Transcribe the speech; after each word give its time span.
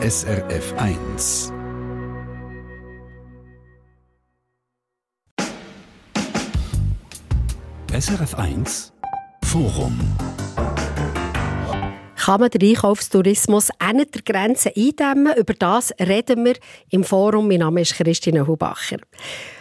SRF 0.00 0.74
1. 0.76 1.52
SRF 7.92 8.34
1 8.36 8.92
Forum 9.42 9.98
kann 12.28 12.40
man 12.40 12.50
den 12.50 12.68
Einkaufstourismus 12.68 13.70
an 13.80 13.96
der 13.96 14.22
Grenze 14.22 14.70
eindämmen? 14.76 15.34
Über 15.36 15.54
das 15.54 15.92
reden 15.98 16.44
wir 16.44 16.54
im 16.90 17.02
Forum. 17.02 17.48
Mein 17.48 17.60
Name 17.60 17.80
ist 17.80 17.94
Christine 17.94 18.46
Hubacher. 18.46 18.98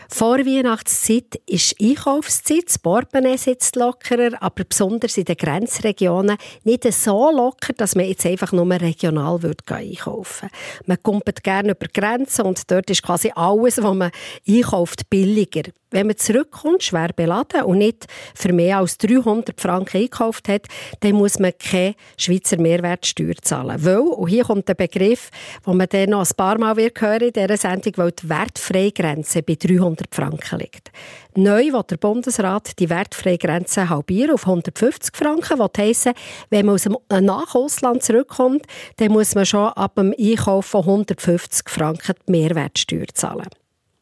Vor 0.10 0.38
Weihnachtszeit 0.40 1.40
ist 1.46 1.76
Einkaufszeit, 1.82 2.66
das 2.68 2.80
Portemonnaie 2.80 3.38
sitzt 3.38 3.76
lockerer, 3.76 4.42
aber 4.42 4.64
besonders 4.64 5.18
in 5.18 5.26
den 5.26 5.36
Grenzregionen 5.36 6.38
nicht 6.64 6.92
so 6.94 7.30
locker, 7.30 7.74
dass 7.74 7.96
man 7.96 8.06
jetzt 8.06 8.26
einfach 8.26 8.54
nur 8.54 8.70
regional 8.70 9.40
einkaufen 9.68 10.50
würde. 10.50 10.56
Man 10.86 11.04
kommt 11.04 11.44
gerne 11.44 11.72
über 11.72 11.88
Grenzen 11.94 12.46
und 12.46 12.72
dort 12.72 12.90
ist 12.90 13.04
quasi 13.04 13.32
alles, 13.36 13.82
was 13.82 13.96
man 13.96 14.12
einkauft, 14.48 15.10
billiger. 15.10 15.64
Wenn 15.90 16.08
man 16.08 16.18
zurückkommt, 16.18 16.84
schwer 16.84 17.14
beladen 17.16 17.64
und 17.64 17.78
nicht 17.78 18.08
für 18.36 18.52
mehr 18.52 18.80
als 18.80 18.98
300 18.98 19.60
Franken 19.60 19.98
einkauft 19.98 20.50
hat, 20.50 20.68
dann 21.00 21.14
muss 21.14 21.40
man 21.40 21.54
keine 21.58 21.96
Schweizer 22.18 22.60
Mehrwertsteuer 22.60 23.36
zahlen. 23.42 23.84
Weil, 23.86 24.00
und 24.00 24.28
hier 24.28 24.44
kommt 24.44 24.68
der 24.68 24.74
Begriff, 24.74 25.30
den 25.66 25.78
man 25.78 25.88
dann 25.90 26.10
noch 26.10 26.26
ein 26.26 26.36
paar 26.36 26.58
Mal 26.58 26.76
wird 26.76 27.02
in 27.22 27.32
dieser 27.32 27.56
Sendung, 27.56 27.94
weil 27.96 28.12
die 28.12 28.28
wertfreie 28.28 28.92
Grenze 28.92 29.42
bei 29.42 29.56
300 29.56 29.97
Franken 30.12 30.60
liegt. 30.60 30.92
Neu 31.36 31.72
will 31.72 31.84
der 31.90 31.98
Bundesrat 31.98 32.80
die 32.80 32.90
wertfreie 32.90 33.38
Grenze 33.38 33.90
halbieren 33.90 34.36
auf 34.36 34.46
150 34.46 35.16
Franken, 35.16 35.60
was 35.60 35.72
heisst, 35.78 36.12
wenn 36.50 36.66
man 36.66 36.76
aus 36.76 36.84
dem 36.84 36.98
Nachausland 37.10 38.04
zurückkommt, 38.04 38.66
dann 38.98 39.12
muss 39.12 39.36
man 39.36 39.46
schon 39.46 39.68
ab 39.70 39.96
dem 39.96 40.14
Einkauf 40.18 40.66
von 40.66 40.82
150 40.82 41.70
Franken 41.70 42.16
die 42.28 42.32
Mehrwertsteuer 42.32 43.08
zahlen. 43.14 43.48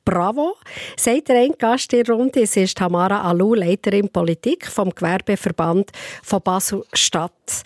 Bravo, 0.06 0.56
sagt 0.96 1.30
der 1.30 1.42
ein 1.42 1.54
Gast 1.58 1.92
in 1.92 2.04
der 2.04 2.14
Runde. 2.14 2.44
Es 2.44 2.56
ist 2.56 2.78
Tamara 2.78 3.28
Alou, 3.28 3.56
Leiterin 3.56 4.08
Politik 4.08 4.68
vom 4.68 4.92
Gewerbeverband 4.92 5.92
von 6.22 6.42
Basel-Stadt. 6.42 7.64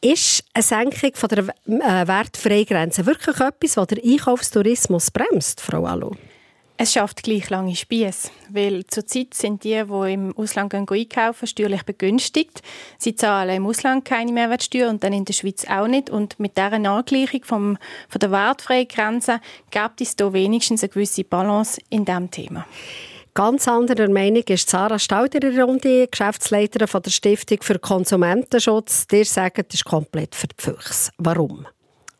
Ist 0.00 0.44
eine 0.52 0.62
Senkung 0.64 1.12
der 1.30 1.38
äh, 1.38 2.08
Wertfreigrenze 2.08 3.06
wirklich 3.06 3.38
etwas, 3.38 3.76
was 3.76 3.86
der 3.86 4.02
Einkaufstourismus 4.02 5.12
bremst, 5.12 5.60
Frau 5.60 5.84
Alou? 5.84 6.16
Es 6.82 6.94
schafft 6.94 7.24
gleich 7.24 7.50
lange 7.50 7.76
Spieß, 7.76 8.30
weil 8.48 8.86
zurzeit 8.86 9.34
sind 9.34 9.64
die, 9.64 9.84
die 9.84 10.12
im 10.14 10.34
Ausland 10.34 10.74
einkaufen, 10.74 11.46
steuerlich 11.46 11.82
begünstigt. 11.82 12.62
Sie 12.96 13.14
zahlen 13.14 13.56
im 13.56 13.66
Ausland 13.66 14.06
keine 14.06 14.32
Mehrwertsteuer 14.32 14.88
und 14.88 15.04
dann 15.04 15.12
in 15.12 15.26
der 15.26 15.34
Schweiz 15.34 15.66
auch 15.68 15.86
nicht. 15.86 16.08
Und 16.08 16.40
mit 16.40 16.56
dieser 16.56 16.72
Angleichung 16.72 17.44
vom, 17.44 17.78
von 18.08 18.18
der 18.18 18.30
wertfreien 18.30 18.88
Grenze 18.88 19.42
gibt 19.70 20.00
es 20.00 20.14
hier 20.18 20.32
wenigstens 20.32 20.82
eine 20.82 20.88
gewisse 20.88 21.22
Balance 21.22 21.82
in 21.90 22.06
diesem 22.06 22.30
Thema. 22.30 22.66
Ganz 23.34 23.68
anderer 23.68 24.08
Meinung 24.08 24.44
ist 24.44 24.70
Sarah 24.70 24.98
Stauder 24.98 25.42
in 25.42 25.54
der 25.54 25.62
Runde, 25.62 26.08
Geschäftsleiterin 26.08 27.02
der 27.02 27.10
Stiftung 27.10 27.58
für 27.60 27.78
Konsumentenschutz. 27.78 29.06
Die 29.06 29.24
sagen, 29.24 29.66
das 29.68 29.74
ist 29.74 29.84
komplett 29.84 30.34
für 30.34 30.46
die 30.46 30.56
Füchse. 30.56 31.10
Warum? 31.18 31.66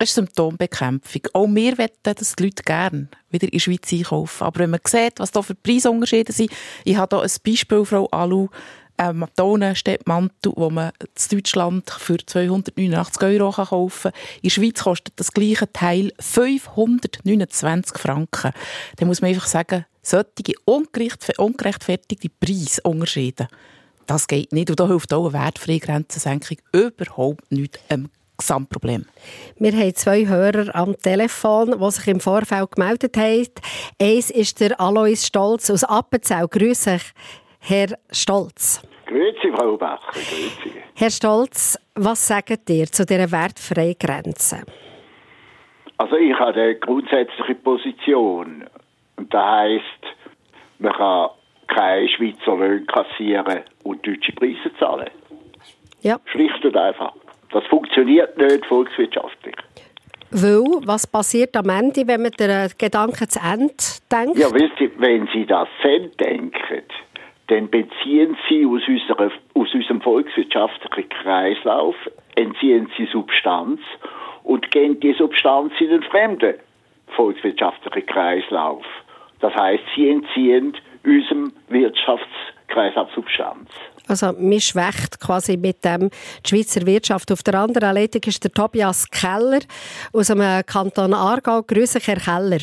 Es 0.03 0.09
ist 0.09 0.15
Symptombekämpfung. 0.15 1.21
Auch 1.35 1.47
wir 1.47 1.77
wollen, 1.77 1.91
dass 2.05 2.35
die 2.35 2.45
Leute 2.45 2.63
gerne 2.63 3.09
wieder 3.29 3.45
in 3.45 3.51
die 3.51 3.61
Schweiz 3.61 3.93
einkaufen. 3.93 4.45
Aber 4.45 4.61
wenn 4.61 4.71
man 4.71 4.81
sieht, 4.87 5.21
was 5.21 5.31
da 5.31 5.43
für 5.43 5.55
Preisunterschiede 5.55 6.33
sind, 6.33 6.51
ich 6.87 6.97
habe 6.97 7.17
hier 7.17 7.25
ein 7.25 7.31
Beispiel, 7.45 7.85
Frau 7.85 8.07
Alu, 8.07 8.49
ähm, 8.97 9.27
Tonensteppmantel, 9.37 10.55
wo 10.57 10.71
man 10.71 10.93
in 11.01 11.37
Deutschland 11.37 11.91
für 11.91 12.17
289 12.17 13.23
Euro 13.23 13.51
kaufen 13.51 14.11
kann. 14.11 14.13
In 14.37 14.43
der 14.45 14.51
Schweiz 14.51 14.83
kostet 14.83 15.21
das 15.21 15.33
gleiche 15.33 15.71
Teil 15.71 16.15
529 16.19 17.99
Franken. 17.99 18.53
Da 18.97 19.05
muss 19.05 19.21
man 19.21 19.29
einfach 19.29 19.49
sagen, 19.49 19.85
solche 20.01 20.55
ungerechtfertigte 20.65 22.31
Preisunterschiede, 22.41 23.49
das 24.07 24.27
geht 24.27 24.51
nicht. 24.55 24.71
Und 24.71 24.81
da 24.81 24.87
hilft 24.87 25.13
auch 25.13 25.29
eine 25.29 25.35
wertfreie 25.35 25.79
Grenzensenkung 25.79 26.57
überhaupt 26.73 27.53
nicht. 27.53 27.79
Ähm, 27.91 28.09
Gesamtproblem. 28.41 29.07
Wir 29.59 29.73
haben 29.73 29.95
zwei 29.95 30.27
Hörer 30.27 30.75
am 30.75 30.97
Telefon, 30.97 31.79
die 31.79 31.91
sich 31.91 32.09
im 32.09 32.21
Vorfeld 32.21 32.73
gemeldet 32.73 33.17
haben. 33.17 33.47
Eins 34.01 34.31
ist 34.31 34.61
der 34.61 34.81
Alois 34.81 35.27
Stolz 35.27 35.71
aus 35.71 35.85
Appenzell. 35.85 36.49
Grüße 36.49 36.95
euch, 36.95 37.13
Herr 37.61 37.89
Stolz. 38.11 38.83
Grüezi, 39.07 39.53
Frau 39.57 39.77
Bacher. 39.77 40.13
Grüezi. 40.13 40.73
Herr 40.95 41.11
Stolz, 41.11 41.79
was 41.95 42.27
sagt 42.27 42.71
ihr 42.71 42.87
zu 42.87 43.05
dieser 43.05 43.31
wertfreien 43.31 43.97
Grenze? 43.99 44.63
Also 45.99 46.17
ich 46.17 46.33
habe 46.39 46.61
eine 46.61 46.77
grundsätzliche 46.77 47.57
Position. 47.57 48.65
Und 49.17 49.35
das 49.35 49.45
heisst, 49.45 50.17
man 50.79 50.93
kann 50.93 51.31
keine 51.67 52.09
Schweizer 52.09 52.57
Löhne 52.57 52.85
kassieren 52.87 53.61
und 53.83 54.07
deutsche 54.07 54.33
Preise 54.33 54.73
zahlen. 54.79 55.11
Ja. 56.03 56.19
Schlicht 56.27 56.65
und 56.65 56.77
einfach. 56.77 57.13
Das 57.53 57.65
funktioniert 57.67 58.37
nicht 58.39 58.65
volkswirtschaftlich. 58.67 59.57
Weil, 60.31 60.87
was 60.87 61.07
passiert 61.07 61.57
am 61.57 61.69
Ende, 61.69 62.07
wenn 62.07 62.23
man 62.23 62.31
den 62.33 62.71
Gedanken 62.79 63.29
zu 63.29 63.41
Ende 63.41 63.75
denkt? 64.11 64.39
Ja, 64.39 64.53
wisst 64.55 64.81
ihr, 64.81 64.91
wenn 64.99 65.29
Sie 65.33 65.45
das 65.45 65.69
zu 65.83 65.89
Ende 65.89 66.11
denken, 66.11 66.83
dann 67.49 67.69
beziehen 67.69 68.37
Sie 68.49 68.65
aus, 68.65 68.83
unserer, 68.87 69.33
aus 69.55 69.75
unserem 69.75 70.01
volkswirtschaftlichen 70.01 71.09
Kreislauf, 71.09 71.97
entziehen 72.37 72.89
Sie 72.97 73.09
Substanz 73.13 73.81
und 74.45 74.71
gehen 74.71 75.01
die 75.01 75.15
Substanz 75.15 75.73
in 75.81 75.89
den 75.89 76.03
fremden 76.05 76.55
volkswirtschaftlichen 77.17 78.07
Kreislauf. 78.07 78.85
Das 79.41 79.53
heißt, 79.55 79.83
Sie 79.97 80.09
entziehen 80.09 80.77
unserem 81.05 81.53
Wirtschaftskreislauf 81.69 83.11
Substanz. 83.17 83.69
Also 84.11 84.33
man 84.39 84.61
schwächt 84.61 85.21
quasi 85.21 85.57
mit 85.57 85.85
dem 85.85 86.11
die 86.45 86.49
Schweizer 86.49 86.87
Wirtschaft. 86.87 87.33
Auf 87.33 87.43
der 87.43 87.55
anderen 87.55 87.95
Leitung 87.95 88.23
ist 88.27 88.43
der 88.45 88.53
Tobias 88.53 89.09
Keller 89.11 89.61
aus 90.13 90.27
dem 90.27 90.43
Kanton 90.67 91.15
Aargau. 91.15 91.63
Grüße, 91.63 92.01
Herr 92.03 92.17
Keller. 92.17 92.61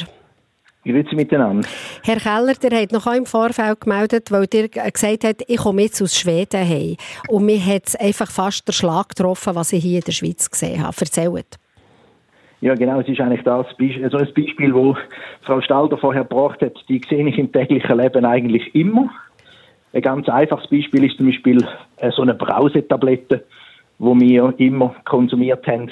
Grüezi 0.88 1.16
miteinander. 1.16 1.68
Herr 2.04 2.18
Keller, 2.18 2.54
der 2.54 2.82
hat 2.82 2.92
noch 2.92 3.08
im 3.08 3.26
Vorfeld 3.26 3.82
gemeldet, 3.82 4.32
weil 4.32 4.48
der 4.48 4.70
gesagt 4.70 5.24
hat, 5.24 5.44
ich 5.48 5.58
komme 5.58 5.84
jetzt 5.84 6.02
aus 6.02 6.18
Schweden 6.18 6.68
heim. 6.68 6.96
Und 7.28 7.46
mir 7.46 7.64
hat 7.64 8.00
einfach 8.00 8.32
fast 8.32 8.68
der 8.68 8.74
Schlag 8.74 9.10
getroffen, 9.10 9.56
was 9.56 9.74
ich 9.74 9.84
hier 9.84 10.00
in 10.00 10.06
der 10.06 10.14
Schweiz 10.14 10.50
gesehen 10.50 10.82
habe. 10.82 10.96
Erzählt. 11.00 11.58
Ja, 12.62 12.74
genau, 12.74 13.02
es 13.02 13.08
ist 13.08 13.20
eigentlich 13.20 13.44
das 13.44 13.68
Beispiel, 13.78 14.10
so 14.10 14.18
ein 14.18 14.34
Beispiel, 14.34 14.74
das 14.74 15.46
Frau 15.46 15.62
Stalder 15.62 15.98
vorher 15.98 16.24
gebracht 16.24 16.62
hat, 16.62 16.74
die 16.90 17.02
sehe 17.08 17.28
ich 17.28 17.38
im 17.38 17.52
täglichen 17.52 17.98
Leben 17.98 18.26
eigentlich 18.26 18.74
immer. 18.74 19.12
Ein 19.94 20.02
ganz 20.02 20.28
einfaches 20.30 20.70
Beispiel 20.70 21.06
ist 21.06 21.18
zum 21.18 21.28
Beispiel 21.28 21.66
äh, 21.98 22.12
so 22.12 22.22
eine 22.22 22.34
Brausetablette, 22.34 23.44
die 24.00 24.04
wir 24.06 24.54
immer 24.58 24.96
konsumiert 25.06 25.66
haben. 25.68 25.90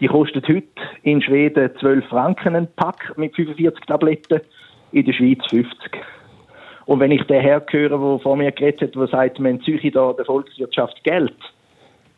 Die 0.00 0.06
kostet 0.06 0.48
heute 0.48 0.68
in 1.02 1.20
Schweden 1.22 1.70
12 1.78 2.06
Franken 2.06 2.56
ein 2.56 2.68
Pack 2.76 3.16
mit 3.16 3.34
45 3.34 3.84
Tabletten, 3.86 4.40
in 4.92 5.04
der 5.04 5.12
Schweiz 5.12 5.40
50. 5.50 5.92
Und 6.86 7.00
wenn 7.00 7.10
ich 7.10 7.22
den 7.24 7.40
Herr 7.40 7.64
höre, 7.68 7.88
der 7.88 8.18
vor 8.20 8.36
mir 8.36 8.52
geredet 8.52 8.82
hat, 8.82 8.94
der 8.94 9.06
sagt, 9.08 9.38
man 9.38 9.52
entziehe 9.52 9.90
da 9.90 10.12
der 10.12 10.24
Volkswirtschaft 10.24 11.02
Geld, 11.04 11.34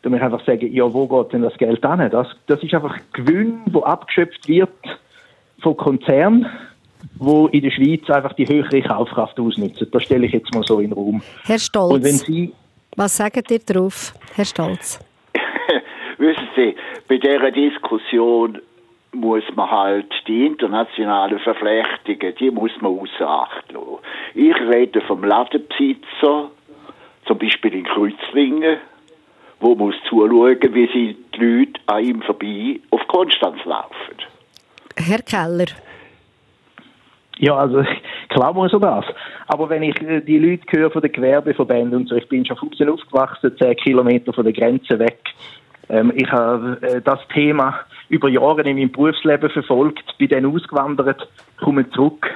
dann 0.01 0.11
muss 0.11 0.19
ich 0.19 0.25
einfach 0.25 0.45
sagen, 0.45 0.71
ja, 0.71 0.91
wo 0.93 1.07
geht 1.07 1.33
denn 1.33 1.41
das 1.41 1.57
Geld 1.57 1.83
an? 1.85 2.09
Das, 2.11 2.27
das 2.47 2.61
ist 2.61 2.73
einfach 2.73 2.97
Gewinn, 3.13 3.61
wo 3.67 3.81
abgeschöpft 3.81 4.47
wird 4.47 4.69
von 5.61 5.75
Konzernen 5.75 6.45
wo 7.19 7.47
in 7.47 7.61
der 7.61 7.71
Schweiz 7.71 8.09
einfach 8.09 8.33
die 8.33 8.47
höhere 8.47 8.81
Kaufkraft 8.81 9.39
ausnutzen. 9.39 9.87
Das 9.91 10.03
stelle 10.03 10.25
ich 10.25 10.33
jetzt 10.33 10.53
mal 10.53 10.63
so 10.63 10.79
in 10.79 10.89
den 10.89 10.93
Raum. 10.93 11.21
Herr 11.45 11.59
Stolz, 11.59 11.93
Und 11.93 12.03
wenn 12.03 12.13
Sie 12.13 12.53
was 12.97 13.15
sagt 13.15 13.51
ihr 13.51 13.59
darauf, 13.59 14.11
Herr 14.33 14.43
Stolz? 14.43 14.99
Wissen 16.17 16.47
Sie, 16.55 16.75
bei 17.07 17.17
dieser 17.17 17.51
Diskussion 17.51 18.59
muss 19.11 19.43
man 19.55 19.69
halt 19.69 20.11
die 20.27 20.47
internationalen 20.47 21.37
Verflechtungen, 21.37 22.33
die 22.39 22.49
muss 22.49 22.71
man 22.81 22.99
außer 22.99 23.29
Acht 23.29 23.71
lassen. 23.71 23.99
Ich 24.33 24.55
rede 24.55 25.01
vom 25.01 25.23
Ladenbesitzer, 25.23 26.49
zum 27.27 27.37
Beispiel 27.37 27.75
in 27.75 27.83
Kreuzlingen, 27.83 28.77
wo 29.59 29.75
muss 29.75 29.95
zuschauen, 30.09 30.57
wie 30.73 30.87
sie 30.87 31.17
die 31.35 31.39
Leute 31.39 31.79
an 31.85 32.03
ihm 32.03 32.21
vorbei 32.23 32.79
auf 32.89 33.07
Konstanz 33.07 33.63
laufen. 33.65 34.15
Herr 34.95 35.21
Keller. 35.21 35.67
Ja, 37.39 37.55
also 37.55 37.83
klar 38.29 38.53
muss 38.53 38.73
er 38.73 38.79
das. 38.79 39.05
Aber 39.47 39.69
wenn 39.69 39.83
ich 39.83 40.01
äh, 40.01 40.21
die 40.21 40.39
Leute 40.39 40.63
höre 40.71 40.91
von 40.91 41.01
den 41.01 41.11
Gewerbeverbänden 41.11 42.01
und 42.01 42.09
so, 42.09 42.15
ich 42.15 42.27
bin 42.27 42.45
schon 42.45 42.57
15 42.57 42.89
aufgewachsen, 42.89 43.57
10 43.57 43.75
Kilometer 43.77 44.33
von 44.33 44.43
der 44.43 44.53
Grenze 44.53 44.99
weg. 44.99 45.19
Ähm, 45.89 46.11
ich 46.15 46.31
habe 46.31 46.77
äh, 46.81 47.01
das 47.01 47.19
Thema 47.33 47.79
über 48.09 48.29
Jahre 48.29 48.61
in 48.61 48.77
meinem 48.77 48.91
Berufsleben 48.91 49.49
verfolgt, 49.49 50.17
bin 50.17 50.29
dann 50.29 50.45
ausgewandert, 50.45 51.27
komme 51.59 51.89
zurück 51.91 52.27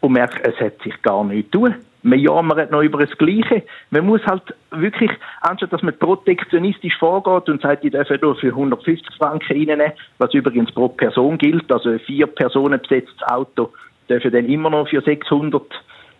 und 0.00 0.12
merke, 0.12 0.42
es 0.44 0.60
hat 0.60 0.80
sich 0.82 1.00
gar 1.02 1.24
nichts 1.24 1.50
tun 1.50 1.74
man 2.02 2.18
jammert 2.18 2.70
noch 2.70 2.82
über 2.82 3.04
das 3.04 3.16
Gleiche. 3.18 3.62
Man 3.90 4.06
muss 4.06 4.24
halt 4.26 4.42
wirklich, 4.70 5.10
anstatt 5.40 5.72
dass 5.72 5.82
man 5.82 5.98
protektionistisch 5.98 6.96
vorgeht 6.98 7.48
und 7.48 7.62
sagt, 7.62 7.84
ich 7.84 7.92
darf 7.92 8.08
nur 8.22 8.36
für 8.36 8.48
150 8.48 9.06
Franken 9.16 9.52
reinnehmen, 9.52 9.92
was 10.18 10.34
übrigens 10.34 10.72
pro 10.72 10.88
Person 10.88 11.38
gilt, 11.38 11.70
also 11.70 11.98
vier 11.98 12.26
Personen 12.26 12.80
besetztes 12.80 13.22
Auto 13.26 13.70
dürfen 14.08 14.32
dann 14.32 14.46
immer 14.46 14.70
noch 14.70 14.88
für 14.88 15.00
600 15.00 15.62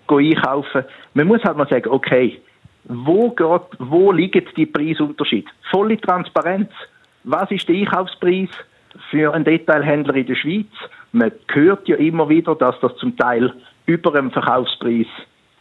einkaufen. 0.08 0.84
Man 1.14 1.26
muss 1.26 1.42
halt 1.44 1.56
mal 1.56 1.68
sagen, 1.68 1.90
okay, 1.90 2.40
wo, 2.84 3.30
geht, 3.30 3.78
wo 3.78 4.12
liegt 4.12 4.56
die 4.56 4.66
Preisunterschied? 4.66 5.46
Volle 5.70 6.00
Transparenz. 6.00 6.70
Was 7.24 7.50
ist 7.50 7.68
der 7.68 7.76
Einkaufspreis 7.76 8.48
für 9.10 9.34
einen 9.34 9.44
Detailhändler 9.44 10.14
in 10.14 10.26
der 10.26 10.34
Schweiz? 10.34 10.66
Man 11.12 11.32
hört 11.48 11.86
ja 11.88 11.96
immer 11.96 12.28
wieder, 12.28 12.54
dass 12.54 12.78
das 12.80 12.96
zum 12.96 13.16
Teil 13.16 13.52
über 13.86 14.12
dem 14.12 14.30
Verkaufspreis 14.30 15.06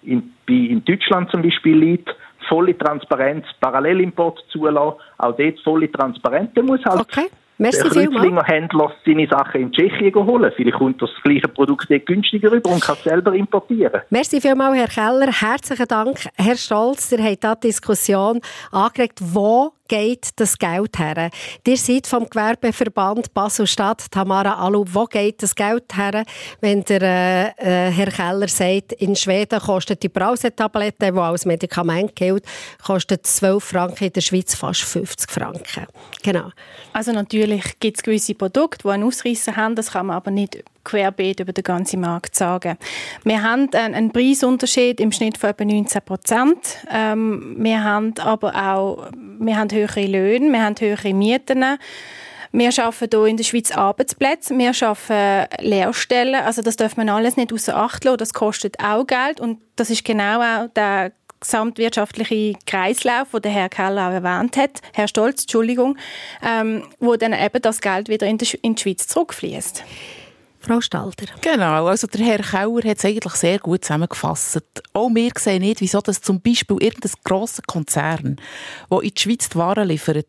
in, 0.04 0.32
in 0.48 0.84
Deutschland 0.86 1.30
zum 1.32 1.42
Beispiel 1.42 1.78
liegt, 1.78 2.16
volle 2.48 2.78
Transparenz, 2.78 3.46
Parallelimport 3.60 4.44
zulassen, 4.50 5.00
auch 5.18 5.36
dort 5.36 5.60
volle 5.62 5.92
Transparenz. 5.92 6.54
Der 6.54 6.64
muss 6.64 6.84
halt 6.86 7.02
okay. 7.02 7.28
Merci 7.60 7.90
der 7.90 8.08
Kreuzlinger 8.08 8.44
Händler 8.44 8.92
seine 9.06 9.28
Sachen 9.28 9.62
in 9.62 9.72
Tschechien 9.72 10.14
holen. 10.14 10.52
Vielleicht 10.56 10.78
kommt 10.78 11.02
das 11.02 11.10
gleiche 11.24 11.48
Produkt 11.48 11.90
dort 11.90 12.06
günstiger 12.06 12.52
rüber 12.52 12.70
und 12.70 12.82
kann 12.82 12.96
es 12.96 13.04
selber 13.04 13.34
importieren. 13.34 14.02
Merci 14.10 14.40
vielmals, 14.40 14.78
Herr 14.78 14.88
Keller. 14.88 15.32
Herzlichen 15.32 15.88
Dank, 15.88 16.20
Herr 16.36 16.56
Stolz. 16.56 17.12
Ihr 17.12 17.24
habt 17.24 17.64
die 17.64 17.68
Diskussion 17.68 18.42
angeregt, 18.72 19.20
wo 19.22 19.74
geht 19.88 20.30
das 20.36 20.58
Geld 20.58 20.98
her? 21.00 21.30
Ihr 21.66 21.78
seid 21.78 22.08
vom 22.08 22.30
Gewerbeverband 22.30 23.34
Basel-Stadt, 23.34 24.12
Tamara 24.12 24.56
Alu, 24.56 24.86
wo 24.88 25.06
geht 25.06 25.42
das 25.44 25.56
Geld 25.56 25.96
her, 25.96 26.24
wenn 26.62 26.84
der 26.84 27.02
äh, 27.02 27.88
äh, 27.88 27.92
Herr 27.92 28.12
Keller 28.12 28.48
sagt, 28.48 28.94
in 28.94 29.16
Schweden 29.16 29.60
kostet 29.60 30.04
die 30.04 30.10
Brausetablette, 30.10 31.12
die 31.12 31.20
als 31.20 31.46
Medikament 31.46 32.16
gilt, 32.16 32.46
kostet 32.84 33.26
12 33.26 33.64
Franken, 33.64 34.06
in 34.06 34.14
der 34.14 34.22
Schweiz 34.22 34.56
fast 34.56 34.82
50 34.82 35.32
Franken. 35.32 35.88
Genau. 36.24 36.50
Also 36.94 37.12
natürlich 37.12 37.80
gibt 37.80 37.98
es 37.98 38.04
gewisse 38.04 38.36
Produkte, 38.36 38.84
die 38.84 38.90
einen 38.90 39.04
Ausreißer 39.04 39.56
haben, 39.56 39.76
das 39.76 39.92
kann 39.92 40.08
man 40.08 40.18
aber 40.18 40.32
nicht 40.32 40.64
querbeet 40.88 41.40
über 41.40 41.54
den 41.54 41.64
ganzen 41.64 42.02
Markt 42.02 42.36
sagen. 42.36 42.78
Wir 43.24 43.44
haben 43.44 43.70
einen 43.74 44.12
Preisunterschied 44.12 45.00
im 45.00 45.12
Schnitt 45.12 45.38
von 45.38 45.50
etwa 45.50 45.66
19 45.66 46.02
Prozent. 46.02 46.58
Ähm, 46.92 47.56
wir 47.60 47.84
haben 47.84 48.14
aber 48.20 48.56
auch 48.56 49.10
wir 49.40 49.58
haben 49.58 49.72
höhere 49.72 50.06
Löhne, 50.06 50.52
wir 50.52 50.64
haben 50.64 50.76
höhere 50.80 51.14
Mieten. 51.14 51.64
Wir 52.52 52.72
schaffen 52.72 53.10
hier 53.12 53.26
in 53.26 53.38
der 53.38 53.44
Schweiz 53.44 53.72
Arbeitsplätze, 53.72 54.58
wir 54.58 54.74
schaffen 54.74 55.46
Lehrstellen. 55.60 56.36
Also 56.36 56.62
das 56.62 56.78
darf 56.78 56.98
man 56.98 57.10
alles 57.10 57.38
nicht 57.38 57.52
außer 57.52 57.76
Acht 57.76 58.04
lassen. 58.04 58.18
Das 58.18 58.34
kostet 58.34 58.80
auch 58.80 59.06
Geld 59.06 59.40
und 59.40 59.60
das 59.76 59.90
ist 59.90 60.06
genau 60.06 60.42
auch 60.42 60.70
der 60.74 61.12
gesamtwirtschaftliche 61.40 62.58
Kreislauf, 62.66 63.28
den 63.32 63.52
Herr 63.52 63.70
Keller 63.70 64.10
auch 64.10 64.14
erwähnt 64.14 64.58
hat, 64.58 64.82
Herr 64.94 65.08
Stolz, 65.08 65.44
Entschuldigung, 65.44 65.98
ähm, 66.44 66.84
wo 67.00 67.16
dann 67.16 67.34
eben 67.34 67.62
das 67.62 67.80
Geld 67.80 68.10
wieder 68.10 68.26
in 68.26 68.40
die, 68.40 68.58
in 68.64 68.74
die 68.74 68.82
Schweiz 68.82 69.08
zurückfließt. 69.08 69.84
Frau 70.60 70.82
Stalder. 70.82 71.26
Genau, 71.42 71.88
also 71.88 72.08
der 72.08 72.26
Herr 72.26 72.40
Kauer 72.40 72.84
hat 72.84 72.98
es 72.98 73.06
eigentlich 73.06 73.34
sehr 73.34 73.60
gut 73.60 73.86
zusammengefasst. 73.86 74.62
Auch 74.94 75.10
wir 75.10 75.32
sehen 75.38 75.62
nicht, 75.62 75.82
wieso 75.82 76.02
das 76.02 76.22
zum 76.22 76.42
Beispiel 76.42 76.78
irgendein 76.80 77.12
grosser 77.24 77.64
Konzern, 77.66 78.38
der 78.92 79.02
in 79.02 79.12
die 79.14 79.22
Schweiz 79.22 79.50
die 79.50 79.56
Waren 79.56 79.88
liefert, 79.88 80.26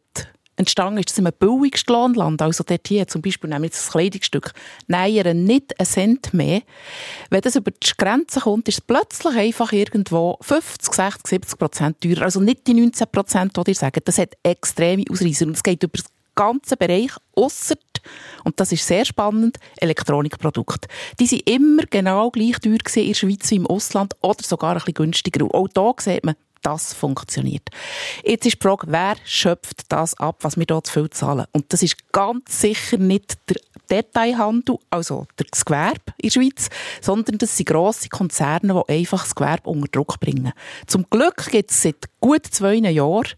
entstanden 0.59 0.99
ist, 0.99 1.19
in 1.19 1.27
einem 1.27 1.37
billigsten 1.39 1.95
Lohnland, 1.95 2.43
also 2.43 2.65
dort 2.65 2.87
hier 2.89 3.07
zum 3.07 3.23
Beispiel 3.23 3.51
jetzt 3.63 3.79
das 3.79 3.93
Kleidungsstück, 3.93 4.53
nähern 4.87 5.45
nicht 5.45 5.79
einen 5.79 5.87
Cent 5.87 6.35
mehr. 6.35 6.63
Wenn 7.31 7.41
das 7.41 7.57
über 7.57 7.71
die 7.71 7.91
Grenze 7.97 8.41
kommt, 8.41 8.69
ist 8.69 8.79
es 8.79 8.81
plötzlich 8.81 9.37
einfach 9.37 9.73
irgendwo 9.73 10.37
50, 10.41 10.93
60, 10.93 11.27
70 11.27 11.59
Prozent 11.59 12.01
teurer. 12.01 12.23
Also 12.23 12.41
nicht 12.41 12.67
die 12.67 12.75
19 12.75 13.07
Prozent, 13.11 13.57
die 13.57 13.71
ihr 13.71 13.75
sagt. 13.75 14.07
Das 14.09 14.19
hat 14.19 14.37
extreme 14.43 15.05
Ausreißer 15.11 15.47
und 15.47 15.57
es 15.57 15.63
geht 15.63 15.83
über 15.83 15.97
das 15.97 16.07
ganze 16.35 16.77
Bereich, 16.77 17.11
ausser 17.35 17.77
und 18.45 18.61
das 18.61 18.73
ist 18.73 18.87
sehr 18.87 19.05
spannend, 19.05 19.59
Elektronikprodukte. 19.77 20.89
Die 21.19 21.27
sind 21.27 21.49
immer 21.49 21.85
genau 21.91 22.31
gleich 22.31 22.59
teuer 22.61 22.79
in 22.97 23.09
der 23.09 23.15
Schweiz 23.15 23.51
wie 23.51 23.57
im 23.57 23.67
Ausland 23.67 24.15
oder 24.21 24.43
sogar 24.43 24.73
ein 24.73 24.79
bisschen 24.79 24.95
günstiger. 24.95 25.45
Und 25.45 25.55
auch 25.55 25.69
da 25.69 26.03
sieht 26.03 26.25
man, 26.25 26.35
das 26.63 26.93
funktioniert. 26.93 27.69
Jetzt 28.25 28.47
ist 28.47 28.57
die 28.61 28.63
Frage, 28.67 28.87
wer 28.89 29.17
schöpft 29.25 29.83
das 29.91 30.19
ab, 30.19 30.39
was 30.41 30.57
wir 30.57 30.67
hier 30.69 30.83
zu 30.83 30.93
viel 30.93 31.11
zahlen? 31.11 31.47
Und 31.53 31.73
das 31.73 31.83
ist 31.83 32.13
ganz 32.13 32.61
sicher 32.61 32.99
nicht 32.99 33.39
der 33.49 33.57
Detailhandel, 33.91 34.79
also 34.91 35.27
das 35.37 35.65
Gewerbe 35.65 36.13
in 36.19 36.29
der 36.29 36.31
Schweiz, 36.31 36.69
sondern 37.01 37.39
das 37.39 37.57
sind 37.57 37.69
grosse 37.69 38.09
Konzerne, 38.09 38.85
die 38.89 38.93
einfach 38.93 39.23
das 39.23 39.35
Gewerbe 39.35 39.71
unter 39.71 39.89
Druck 39.89 40.21
bringen. 40.21 40.53
Zum 40.87 41.07
Glück 41.09 41.51
gibt 41.51 41.71
es 41.71 41.83
seit 41.83 42.09
gut 42.21 42.47
zwei 42.47 42.75
Jahren 42.75 43.35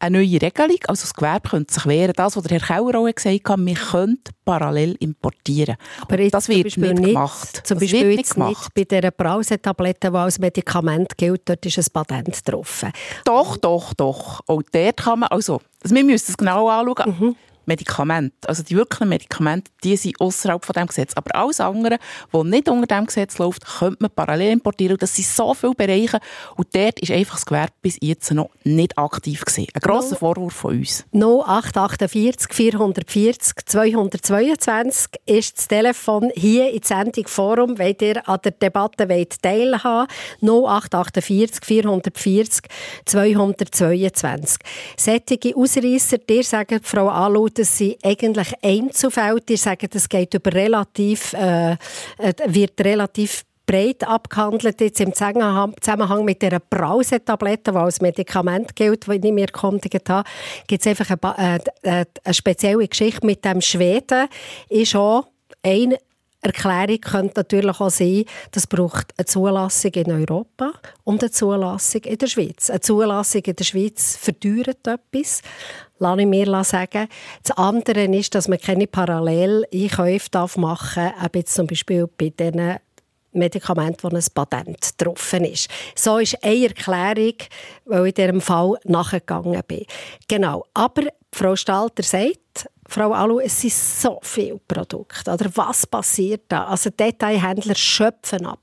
eine 0.00 0.18
neue 0.18 0.42
Regelung. 0.42 0.78
Also 0.88 1.02
das 1.02 1.14
Gewerbe 1.14 1.48
könnte 1.48 1.72
sich 1.74 1.86
wehren. 1.86 2.12
Das, 2.16 2.36
was 2.36 2.42
der 2.44 2.58
Herr 2.58 2.66
Kauer 2.66 2.94
auch 2.96 3.14
gesagt 3.14 3.48
hat, 3.48 3.58
wir 3.58 3.74
können 3.74 4.18
parallel 4.44 4.96
importieren. 4.98 5.76
Aber 6.00 6.16
das 6.16 6.48
wird 6.48 6.64
nicht, 6.64 6.78
nicht 6.78 7.02
gemacht. 7.02 7.60
Zum 7.64 7.78
das 7.78 7.84
Beispiel 7.90 8.16
nicht, 8.16 8.34
gemacht. 8.34 8.48
nicht 8.48 8.74
bei 8.74 8.96
dieser 8.96 9.10
Brausetablette, 9.10 10.10
die 10.10 10.16
als 10.16 10.38
Medikament 10.38 11.16
gilt, 11.16 11.42
dort 11.48 11.64
ist 11.64 11.78
ein 11.78 11.84
Patent 11.92 12.48
drauf. 12.48 12.84
Doch, 13.24 13.56
doch, 13.56 13.94
doch. 13.94 14.40
Auch 14.46 14.62
dort 14.72 14.96
kann 14.96 15.20
man, 15.20 15.28
also, 15.28 15.60
wir 15.84 16.04
müssen 16.04 16.30
es 16.30 16.36
genau 16.36 16.68
anschauen. 16.68 17.16
Mhm. 17.18 17.36
Medikamente. 17.66 18.48
Also 18.48 18.62
die 18.62 18.76
wirklichen 18.76 19.08
Medikamente, 19.08 19.70
die 19.84 19.96
sind 19.96 20.20
außerhalb 20.20 20.64
von 20.64 20.72
dem 20.74 20.86
Gesetz. 20.86 21.12
Aber 21.14 21.34
alles 21.34 21.60
andere, 21.60 21.98
was 22.30 22.44
nicht 22.44 22.68
unter 22.68 22.86
dem 22.86 23.06
Gesetz 23.06 23.38
läuft, 23.38 23.64
könnte 23.78 23.98
man 24.00 24.10
parallel 24.10 24.52
importieren. 24.52 24.94
Und 24.94 25.02
das 25.02 25.14
sind 25.14 25.26
so 25.26 25.54
viele 25.54 25.74
Bereiche. 25.74 26.20
Und 26.56 26.74
dort 26.74 27.00
ist 27.00 27.10
einfach 27.10 27.36
das 27.36 27.46
Gewerbe 27.46 27.72
bis 27.82 27.96
jetzt 28.00 28.32
noch 28.32 28.50
nicht 28.64 28.96
aktiv 28.98 29.44
gewesen. 29.44 29.66
Ein 29.74 29.80
grosser 29.80 30.12
no. 30.12 30.16
Vorwurf 30.16 30.54
von 30.54 30.78
uns. 30.78 31.04
0848 31.12 32.52
440 32.52 33.66
222 33.66 35.20
ist 35.26 35.58
das 35.58 35.68
Telefon 35.68 36.30
hier 36.34 36.70
in 36.72 36.82
Sendung 36.82 37.26
Forum, 37.26 37.78
wenn 37.78 37.96
ihr 38.00 38.28
an 38.28 38.38
der 38.44 38.52
Debatte 38.52 39.08
teilhaben 39.40 40.08
wollt. 40.40 40.60
0848 40.70 41.64
440 41.64 42.62
222. 43.04 44.58
Sättige 44.96 45.56
Ausreisser, 45.56 46.18
dir 46.18 46.44
sagen 46.44 46.80
Frau 46.82 47.08
Alut, 47.08 47.49
das 47.54 47.76
sind 47.76 47.96
eigentlich 48.04 48.52
Einzelfälle. 48.62 49.40
Die 49.40 49.56
sagen, 49.56 49.88
das 49.90 50.08
geht 50.08 50.34
über 50.34 50.52
relativ, 50.52 51.32
äh, 51.32 51.72
äh, 51.72 51.76
wird 52.46 52.80
relativ 52.80 53.44
breit 53.70 54.02
abgehandelt 54.06 54.80
jetzt 54.80 55.00
im 55.00 55.14
Zusammenhang 55.14 56.24
mit 56.24 56.42
der 56.42 56.58
Brausetablette, 56.58 57.70
die 57.70 57.78
als 57.78 58.00
Medikament 58.00 58.74
gilt, 58.74 59.06
die 59.06 59.28
ich 59.28 59.32
mir 59.32 59.46
erkundigt 59.46 60.08
habe, 60.08 60.28
gibt 60.66 60.84
es 60.84 60.88
einfach 60.88 61.10
eine, 61.10 61.38
eine, 61.38 61.62
äh, 61.82 62.04
eine, 62.24 62.34
spezielle 62.34 62.88
Geschichte 62.88 63.24
mit 63.24 63.44
dem 63.44 63.60
Schweden. 63.60 64.26
Ist 64.68 64.96
auch 64.96 65.28
ein 65.62 65.94
Erklärung 66.42 67.00
könnte 67.00 67.40
natürlich 67.40 67.80
auch 67.80 67.90
sein, 67.90 68.24
das 68.52 68.66
braucht 68.66 69.12
eine 69.18 69.26
Zulassung 69.26 69.92
in 69.92 70.10
Europa 70.10 70.72
und 71.04 71.22
eine 71.22 71.30
Zulassung 71.30 72.02
in 72.02 72.16
der 72.16 72.26
Schweiz. 72.26 72.70
Eine 72.70 72.80
Zulassung 72.80 73.42
in 73.42 73.56
der 73.56 73.64
Schweiz 73.64 74.16
verdeuert 74.16 74.86
etwas, 74.86 75.42
lasse 75.98 76.20
ich 76.22 76.26
mir 76.26 76.64
sagen. 76.64 77.08
Das 77.42 77.56
andere 77.58 78.04
ist, 78.04 78.34
dass 78.34 78.48
man 78.48 78.58
keine 78.58 78.86
Paralleleinkäufe 78.86 80.28
machen 80.56 81.12
darf, 81.12 81.26
eben 81.26 81.46
zum 81.46 81.66
Beispiel 81.66 82.06
bei 82.06 82.30
diesen 82.30 82.76
Medikament, 83.32 84.02
wo 84.02 84.08
ein 84.08 84.24
Patent 84.34 85.00
drauf 85.00 85.32
ist. 85.34 85.68
So 85.94 86.18
ist 86.18 86.42
eine 86.42 86.68
Erklärung, 86.68 87.36
weil 87.84 88.06
ich 88.06 88.18
in 88.18 88.24
diesem 88.24 88.40
Fall 88.40 88.74
nachgegangen 88.84 89.62
bin. 89.68 89.84
Genau. 90.26 90.64
Aber 90.74 91.02
Frau 91.32 91.54
Stalter 91.54 92.02
sagt, 92.02 92.38
Frau 92.92 93.12
Alu, 93.12 93.38
es 93.38 93.60
sind 93.60 93.72
so 93.72 94.18
viele 94.20 94.58
Produkte. 94.66 95.30
Oder 95.30 95.48
was 95.54 95.86
passiert 95.86 96.42
da? 96.48 96.64
Also 96.64 96.90
Detailhändler 96.90 97.76
schöpfen 97.76 98.44
ab. 98.44 98.58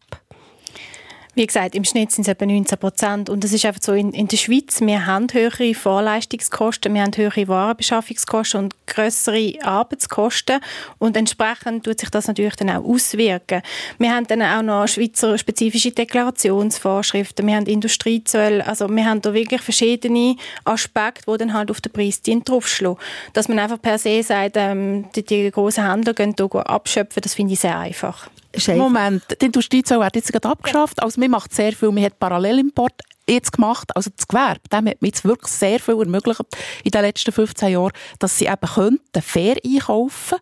Wie 1.37 1.45
gesagt, 1.45 1.75
im 1.75 1.83
Schnitt 1.83 2.11
sind 2.11 2.23
es 2.23 2.29
etwa 2.29 2.47
19 2.47 2.79
Prozent. 2.79 3.29
Und 3.29 3.43
das 3.43 3.53
ist 3.53 3.63
einfach 3.63 3.83
so, 3.83 3.93
in, 3.93 4.11
in 4.11 4.27
der 4.27 4.37
Schweiz, 4.37 4.81
wir 4.81 5.05
haben 5.05 5.27
höhere 5.31 5.75
Vorleistungskosten, 5.75 6.91
wir 6.95 7.03
haben 7.03 7.15
höhere 7.15 7.47
Warenbeschaffungskosten 7.47 8.59
und 8.59 8.75
größere 8.87 9.53
Arbeitskosten. 9.61 10.59
Und 10.97 11.15
entsprechend 11.15 11.85
tut 11.85 11.99
sich 11.99 12.09
das 12.09 12.25
natürlich 12.25 12.55
dann 12.55 12.71
auch 12.71 12.83
auswirken. 12.83 13.61
Wir 13.99 14.15
haben 14.15 14.25
dann 14.25 14.41
auch 14.41 14.63
noch 14.63 14.87
Schweizer 14.87 15.37
spezifische 15.37 15.91
Deklarationsvorschriften, 15.91 17.45
wir 17.45 17.55
haben 17.55 17.67
Industriezölle, 17.67 18.65
also 18.65 18.89
wir 18.89 19.05
haben 19.05 19.21
da 19.21 19.31
wirklich 19.31 19.61
verschiedene 19.61 20.37
Aspekte, 20.65 21.31
die 21.31 21.37
dann 21.37 21.53
halt 21.53 21.69
auf 21.69 21.81
den 21.81 21.91
Preis 21.91 22.19
draufschlagen. 22.23 22.97
Dass 23.33 23.47
man 23.47 23.59
einfach 23.59 23.79
per 23.79 23.99
se 23.99 24.23
sagt, 24.23 24.55
ähm, 24.57 25.05
die, 25.15 25.23
die 25.23 25.51
grossen 25.51 25.87
Händler 25.87 26.15
gehen 26.15 26.33
hier 26.35 26.67
abschöpfen, 26.67 27.21
das 27.21 27.35
finde 27.35 27.53
ich 27.53 27.59
sehr 27.59 27.77
einfach. 27.77 28.27
Moment, 28.77 29.23
die 29.41 29.45
Industriezoll 29.45 29.99
wird 29.99 30.15
jetzt 30.15 30.31
gerade 30.31 30.49
abgeschafft. 30.49 31.01
Also, 31.01 31.19
man 31.19 31.31
macht 31.31 31.53
sehr 31.53 31.73
viel. 31.73 31.91
Man 31.91 32.03
hat 32.03 32.19
Parallelimport 32.19 33.01
jetzt 33.29 33.53
gemacht. 33.53 33.95
Also, 33.95 34.09
das 34.15 34.27
Gewerbe, 34.27 34.61
dem 34.71 34.87
hat 34.87 35.01
man 35.01 35.07
jetzt 35.07 35.25
wirklich 35.25 35.51
sehr 35.51 35.79
viel 35.79 35.99
ermöglicht 35.99 36.41
in 36.83 36.91
den 36.91 37.01
letzten 37.01 37.31
15 37.31 37.69
Jahren, 37.69 37.91
dass 38.19 38.37
sie 38.37 38.45
eben 38.45 38.67
könnten 38.73 39.21
fair 39.21 39.55
einkaufen 39.63 40.37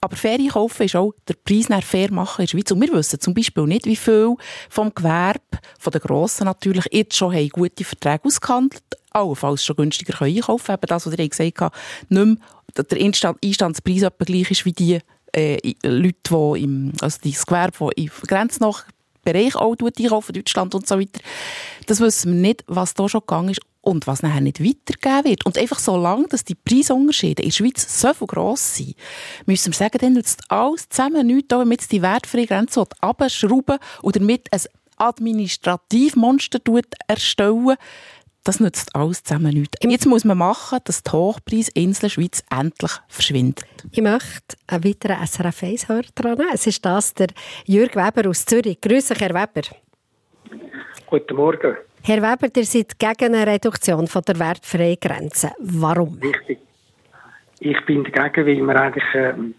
Aber 0.00 0.16
fair 0.16 0.38
einkaufen 0.38 0.84
ist 0.84 0.96
auch 0.96 1.12
der 1.28 1.34
Preis 1.44 1.68
nach 1.68 1.82
fair 1.82 2.10
machen 2.12 2.40
in 2.42 2.46
der 2.46 2.50
Schweiz. 2.50 2.70
Und 2.70 2.80
wir 2.80 2.92
wissen 2.92 3.20
zum 3.20 3.34
Beispiel 3.34 3.64
nicht, 3.64 3.86
wie 3.86 3.96
viel 3.96 4.34
vom 4.70 4.94
Gewerbe, 4.94 5.40
von 5.78 5.90
den 5.90 6.00
Grossen 6.00 6.44
natürlich, 6.44 6.86
jetzt 6.90 7.16
schon 7.16 7.34
haben 7.34 7.48
gute 7.50 7.84
Verträge 7.84 8.24
ausgehandelt, 8.24 8.82
allenfalls 9.10 9.64
schon 9.64 9.76
günstiger 9.76 10.20
einkaufen 10.22 10.66
können. 10.66 10.78
Eben 10.78 10.86
das, 10.88 11.06
was 11.06 11.18
ihr 11.18 11.28
gesagt 11.28 11.60
habt, 11.60 11.76
nicht 12.08 12.24
mehr 12.24 12.36
der 12.76 13.00
Einstandspreis 13.00 14.02
etwa 14.02 14.24
gleich 14.24 14.50
ist 14.50 14.64
wie 14.64 14.72
die 14.72 15.00
äh, 15.32 15.74
Leute, 15.82 16.18
die 16.24 16.62
im, 16.62 16.92
also 17.00 17.18
das 17.22 17.46
Gewerbe, 17.46 17.90
die 17.96 18.04
im 18.04 18.10
grenznachen 18.26 18.92
Bereich 19.22 19.54
auch 19.54 19.76
einkaufen, 19.78 20.32
Deutschland 20.32 20.74
und 20.74 20.86
so 20.86 20.98
weiter. 20.98 21.20
Das 21.86 22.00
wissen 22.00 22.32
wir 22.32 22.40
nicht, 22.40 22.64
was 22.66 22.94
da 22.94 23.08
schon 23.08 23.20
gegangen 23.20 23.50
ist 23.50 23.60
und 23.82 24.06
was 24.06 24.22
nachher 24.22 24.40
nicht 24.40 24.62
weitergegeben 24.62 25.24
wird. 25.24 25.46
Und 25.46 25.58
einfach 25.58 25.78
so 25.78 25.96
lange, 25.96 26.28
dass 26.28 26.44
die 26.44 26.54
Preisunterschiede 26.54 27.42
in 27.42 27.48
der 27.48 27.54
Schweiz 27.54 28.00
so 28.00 28.12
viel 28.12 28.26
gross 28.26 28.76
sind, 28.76 28.94
müssen 29.46 29.72
wir 29.72 29.76
sagen, 29.76 29.98
dann 29.98 30.12
nützt 30.14 30.42
alles 30.48 30.88
zusammen 30.88 31.26
nichts, 31.26 31.48
damit 31.48 31.90
die 31.90 32.02
wertfreie 32.02 32.46
Grenze 32.46 32.84
abschrauben 33.00 33.78
und 34.02 34.16
damit 34.16 34.48
ein 34.52 34.60
Administrativmonster 34.96 36.60
erstellen 37.06 37.76
das 38.44 38.60
nützt 38.60 38.94
alles 38.94 39.22
zusammen 39.22 39.54
nichts. 39.54 39.78
Jetzt 39.82 40.06
muss 40.06 40.24
man 40.24 40.38
machen, 40.38 40.78
dass 40.84 41.02
die 41.02 41.10
Hochpreisinsel 41.10 42.10
Schweiz 42.10 42.42
endlich 42.50 42.92
verschwindet. 43.08 43.64
Ich 43.92 44.02
möchte 44.02 44.56
einen 44.66 44.84
weiteren 44.84 45.26
SRF 45.26 45.62
1-Hörer 45.62 46.02
dran. 46.14 46.40
Es 46.52 46.66
ist 46.66 46.84
das 46.84 47.14
der 47.14 47.28
Jürg 47.66 47.96
Weber 47.96 48.28
aus 48.28 48.46
Zürich. 48.46 48.80
Grüße, 48.80 49.14
Herr 49.14 49.30
Weber. 49.30 49.66
Guten 51.06 51.36
Morgen. 51.36 51.76
Herr 52.02 52.22
Weber, 52.22 52.48
ihr 52.56 52.64
seid 52.64 52.98
gegen 52.98 53.34
eine 53.34 53.46
Reduktion 53.46 54.06
von 54.06 54.22
der 54.22 54.38
wertfreien 54.38 54.96
Grenze. 55.00 55.52
Warum? 55.58 56.18
Richtig. 56.22 56.58
Ich 57.60 57.84
bin 57.84 58.04
dagegen, 58.04 58.46
weil 58.46 58.62
man 58.62 58.76
eigentlich 58.76 59.04
ähm, 59.14 59.54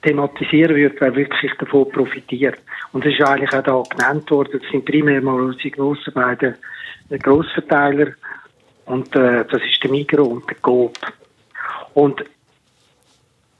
thematisieren 0.00 0.74
würde, 0.74 0.96
wer 1.00 1.14
wirklich 1.14 1.52
davon 1.58 1.90
profitiert. 1.90 2.58
Und 2.92 3.04
das 3.04 3.12
ist 3.12 3.22
eigentlich 3.22 3.52
auch 3.52 3.62
da 3.62 3.82
genannt 3.94 4.30
worden. 4.30 4.60
Das 4.60 4.70
sind 4.70 4.86
primär 4.86 5.20
mal 5.20 5.38
unsere 5.38 5.70
grossen 5.70 6.14
beiden 6.14 6.54
Grossverteiler. 7.10 8.12
Und 8.86 9.14
äh, 9.16 9.44
das 9.44 9.62
ist 9.62 9.82
der 9.82 9.90
Migro 9.90 10.24
und 10.24 10.48
der 10.48 10.56
Coop. 10.56 10.98
Und 11.94 12.24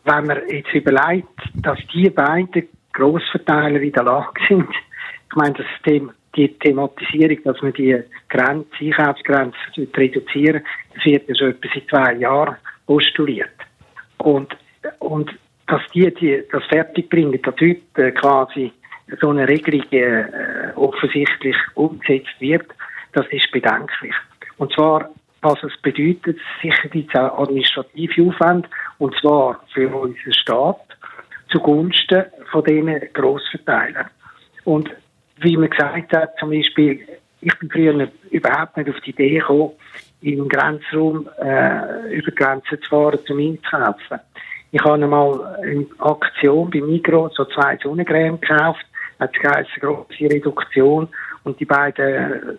wenn 0.05 0.27
man 0.27 0.49
jetzt 0.49 0.75
überlegt, 0.75 1.29
dass 1.55 1.79
die 1.95 2.11
beiden 2.11 2.69
Grossverteiler 2.93 3.81
in 3.81 3.93
der 3.93 4.03
Lage 4.03 4.41
sind, 4.49 4.69
ich 5.31 5.37
meine, 5.37 5.55
das 5.55 5.67
Thema 5.83 6.13
die 6.37 6.49
Thematisierung, 6.59 7.39
dass 7.45 7.63
man 7.63 7.73
die 7.75 7.97
Grenze, 8.29 8.69
Einkaufsgrenze 8.81 9.57
reduzieren 9.97 10.63
das 10.95 11.05
wird 11.05 11.29
ja 11.29 11.35
schon 11.35 11.51
etwa 11.51 11.69
seit 11.73 11.89
zwei 11.89 12.15
Jahren 12.15 12.57
postuliert. 12.87 13.51
Und, 14.19 14.57
und 14.99 15.31
dass 15.67 15.83
die, 15.95 16.13
die 16.15 16.43
das 16.51 16.65
fertig 16.65 17.09
bringen, 17.09 17.41
dass 17.43 17.55
heute 17.55 17.81
äh, 17.97 18.13
quasi 18.13 18.73
so 19.21 19.31
eine 19.31 19.49
Regelung 19.49 19.87
äh, 19.91 20.73
offensichtlich 20.77 21.57
umgesetzt 21.75 22.35
wird, 22.39 22.67
das 23.15 23.27
ist 23.31 23.51
bedenklich. 23.51 24.15
Und 24.57 24.73
zwar, 24.73 25.11
was 25.43 25.63
es 25.63 25.77
bedeutet, 25.83 26.39
sicher 26.63 26.89
gibt 26.89 27.15
es 27.15 27.21
auch 27.21 27.39
administrative 27.41 28.29
Aufwände, 28.29 28.69
und 28.99 29.15
zwar 29.21 29.61
für 29.73 29.89
unseren 29.89 30.33
Staat 30.33 30.81
zugunsten 31.51 32.25
von 32.51 32.65
diesen 32.65 33.01
Grossverteilern. 33.13 34.11
Und 34.65 34.91
wie 35.39 35.57
man 35.57 35.71
gesagt 35.71 36.17
hat, 36.17 36.39
zum 36.39 36.51
Beispiel, 36.51 37.07
ich 37.41 37.59
bin 37.59 37.71
früher 37.71 38.09
überhaupt 38.31 38.77
nicht 38.77 38.89
auf 38.89 39.01
die 39.01 39.11
Idee 39.11 39.39
gekommen, 39.39 39.73
im 40.23 40.49
Grenzraum 40.49 41.29
äh, 41.39 42.15
über 42.15 42.31
Grenzen 42.33 42.81
zu 42.83 42.89
fahren, 42.89 43.19
zum 43.27 43.39
einzukaufen. 43.39 44.21
Ich 44.73 44.81
habe 44.83 44.95
einmal 44.95 45.57
eine 45.63 45.87
Aktion 45.99 46.71
bei 46.71 46.81
Migros 46.81 47.35
so 47.35 47.45
zwei 47.45 47.77
Sonnencreme 47.83 48.41
gekauft, 48.41 48.85
hat 49.21 49.33
eine 49.45 49.67
große 49.79 50.25
Reduktion 50.25 51.09
und 51.45 51.61
die 51.61 51.65
beiden 51.65 52.59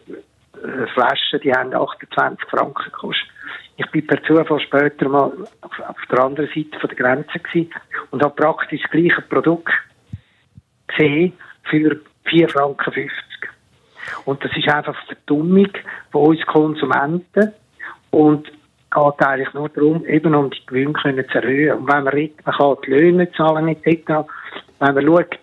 Flaschen, 0.94 1.40
die 1.44 1.52
haben 1.52 1.74
28 1.74 2.50
Franken 2.50 2.84
gekostet. 2.86 3.30
Ich 3.78 3.90
bin 3.92 4.08
per 4.08 4.24
Zufall 4.24 4.60
später 4.62 5.10
mal 5.10 5.32
auf, 5.62 5.80
auf 5.80 5.98
der 6.10 6.20
anderen 6.20 6.50
Seite 6.56 6.80
von 6.80 6.90
der 6.90 6.98
Grenze 6.98 7.40
gewesen 7.40 7.72
und 8.12 8.24
habe 8.24 8.36
praktisch 8.36 8.82
das 8.82 8.92
gleiche 8.92 9.22
Produkt 9.22 9.72
gesehen 10.88 11.34
für 11.64 12.00
4,50 12.26 12.50
Franken. 12.52 13.12
Und 14.26 14.44
das 14.44 14.52
ist 14.56 14.70
einfach 14.70 14.96
Verdummung 15.08 15.70
von 16.12 16.28
uns 16.28 16.46
Konsumenten 16.46 17.54
und 18.12 18.48
geht 18.48 19.28
eigentlich 19.28 19.54
nur 19.54 19.70
darum, 19.70 20.06
eben 20.06 20.34
um 20.36 20.50
die 20.50 20.66
Gewinne 20.66 21.28
zu 21.28 21.38
erhöhen. 21.38 21.80
Und 21.80 21.88
wenn 21.88 22.04
man 22.04 22.08
redet, 22.08 22.46
man 22.46 22.56
kann 22.56 22.78
die 22.86 22.92
Löhne 22.92 23.32
zahlen 23.34 23.68
etc., 23.68 24.26
wenn 24.80 24.96
man 24.96 25.06
schaut, 25.06 25.40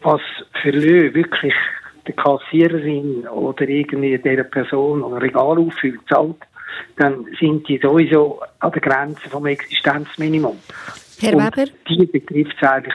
was 0.00 0.20
für 0.62 0.70
Löhne 0.70 1.14
wirklich 1.14 1.54
der 2.08 2.16
Kassiererin 2.16 3.28
oder 3.28 3.68
irgendwie 3.68 4.18
der 4.18 4.44
Person 4.44 5.04
ein 5.04 5.12
Regal 5.14 5.58
auffüllt, 5.58 6.00
zahlt, 6.08 6.36
dann 6.96 7.26
sind 7.38 7.68
die 7.68 7.78
sowieso 7.78 8.40
an 8.60 8.72
der 8.72 8.80
Grenze 8.80 9.28
vom 9.28 9.46
Existenzminimum. 9.46 10.58
Herr 11.20 11.32
Weber? 11.32 11.70
Die 11.88 12.06
betrifft 12.06 12.56
es 12.60 12.68
eigentlich 12.68 12.94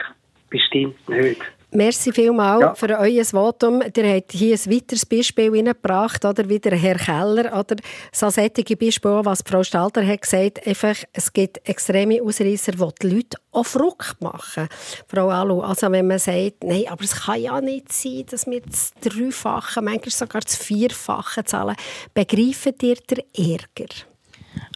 bestimmt 0.50 1.08
nicht. 1.08 1.40
Merci 1.76 2.12
vielmals 2.12 2.60
ja. 2.60 2.74
für 2.74 2.96
euer 3.00 3.24
Votum. 3.24 3.82
Ihr 3.82 4.14
habt 4.14 4.30
hier 4.30 4.54
ein 4.54 4.72
weiteres 4.72 5.04
Beispiel 5.04 5.52
hineingebracht, 5.52 6.24
oder 6.24 6.48
wie 6.48 6.60
der 6.60 6.76
Herr 6.76 6.94
Keller, 6.94 7.58
oder 7.58 7.74
so 8.12 8.30
solche 8.30 8.76
Beispiele, 8.76 9.24
was 9.24 9.42
Frau 9.44 9.64
Stalter 9.64 10.06
hat 10.06 10.22
gesagt, 10.22 10.64
einfach, 10.64 10.94
es 11.12 11.32
gibt 11.32 11.68
extreme 11.68 12.22
Ausreißer, 12.22 12.72
die 12.72 12.88
die 13.02 13.08
Leute 13.08 13.38
auch 13.50 13.66
verrückt 13.66 14.20
machen. 14.20 14.68
Frau 15.08 15.30
Alu, 15.30 15.62
also 15.62 15.90
wenn 15.90 16.06
man 16.06 16.20
sagt, 16.20 16.62
nein, 16.62 16.84
aber 16.88 17.02
es 17.02 17.16
kann 17.16 17.42
ja 17.42 17.60
nicht 17.60 17.92
sein, 17.92 18.24
dass 18.30 18.46
wir 18.46 18.60
das 18.60 18.92
Dreifache, 19.00 19.82
manchmal 19.82 20.10
sogar 20.10 20.42
das 20.42 20.54
Vierfache 20.54 21.42
zahlen, 21.44 21.74
begreifen 22.14 22.74
ihr 22.82 22.96
den 22.96 23.24
Ärger? 23.36 23.92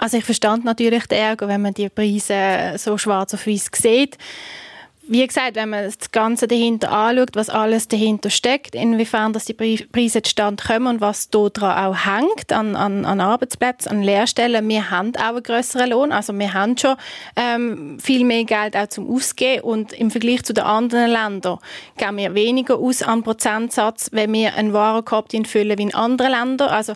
Also 0.01 0.17
ich 0.17 0.25
verstand 0.25 0.65
natürlich 0.65 1.07
den 1.07 1.19
Ärger, 1.19 1.47
wenn 1.47 1.63
man 1.63 1.75
die 1.75 1.89
Preise 1.91 2.77
so 2.77 2.99
schwarz 2.99 3.35
auf 3.35 3.47
weiß 3.47 3.71
sieht 3.73 4.19
wie 5.09 5.27
gesagt, 5.27 5.57
wenn 5.57 5.71
man 5.71 5.85
das 5.85 6.11
Ganze 6.13 6.47
dahinter 6.47 6.93
anschaut, 6.93 7.31
was 7.35 7.49
alles 7.49 7.89
dahinter 7.89 8.31
steckt, 8.31 8.75
inwiefern 8.75 9.33
dass 9.33 9.47
die 9.47 9.55
Preise 9.55 10.23
zustande 10.23 10.63
kommen 10.63 10.87
und 10.87 11.01
was 11.01 11.31
daran 11.31 11.87
auch 11.87 12.07
hängt, 12.07 12.53
an, 12.53 12.77
an, 12.77 13.05
an 13.05 13.21
Arbeitsplätzen, 13.21 13.91
an 13.91 14.03
Lehrstellen, 14.03 14.69
wir 14.69 14.91
haben 14.91 15.13
auch 15.17 15.31
einen 15.31 15.43
grösseren 15.43 15.91
Lohn, 15.91 16.13
also 16.13 16.33
wir 16.39 16.53
haben 16.53 16.77
schon 16.77 16.97
ähm, 17.37 17.99
viel 17.99 18.25
mehr 18.25 18.45
Geld 18.45 18.77
auch 18.77 18.89
zum 18.89 19.11
Ausgeben. 19.11 19.63
Und 19.63 19.93
im 19.93 20.11
Vergleich 20.11 20.45
zu 20.45 20.53
den 20.53 20.65
anderen 20.65 21.11
Ländern 21.11 21.59
geben 21.97 22.17
wir 22.19 22.35
weniger 22.35 22.79
aus 22.79 23.03
an 23.03 23.23
Prozentsatz, 23.23 24.11
wenn 24.13 24.33
wir 24.33 24.55
einen 24.55 24.73
Warenkorb 24.73 25.29
füllen 25.47 25.79
wie 25.79 25.83
in 25.83 25.95
anderen 25.95 26.33
Ländern. 26.33 26.69
Also 26.69 26.93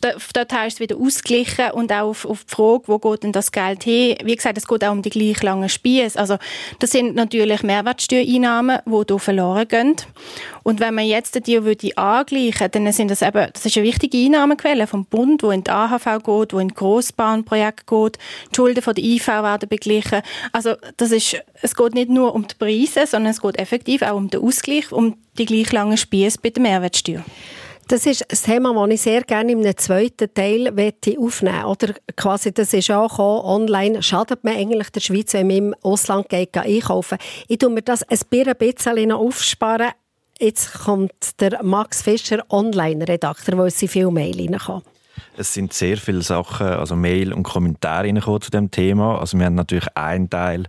dort 0.00 0.52
ist 0.52 0.74
es 0.74 0.80
wieder 0.80 0.96
ausgeglichen 0.96 1.70
und 1.72 1.92
auch 1.92 2.10
auf, 2.10 2.24
auf 2.24 2.44
die 2.44 2.54
Frage, 2.54 2.82
wo 2.86 2.98
geht 2.98 3.22
denn 3.22 3.32
das 3.32 3.52
Geld 3.52 3.84
hin? 3.84 4.16
Wie 4.22 4.36
gesagt, 4.36 4.58
es 4.58 4.66
geht 4.66 4.84
auch 4.84 4.92
um 4.92 5.02
die 5.02 5.10
gleich 5.10 5.42
langen 5.42 5.68
Spieße. 5.68 6.18
Also 6.18 6.36
das 6.78 6.90
sind 6.90 7.14
natürlich 7.14 7.62
Mehrwertsteuereinnahmen, 7.62 8.80
die 8.86 9.04
hier 9.08 9.18
verloren 9.18 9.68
gehen. 9.68 9.96
Und 10.62 10.80
wenn 10.80 10.94
man 10.94 11.06
jetzt 11.06 11.46
die 11.46 11.64
würde 11.64 11.96
angleichen, 11.96 12.70
dann 12.70 12.92
sind 12.92 13.10
das 13.10 13.22
eben, 13.22 13.48
das 13.52 13.66
ist 13.66 13.76
eine 13.76 13.86
wichtige 13.86 14.18
Einnahmequelle 14.18 14.86
vom 14.86 15.04
Bund, 15.04 15.42
wo 15.42 15.50
in 15.50 15.64
die 15.64 15.70
AHV 15.70 16.22
geht, 16.22 16.52
wo 16.52 16.58
in 16.58 16.68
Grossbahnprojekte 16.68 17.84
geht. 17.86 18.18
Die 18.50 18.56
Schulden 18.56 18.82
von 18.82 18.94
der 18.94 19.04
IV 19.04 19.26
werden 19.28 19.68
beglichen. 19.68 20.22
Also 20.52 20.74
das 20.96 21.10
ist, 21.10 21.36
es 21.60 21.74
geht 21.74 21.94
nicht 21.94 22.10
nur 22.10 22.34
um 22.34 22.46
die 22.46 22.54
Preise, 22.54 23.06
sondern 23.06 23.32
es 23.32 23.40
geht 23.40 23.58
effektiv 23.58 24.02
auch 24.02 24.16
um 24.16 24.28
den 24.28 24.42
Ausgleich, 24.42 24.92
um 24.92 25.16
die 25.38 25.46
gleich 25.46 25.72
langen 25.72 25.96
Spieße 25.96 26.38
bei 26.42 26.50
der 26.50 26.62
Mehrwertsteuer. 26.62 27.24
Das 27.92 28.06
ist 28.06 28.22
ein 28.22 28.54
Thema, 28.54 28.72
das 28.72 28.94
ich 28.94 29.02
sehr 29.02 29.20
gerne 29.20 29.52
im 29.52 29.76
zweiten 29.76 30.32
Teil 30.32 30.68
aufnehmen 31.18 31.64
Oder 31.66 31.92
quasi, 32.16 32.50
das 32.50 32.72
ist 32.72 32.90
auch 32.90 33.10
gekommen, 33.10 33.44
online 33.44 34.02
schadet 34.02 34.42
man 34.44 34.56
eigentlich 34.56 34.88
der 34.88 35.00
Schweiz, 35.00 35.34
wenn 35.34 35.48
man 35.48 35.56
im 35.56 35.74
Ausland 35.82 36.30
geht, 36.30 36.56
einkaufen. 36.56 37.18
Ich 37.48 37.58
tue 37.58 37.68
mir 37.68 37.82
das 37.82 38.02
ein 38.04 38.18
bisschen 38.30 39.12
aufsparen. 39.12 39.90
Jetzt 40.38 40.72
kommt 40.72 41.38
der 41.38 41.62
Max 41.62 42.00
Fischer, 42.00 42.42
Online-Redakteur, 42.48 43.58
wo 43.58 43.68
sie 43.68 43.88
viel 43.88 44.10
Mail 44.10 44.40
reinkommen. 44.40 44.84
Es 45.36 45.54
sind 45.54 45.72
sehr 45.72 45.96
viele 45.96 46.22
Sachen, 46.22 46.66
also 46.66 46.94
Mail 46.94 47.32
und 47.32 47.42
Kommentare 47.42 48.12
zu 48.40 48.50
dem 48.50 48.70
Thema. 48.70 49.18
Also 49.18 49.38
wir 49.38 49.46
haben 49.46 49.54
natürlich 49.54 49.88
einen 49.96 50.28
Teil 50.28 50.66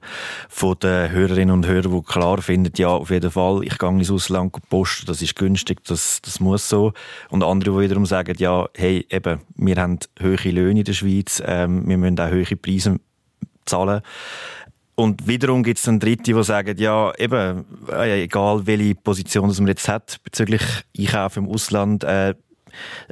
von 0.49 0.77
den 0.79 1.11
Hörerinnen 1.11 1.53
und 1.53 1.67
Hörern, 1.67 1.91
die 1.91 2.01
klar 2.03 2.41
finden, 2.41 2.71
ja, 2.77 2.89
auf 2.89 3.09
jeden 3.09 3.31
Fall, 3.31 3.63
ich 3.63 3.77
gehe 3.77 3.89
ins 3.89 4.11
Ausland 4.11 4.55
posten, 4.69 5.07
das 5.07 5.21
ist 5.21 5.35
günstig, 5.35 5.83
das, 5.85 6.21
das 6.21 6.39
muss 6.39 6.69
so. 6.69 6.93
Und 7.29 7.43
andere, 7.43 7.71
die 7.71 7.85
wiederum 7.85 8.05
sagen, 8.05 8.35
ja, 8.37 8.67
hey, 8.75 9.05
eben, 9.09 9.41
wir 9.55 9.75
haben 9.75 9.99
hohe 10.21 10.51
Löhne 10.51 10.79
in 10.79 10.85
der 10.85 10.93
Schweiz, 10.93 11.41
ähm, 11.45 11.87
wir 11.87 11.97
müssen 11.97 12.19
auch 12.19 12.31
hohe 12.31 12.55
Preise 12.55 12.99
zahlen. 13.65 14.01
Und 14.95 15.27
wiederum 15.27 15.63
gibt 15.63 15.79
es 15.79 15.85
dann 15.85 15.99
Dritte, 15.99 16.33
die 16.33 16.43
sagen, 16.43 16.77
ja, 16.77 17.11
eben, 17.17 17.65
äh, 17.91 18.23
egal 18.23 18.65
welche 18.67 18.95
Position 18.95 19.47
man 19.47 19.67
jetzt 19.67 19.87
hat 19.87 20.19
bezüglich 20.23 20.61
Einkauf 20.97 21.35
im 21.37 21.49
Ausland, 21.49 22.03
äh, 22.03 22.35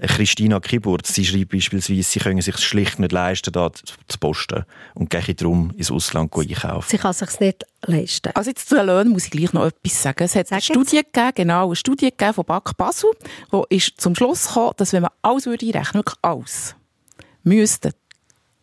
Christina 0.01 0.59
Kiburt, 0.59 1.05
sie 1.05 1.25
schreibt 1.25 1.51
beispielsweise, 1.51 2.03
sie 2.03 2.19
können 2.19 2.41
sich 2.41 2.57
schlicht 2.57 2.99
nicht 2.99 3.11
leisten, 3.11 3.51
da 3.51 3.71
zu 3.71 4.17
posten 4.19 4.65
und 4.93 5.09
gehen 5.09 5.35
darum 5.35 5.71
ins 5.77 5.91
Ausland 5.91 6.35
einkaufen. 6.35 6.87
Sie 6.89 6.97
kann 6.97 7.13
sich 7.13 7.39
nicht 7.39 7.65
leisten. 7.85 8.31
Also 8.35 8.49
jetzt 8.49 8.67
zu 8.67 8.75
den 8.75 8.85
Löhnen 8.85 9.11
muss 9.11 9.25
ich 9.25 9.31
gleich 9.31 9.53
noch 9.53 9.65
etwas 9.65 10.01
sagen. 10.01 10.23
Es 10.23 10.35
hat 10.35 10.47
Sag 10.47 10.57
eine 10.57 10.61
Studie 10.61 11.01
gegeben, 11.03 11.31
genau, 11.35 11.67
eine 11.67 11.75
Studie 11.75 12.09
gegeben 12.09 12.33
von 12.33 12.45
BAC 12.45 12.75
Basel, 12.77 13.11
wo 13.49 13.65
ist 13.69 13.99
zum 13.99 14.15
Schluss 14.15 14.47
gekommen, 14.47 14.73
dass 14.77 14.93
wenn 14.93 15.03
man 15.03 15.11
alles 15.21 15.45
würde 15.45 15.65
einrechnen, 15.65 16.01
wirklich 16.01 16.17
alles, 16.21 16.75
müssten 17.43 17.91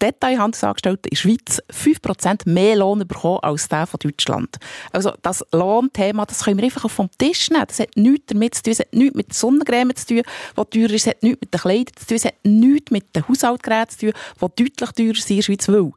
Detailhandelsangestellten 0.00 1.11
in 1.11 1.11
der 1.11 1.17
Schweiz 1.17 1.62
5% 1.73 2.49
mehr 2.49 2.76
Lohn 2.76 3.07
bekommen 3.07 3.40
als 3.43 3.69
der 3.69 3.87
von 3.87 3.99
Deutschland. 4.00 4.57
Also 4.93 5.12
das 5.23 5.45
Lohnthema, 5.52 6.26
das 6.26 6.45
können 6.45 6.59
wir 6.59 6.64
einfach 6.64 6.90
vom 6.90 7.11
Tisch 7.19 7.50
nehmen. 7.50 7.64
Das 7.67 7.81
hat 7.81 7.97
nichts 7.97 8.26
damit 8.26 8.55
zu 8.55 8.62
tun, 8.62 8.73
es 8.73 8.81
hat 8.81 8.93
nichts 8.93 9.17
mit 9.17 9.35
Sonnencreme 9.35 9.95
zu 9.95 10.07
tun, 10.07 10.23
die 10.57 10.78
teurer 10.78 10.95
ist, 10.95 11.07
es 11.07 11.07
hat 11.09 11.23
nichts 11.23 11.40
mit 11.40 11.55
den 11.55 11.61
Kleidern 11.61 11.97
zu 11.97 12.07
tun, 12.07 12.17
es 12.17 12.25
hat 12.25 12.35
nichts 12.45 12.90
mit 12.90 13.17
den 13.17 13.28
Haushaltsgeräten 13.28 13.99
zu 13.99 14.12
tun, 14.12 14.12
die 14.57 14.64
deutlich 14.64 14.90
teurer 14.93 15.21
sind 15.21 15.31
in 15.31 15.37
der 15.37 15.43
Schweiz, 15.43 15.69
weil 15.69 15.93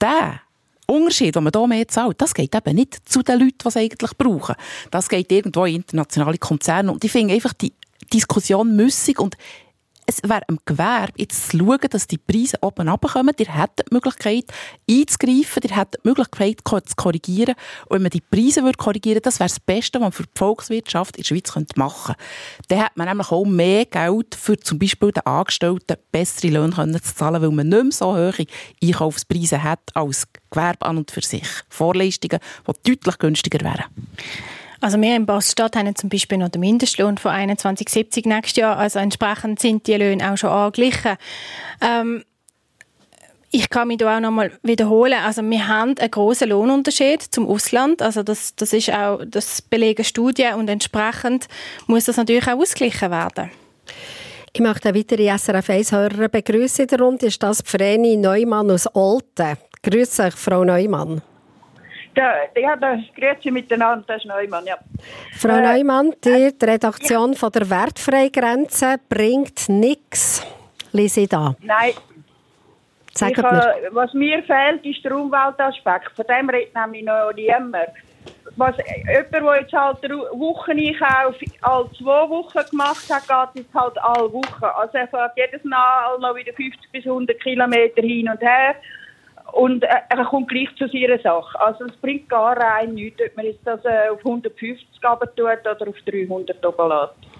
der 0.00 0.40
Unterschied, 0.86 1.36
den 1.36 1.44
man 1.44 1.52
hier 1.54 1.66
mehr 1.66 1.88
zahlt, 1.88 2.20
das 2.20 2.32
geht 2.32 2.54
eben 2.54 2.74
nicht 2.74 3.08
zu 3.08 3.22
den 3.22 3.38
Leuten, 3.38 3.58
die 3.62 3.68
es 3.68 3.76
eigentlich 3.76 4.16
brauchen. 4.16 4.54
Das 4.90 5.08
geht 5.08 5.30
irgendwo 5.30 5.66
in 5.66 5.76
internationale 5.76 6.38
Konzerne. 6.38 6.90
Und 6.90 7.04
ich 7.04 7.12
finde 7.12 7.34
einfach 7.34 7.52
die 7.52 7.74
Diskussion 8.12 8.74
müssig 8.74 9.20
und 9.20 9.36
es 10.08 10.22
wäre 10.22 10.40
im 10.48 10.58
Gewerbe 10.64 11.12
jetzt 11.18 11.50
zu 11.50 11.58
schauen, 11.58 11.78
dass 11.90 12.06
die 12.06 12.16
Preise 12.16 12.56
oben 12.62 12.88
runterkommen. 12.88 13.34
Ihr 13.38 13.54
hättet 13.54 13.88
die 13.90 13.94
Möglichkeit 13.94 14.46
einzugreifen, 14.90 15.62
ihr 15.62 15.76
hättet 15.76 16.02
die 16.02 16.08
Möglichkeit 16.08 16.60
zu 16.64 16.96
korrigieren. 16.96 17.54
Und 17.84 17.96
wenn 17.96 18.02
man 18.02 18.10
die 18.10 18.22
Preise 18.22 18.62
würde 18.62 18.78
korrigieren 18.78 19.20
das 19.22 19.38
wäre 19.38 19.50
das 19.50 19.60
Beste, 19.60 19.98
was 19.98 20.04
man 20.04 20.12
für 20.12 20.22
die 20.22 20.30
Volkswirtschaft 20.34 21.18
in 21.18 21.24
der 21.24 21.26
Schweiz 21.26 21.52
machen 21.76 22.14
könnte. 22.14 22.22
Dann 22.68 22.78
hätte 22.78 22.92
man 22.94 23.08
nämlich 23.08 23.30
auch 23.30 23.44
mehr 23.44 23.84
Geld 23.84 24.34
für 24.34 24.58
zum 24.58 24.78
Beispiel 24.78 25.12
den 25.12 25.26
Angestellten 25.26 25.96
bessere 26.10 26.52
Löhne 26.52 27.02
zu 27.02 27.14
zahlen, 27.14 27.42
weil 27.42 27.50
man 27.50 27.68
nicht 27.68 27.82
mehr 27.82 27.92
so 27.92 28.16
hohe 28.16 28.46
Einkaufspreise 28.82 29.62
hat 29.62 29.90
als 29.92 30.26
Gewerbe 30.50 30.86
an 30.86 30.96
und 30.96 31.10
für 31.10 31.20
sich. 31.20 31.46
Vorleistungen, 31.68 32.40
die 32.66 32.92
deutlich 32.92 33.18
günstiger 33.18 33.62
wären. 33.62 33.84
Also 34.80 35.00
wir 35.00 35.16
in 35.16 35.26
Basel-Stadt 35.26 35.76
haben 35.76 35.94
zum 35.96 36.08
Beispiel 36.08 36.38
noch 36.38 36.50
den 36.50 36.60
Mindestlohn 36.60 37.18
von 37.18 37.32
21,70 37.32 38.28
nächstes 38.28 38.56
Jahr. 38.56 38.76
Also 38.76 38.98
entsprechend 39.00 39.58
sind 39.60 39.86
die 39.86 39.94
Löhne 39.94 40.32
auch 40.32 40.36
schon 40.36 40.50
angeglichen. 40.50 41.16
Ähm, 41.80 42.24
ich 43.50 43.70
kann 43.70 43.88
mich 43.88 43.98
da 43.98 44.16
auch 44.16 44.20
noch 44.20 44.30
mal 44.30 44.52
wiederholen. 44.62 45.18
Also 45.24 45.42
wir 45.42 45.66
haben 45.66 45.96
einen 45.98 46.10
großen 46.10 46.48
Lohnunterschied 46.48 47.22
zum 47.22 47.48
Ausland. 47.48 48.02
Also 48.02 48.22
das, 48.22 48.54
das 48.54 48.72
ist 48.72 48.92
auch 48.92 49.20
das 49.26 49.62
belegen 49.62 50.04
Studien 50.04 50.54
und 50.54 50.68
entsprechend 50.68 51.48
muss 51.86 52.04
das 52.04 52.18
natürlich 52.18 52.46
auch 52.46 52.58
ausgeglichen 52.58 53.10
werden. 53.10 53.50
Ich 54.52 54.60
möchte 54.60 54.94
weitere 54.94 55.36
SRF 55.36 55.68
1-Hörer 55.68 56.28
begrüßen 56.28 56.84
in 56.84 56.88
der 56.88 57.00
Runde. 57.00 57.26
Ist 57.26 57.42
das 57.42 57.62
Vreni 57.64 58.16
Neumann 58.16 58.70
aus 58.70 58.86
Olten. 58.94 59.56
Grüße 59.82 60.24
euch, 60.24 60.34
Frau 60.34 60.64
Neumann. 60.64 61.22
Ja, 62.18 62.76
das 62.76 63.00
Grüezi 63.14 63.50
miteinander, 63.50 64.04
das 64.08 64.18
ist 64.18 64.26
Neumann, 64.26 64.66
ja. 64.66 64.76
Frau 65.38 65.56
äh, 65.56 65.62
Neumann, 65.62 66.14
die, 66.24 66.52
die 66.58 66.64
Redaktion 66.64 67.34
von 67.34 67.52
der 67.52 67.70
Wertfreigrenze 67.70 68.96
bringt 69.08 69.68
nichts. 69.68 70.44
Lese 70.92 71.20
ich 71.22 71.28
da. 71.28 71.54
Nein. 71.60 71.92
Sag 73.14 73.32
ich, 73.32 73.36
mir. 73.38 73.74
Was 73.92 74.12
mir 74.14 74.42
fehlt, 74.42 74.84
ist 74.84 75.04
der 75.04 75.16
Umweltaspekt. 75.16 76.10
Von 76.16 76.24
dem 76.26 76.50
redet 76.50 76.74
nämlich 76.74 77.04
noch 77.04 77.32
niemand. 77.32 77.76
Was, 78.56 78.76
jemand, 78.76 79.32
der 79.32 79.60
jetzt 79.60 79.72
halt 79.72 80.02
Wocheneinkauf 80.32 81.36
alle 81.62 81.90
zwei 81.92 82.28
Wochen 82.28 82.70
gemacht 82.70 83.06
hat, 83.10 83.52
geht 83.54 83.62
jetzt 83.62 83.74
halt 83.74 83.96
alle 83.98 84.32
Wochen. 84.32 84.64
Also 84.64 84.98
er 84.98 85.08
fährt 85.08 85.32
jedes 85.36 85.62
Mal 85.64 86.18
noch 86.18 86.34
wieder 86.34 86.52
50 86.52 86.90
bis 86.90 87.06
100 87.06 87.40
Kilometer 87.40 88.02
hin 88.02 88.28
und 88.28 88.40
her 88.40 88.74
und 89.52 89.82
äh, 89.84 89.88
er 90.08 90.24
kommt 90.24 90.48
gleich 90.48 90.68
zu 90.76 90.88
seiner 90.88 91.18
Sache. 91.18 91.60
Also 91.60 91.84
es 91.84 91.96
bringt 91.96 92.28
gar 92.28 92.56
rein 92.56 92.94
nichts, 92.94 93.20
ob 93.20 93.36
man 93.36 93.46
jetzt 93.46 93.66
das 93.66 93.84
äh, 93.84 94.08
auf 94.10 94.18
150 94.18 94.86
tut 95.00 95.40
oder 95.40 95.88
auf 95.88 95.96
300 96.06 96.64
oben 96.66 96.88
lässt. 96.88 97.37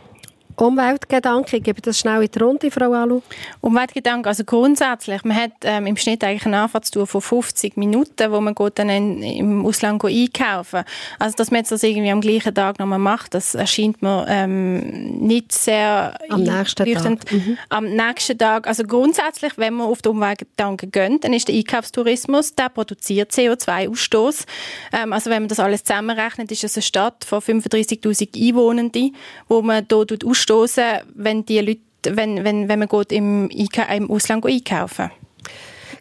Umweltgedanken, 0.59 1.59
ich 1.59 1.63
gebe 1.63 1.81
das 1.81 2.01
schnell 2.01 2.23
in 2.23 2.31
die 2.31 2.39
Runde, 2.39 2.71
Frau 2.71 2.93
Alu. 2.93 3.23
Umweltgedanken, 3.61 4.27
also 4.27 4.43
grundsätzlich, 4.43 5.23
man 5.23 5.37
hat 5.37 5.53
ähm, 5.63 5.87
im 5.87 5.97
Schnitt 5.97 6.25
eigentlich 6.25 6.47
eine 6.47 6.59
Anfahrtstour 6.59 7.07
von 7.07 7.21
50 7.21 7.77
Minuten, 7.77 8.33
wo 8.33 8.41
man 8.41 8.57
geht 8.57 8.79
dann 8.79 8.89
in, 8.89 9.23
im 9.23 9.65
Ausland 9.65 10.05
einkaufen 10.05 10.83
Also, 11.21 11.37
dass 11.37 11.53
man 11.53 11.61
jetzt 11.61 11.71
das 11.71 11.85
irgendwie 11.85 12.11
am 12.11 12.21
gleichen 12.21 12.55
Tag 12.55 12.81
nochmal 12.81 12.99
macht, 12.99 13.35
das 13.35 13.55
erscheint 13.55 14.03
mir 14.03 14.27
ähm, 14.29 15.19
nicht 15.21 15.53
sehr 15.53 16.19
am 16.29 16.43
nächsten 16.43 16.93
Tag. 16.93 17.33
Mhm. 17.33 17.59
Am 17.69 17.85
nächsten 17.85 18.37
Tag, 18.37 18.67
also 18.67 18.83
grundsätzlich, 18.83 19.53
wenn 19.59 19.75
man 19.75 19.87
auf 19.87 20.03
die 20.03 20.09
Umweltgedanken 20.09 20.91
gönnt, 20.91 21.23
dann 21.23 21.33
ist 21.35 21.47
der 21.47 21.55
Einkaufstourismus, 21.55 22.57
der 22.57 22.69
produziert 22.69 23.31
CO2-Ausstoß. 23.31 24.45
Ähm, 24.93 25.13
also, 25.13 25.31
wenn 25.31 25.43
man 25.43 25.49
das 25.49 25.61
alles 25.61 25.85
zusammenrechnet, 25.85 26.51
ist 26.51 26.65
es 26.65 26.77
eine 26.77 26.83
Stadt 26.83 27.25
von 27.25 27.41
35'000 27.41 28.49
Einwohnenden, 28.49 29.15
wo 29.47 29.63
man 29.63 29.87
dort 29.87 30.25
ausstoßen 30.25 30.48
stoßen, 30.49 31.01
wenn 31.15 31.45
die 31.45 31.61
Leute, 31.61 31.81
wenn, 32.17 32.43
wenn, 32.43 32.69
wenn 32.69 32.79
man 32.79 32.89
geht 32.89 33.13
im, 33.13 33.51
im 33.51 34.11
Ausland 34.11 34.47
einkaufen 34.47 35.11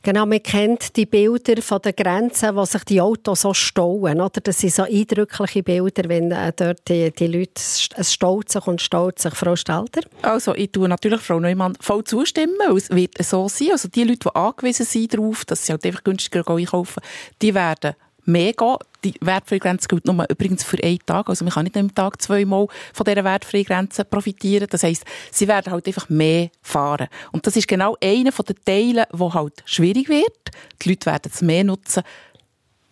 Genau, 0.04 0.26
man 0.26 0.42
kennt 0.42 0.96
die 0.96 1.06
Bilder 1.06 1.62
von 1.62 1.82
der 1.82 1.92
Grenze, 1.92 2.56
wo 2.56 2.64
sich 2.64 2.84
die 2.86 3.02
Autos 3.02 3.42
so 3.42 3.54
stauen. 3.54 4.22
Oder? 4.22 4.40
Das 4.42 4.60
sind 4.60 4.74
so 4.74 4.84
eindrückliche 4.84 5.64
Bilder, 5.64 6.08
wenn 6.08 6.32
äh, 6.32 6.54
dort 6.56 6.88
die, 6.88 7.12
die 7.12 7.28
Leute, 7.28 7.52
es 7.56 8.14
staut 8.14 8.50
sich 8.50 8.66
und 8.68 8.82
staut 8.82 9.20
sich. 9.20 9.34
Frau 9.34 9.58
Stelter? 9.58 10.02
Also, 10.22 10.56
ich 10.56 10.72
tue 10.72 10.88
natürlich 10.88 11.20
Frau 11.20 11.42
Neumann 11.42 11.76
voll 11.82 12.06
zustimmen, 12.06 12.56
es 12.74 12.90
wird 12.90 13.22
so 13.22 13.50
sein. 13.50 13.72
Also, 13.74 13.90
die 13.90 14.06
Leute, 14.06 14.30
die 14.30 14.36
angewiesen 14.36 14.86
sind 14.86 15.14
darauf, 15.14 15.44
dass 15.44 15.66
sie 15.66 15.74
halt 15.74 15.86
einfach 15.86 16.06
günstiger 16.06 16.48
einkaufen, 16.48 17.04
die 17.42 17.54
werden 17.54 17.96
mehr 18.28 18.54
gehen. 18.54 18.78
Die 19.04 19.14
Wertfreigrenze 19.22 19.88
gilt 19.88 20.06
nur 20.06 20.26
übrigens 20.30 20.64
für 20.64 20.82
einen 20.84 21.00
Tag. 21.06 21.30
Also 21.30 21.46
man 21.46 21.54
kann 21.54 21.64
nicht 21.64 21.78
am 21.78 21.94
Tag 21.94 22.22
zweimal 22.22 22.68
von 22.94 23.06
dieser 23.06 23.24
Wertfreigrenze 23.24 24.06
profitieren. 24.06 24.68
Das 24.70 24.84
heisst, 24.84 25.06
sie 25.32 25.48
werden 25.48 25.72
halt 25.72 25.88
einfach 25.88 26.10
mehr 26.10 26.50
fahren. 26.62 27.08
Und 27.32 27.48
das 27.48 27.56
ist 27.56 27.68
genau 27.68 27.96
einer 28.04 28.32
der 28.32 28.56
Teile, 28.66 29.08
wo 29.12 29.34
halt 29.34 29.64
schwierig 29.66 30.10
wird. 30.10 30.52
Die 30.82 30.90
Leute 30.90 31.06
werden 31.06 31.32
es 31.34 31.42
mehr 31.42 31.64
nutzen. 31.64 32.04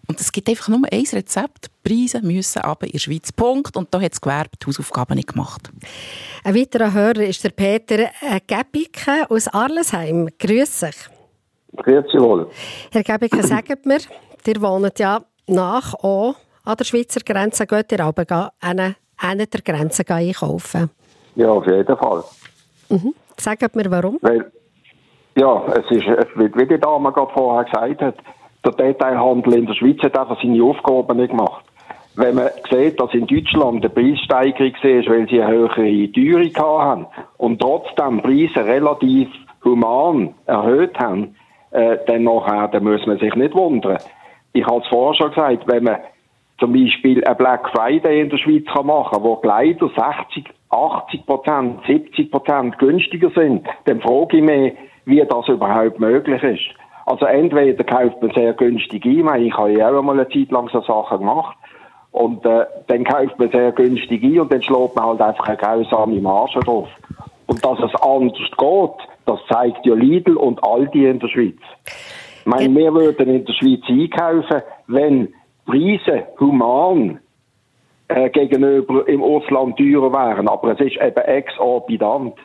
Und 0.07 0.21
es 0.21 0.31
gibt 0.31 0.47
einfach 0.49 0.67
nur 0.67 0.81
ein 0.91 1.03
Rezept. 1.11 1.65
Die 1.65 1.89
Preise 1.89 2.21
müssen 2.21 2.61
aber 2.61 2.85
in 2.85 2.93
der 2.93 2.99
Schweiz. 2.99 3.31
Punkt. 3.31 3.75
Und 3.75 3.93
da 3.93 3.99
hat 3.99 4.11
das 4.11 4.21
Gewerbe 4.21 4.51
die 4.61 4.67
Hausaufgaben 4.67 5.15
nicht 5.15 5.29
gemacht. 5.29 5.71
Ein 6.43 6.55
weiterer 6.55 6.93
Hörer 6.93 7.23
ist 7.23 7.43
der 7.43 7.49
Peter 7.49 8.09
Gebicke 8.45 9.29
aus 9.29 9.47
Arlesheim. 9.47 10.29
Grüß 10.37 10.81
dich. 10.81 11.09
Grüezi 11.77 12.19
wohl. 12.19 12.49
Herr 12.91 13.03
Gebicke, 13.03 13.43
sagt 13.47 13.85
mir, 13.85 13.99
Ihr 14.47 14.61
wohnt 14.61 14.99
ja 14.99 15.21
nach 15.47 15.93
auch 15.95 16.35
an 16.63 16.75
der 16.77 16.85
Schweizer 16.85 17.21
Grenze. 17.21 17.65
Geht 17.65 17.91
ihr 17.91 18.01
aber 18.01 18.51
an 18.61 18.95
einer 19.17 19.45
der 19.45 19.61
Grenzen 19.61 20.05
einkaufen? 20.07 20.91
Ja, 21.35 21.49
auf 21.49 21.65
jeden 21.65 21.97
Fall. 21.97 22.23
Mhm. 22.89 23.13
Sagt 23.37 23.75
mir, 23.75 23.89
warum? 23.89 24.19
Weil, 24.21 24.51
ja, 25.35 25.65
es 25.73 25.89
ist, 25.89 26.05
wie 26.35 26.67
die 26.67 26.79
Dame 26.79 27.11
gerade 27.11 27.33
vorher 27.33 27.65
gesagt 27.65 28.01
hat, 28.01 28.15
der 28.63 28.71
Detailhandel 28.71 29.55
in 29.55 29.65
der 29.65 29.73
Schweiz 29.73 30.01
hat 30.01 30.17
einfach 30.17 30.41
seine 30.41 30.63
Aufgaben 30.63 31.17
nicht 31.17 31.31
gemacht. 31.31 31.65
Wenn 32.15 32.35
man 32.35 32.49
sieht, 32.71 32.99
dass 32.99 33.13
in 33.13 33.27
Deutschland 33.27 33.83
eine 33.83 33.89
Preissteigerung 33.89 34.73
ist, 34.73 35.09
weil 35.09 35.27
sie 35.27 35.41
eine 35.41 35.53
höhere 35.53 36.11
Teuerung 36.11 36.81
haben 36.81 37.07
und 37.37 37.59
trotzdem 37.59 38.21
Preise 38.21 38.63
relativ 38.63 39.27
human 39.63 40.33
erhöht 40.45 40.97
haben, 40.97 41.35
äh, 41.71 41.97
dann, 42.07 42.23
nachher, 42.23 42.69
dann 42.69 42.85
muss 42.85 43.05
man 43.05 43.19
sich 43.19 43.35
nicht 43.35 43.53
wundern, 43.53 43.97
ich 44.55 44.65
habe 44.65 44.81
es 44.81 44.87
vorher 44.87 45.13
schon 45.15 45.29
gesagt, 45.29 45.67
wenn 45.67 45.83
man 45.83 45.97
zum 46.59 46.71
Beispiel 46.73 47.23
ein 47.25 47.37
Black 47.37 47.69
Friday 47.69 48.21
in 48.21 48.29
der 48.29 48.37
Schweiz 48.37 48.63
kann 48.73 48.87
machen 48.87 49.21
wo 49.21 49.35
Kleider 49.35 49.89
60, 49.89 50.45
80 50.69 51.25
Prozent, 51.25 51.79
70 51.85 52.31
Prozent 52.31 52.79
günstiger 52.79 53.29
sind, 53.35 53.67
dann 53.85 53.99
frage 54.01 54.37
ich 54.37 54.43
mich, 54.43 54.73
wie 55.05 55.23
das 55.23 55.47
überhaupt 55.49 55.99
möglich 55.99 56.41
ist. 56.41 56.63
Also 57.05 57.25
entweder 57.25 57.83
kauft 57.83 58.21
man 58.21 58.31
sehr 58.31 58.53
günstig 58.53 59.05
ein, 59.05 59.43
ich 59.43 59.55
habe 59.55 59.73
ja 59.73 59.89
auch 59.89 59.99
einmal 59.99 60.19
eine 60.19 60.29
Zeit 60.29 60.49
lang 60.51 60.69
so 60.69 60.81
Sachen 60.81 61.19
gemacht, 61.19 61.55
und 62.15 62.45
äh, 62.45 62.65
dann 62.87 63.03
kauft 63.03 63.37
man 63.37 63.51
sehr 63.51 63.73
günstig 63.73 64.23
ein 64.23 64.39
und 64.39 64.53
dann 64.53 64.63
schlägt 64.63 64.95
man 64.95 65.05
halt 65.05 65.21
einfach 65.21 65.49
eine 65.49 65.57
grausame 65.57 66.21
Marge 66.21 66.61
drauf. 66.61 66.87
Und 67.47 67.63
dass 67.63 67.77
es 67.79 67.93
anders 68.01 68.37
geht, 68.57 69.09
das 69.25 69.39
zeigt 69.49 69.85
ja 69.85 69.93
Lidl 69.95 70.37
und 70.37 70.63
Aldi 70.63 71.09
in 71.09 71.19
der 71.19 71.27
Schweiz. 71.27 71.59
Ich 72.45 72.51
meine, 72.51 72.75
wir 72.75 72.93
würden 72.93 73.27
in 73.27 73.43
der 73.43 73.53
Schweiz 73.53 73.81
einkaufen, 73.87 74.61
wenn 74.85 75.33
Preise 75.65 76.27
human 76.39 77.19
äh, 78.07 78.29
gegenüber 78.29 79.07
im 79.07 79.23
Ausland 79.23 79.77
teurer 79.77 80.13
wären. 80.13 80.47
Aber 80.47 80.73
es 80.73 80.79
ist 80.79 81.01
eben 81.01 81.21
exorbitant. 81.23 82.35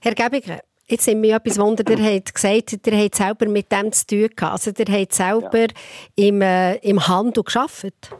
Herr 0.00 0.14
Gebiger, 0.14 0.58
Jetzt 0.90 1.04
sind 1.04 1.22
wir 1.22 1.36
etwas 1.36 1.60
Wunder, 1.60 1.84
der 1.84 1.98
hat 1.98 2.34
gesagt, 2.34 2.86
der 2.86 3.04
hat 3.04 3.14
selber 3.14 3.46
mit 3.46 3.70
dem 3.70 3.92
zu 3.92 4.06
tun 4.06 4.28
gehabt. 4.34 4.52
Also 4.52 4.72
der 4.72 4.86
hat 4.86 5.12
selber 5.12 5.58
ja. 5.58 6.28
im, 6.28 6.40
äh, 6.40 6.76
im 6.76 7.06
Handel 7.06 7.42
geschafft. 7.42 8.16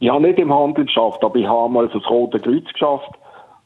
Ich 0.00 0.08
habe 0.08 0.26
nicht 0.26 0.38
im 0.38 0.50
Handel 0.50 0.86
geschafft, 0.86 1.22
aber 1.22 1.36
ich 1.36 1.46
habe 1.46 1.70
mal 1.70 1.88
das 1.88 2.08
Rote 2.08 2.40
Kreuz 2.40 2.64
geschafft. 2.72 3.10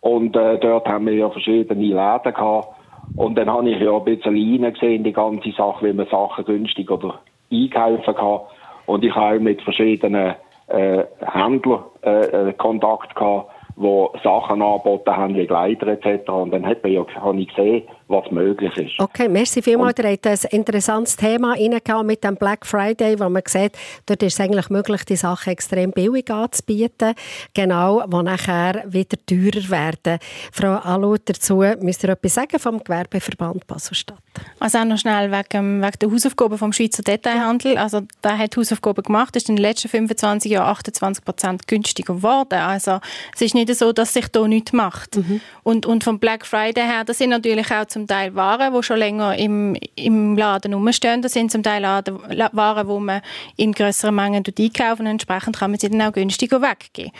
Und 0.00 0.34
äh, 0.34 0.58
dort 0.58 0.88
haben 0.88 1.06
wir 1.06 1.14
ja 1.14 1.30
verschiedene 1.30 1.80
Läden 1.80 2.34
gehabt. 2.34 2.68
Und 3.16 3.36
dann 3.36 3.50
habe 3.50 3.70
ich 3.70 3.80
ja 3.80 3.94
ein 3.94 4.04
bisschen 4.04 4.34
reingesehen, 4.34 5.04
die 5.04 5.12
ganze 5.12 5.52
Sache, 5.52 5.86
wie 5.86 5.92
man 5.92 6.06
Sachen 6.06 6.44
günstig 6.44 6.90
oder 6.90 7.20
einkaufen 7.50 8.14
kann. 8.14 8.40
Und 8.86 9.04
ich 9.04 9.14
habe 9.14 9.36
auch 9.36 9.40
mit 9.40 9.62
verschiedenen 9.62 10.34
äh, 10.68 11.04
Händlern 11.20 11.84
äh, 12.02 12.48
äh 12.48 12.52
Kontakt 12.54 13.14
gehabt, 13.14 13.50
die 13.76 14.06
Sachen 14.22 14.62
angeboten 14.62 15.16
haben, 15.16 15.34
wie 15.36 15.46
Gleiter 15.46 15.86
etc. 15.88 16.28
Und 16.30 16.52
dann 16.52 16.66
hat 16.66 16.82
man 16.82 16.92
ja, 16.92 17.04
habe 17.20 17.40
ich 17.40 17.48
gesehen, 17.48 17.82
was 18.08 18.30
möglich 18.30 18.76
ist. 18.76 18.98
Okay, 18.98 19.28
merci 19.28 19.62
vielmals. 19.62 19.98
Ihr 19.98 20.10
habt 20.10 20.26
ein 20.26 20.38
interessantes 20.50 21.16
Thema 21.16 21.52
reingehauen 21.52 22.06
mit 22.06 22.24
dem 22.24 22.36
Black 22.36 22.66
Friday, 22.66 23.18
wo 23.18 23.28
man 23.28 23.42
sieht, 23.46 23.72
dort 24.06 24.22
ist 24.22 24.34
es 24.34 24.40
eigentlich 24.40 24.70
möglich, 24.70 25.04
die 25.04 25.16
Sachen 25.16 25.52
extrem 25.52 25.92
billig 25.92 26.30
anzubieten, 26.30 27.14
genau, 27.54 28.04
wo 28.06 28.22
nachher 28.22 28.84
wieder 28.86 29.16
teurer 29.26 29.70
werden. 29.70 30.18
Frau 30.52 30.74
Alu, 30.76 31.16
dazu 31.24 31.64
müsst 31.80 32.04
ihr 32.04 32.10
etwas 32.10 32.34
sagen 32.34 32.58
vom 32.58 32.82
Gewerbeverband 32.82 33.66
Basel-Stadt? 33.66 34.18
Also 34.60 34.78
auch 34.78 34.84
noch 34.84 34.98
schnell 34.98 35.30
wegen, 35.30 35.82
wegen 35.82 35.98
der 36.00 36.10
Hausaufgaben 36.10 36.58
vom 36.58 36.72
Schweizer 36.72 37.02
Detailhandel. 37.02 37.76
Also 37.76 38.02
der 38.22 38.38
hat 38.38 38.56
Hausaufgaben 38.56 39.02
gemacht, 39.02 39.36
ist 39.36 39.48
in 39.48 39.56
den 39.56 39.62
letzten 39.62 39.88
25 39.88 40.50
Jahren 40.50 40.70
28 40.70 41.24
Prozent 41.24 41.68
günstiger 41.68 42.14
geworden. 42.14 42.58
Also 42.58 43.00
es 43.34 43.42
ist 43.42 43.54
nicht 43.54 43.74
so, 43.74 43.92
dass 43.92 44.14
sich 44.14 44.28
da 44.28 44.46
nichts 44.46 44.72
macht. 44.72 45.16
Mhm. 45.16 45.40
Und, 45.62 45.86
und 45.86 46.04
vom 46.04 46.18
Black 46.18 46.46
Friday 46.46 46.84
her, 46.84 47.04
das 47.04 47.18
sind 47.18 47.30
natürlich 47.30 47.70
auch 47.70 47.86
zum 47.92 48.06
Teil 48.06 48.34
Waren, 48.34 48.74
die 48.74 48.82
schon 48.82 48.98
länger 48.98 49.36
im, 49.36 49.76
im 49.94 50.36
Laden 50.36 50.74
rumstehen. 50.74 51.22
Das 51.22 51.32
sind 51.32 51.52
zum 51.52 51.62
Teil 51.62 51.82
Laden, 51.82 52.18
Waren, 52.52 52.88
die 52.88 53.04
man 53.04 53.22
in 53.56 53.72
größeren 53.72 54.14
Mengen 54.14 54.42
einkaufen 54.44 55.02
und 55.02 55.12
entsprechend 55.12 55.58
kann 55.58 55.70
man 55.70 55.80
sie 55.80 55.90
dann 55.90 56.02
auch 56.02 56.12
günstiger 56.12 56.60
weggeben. 56.60 57.12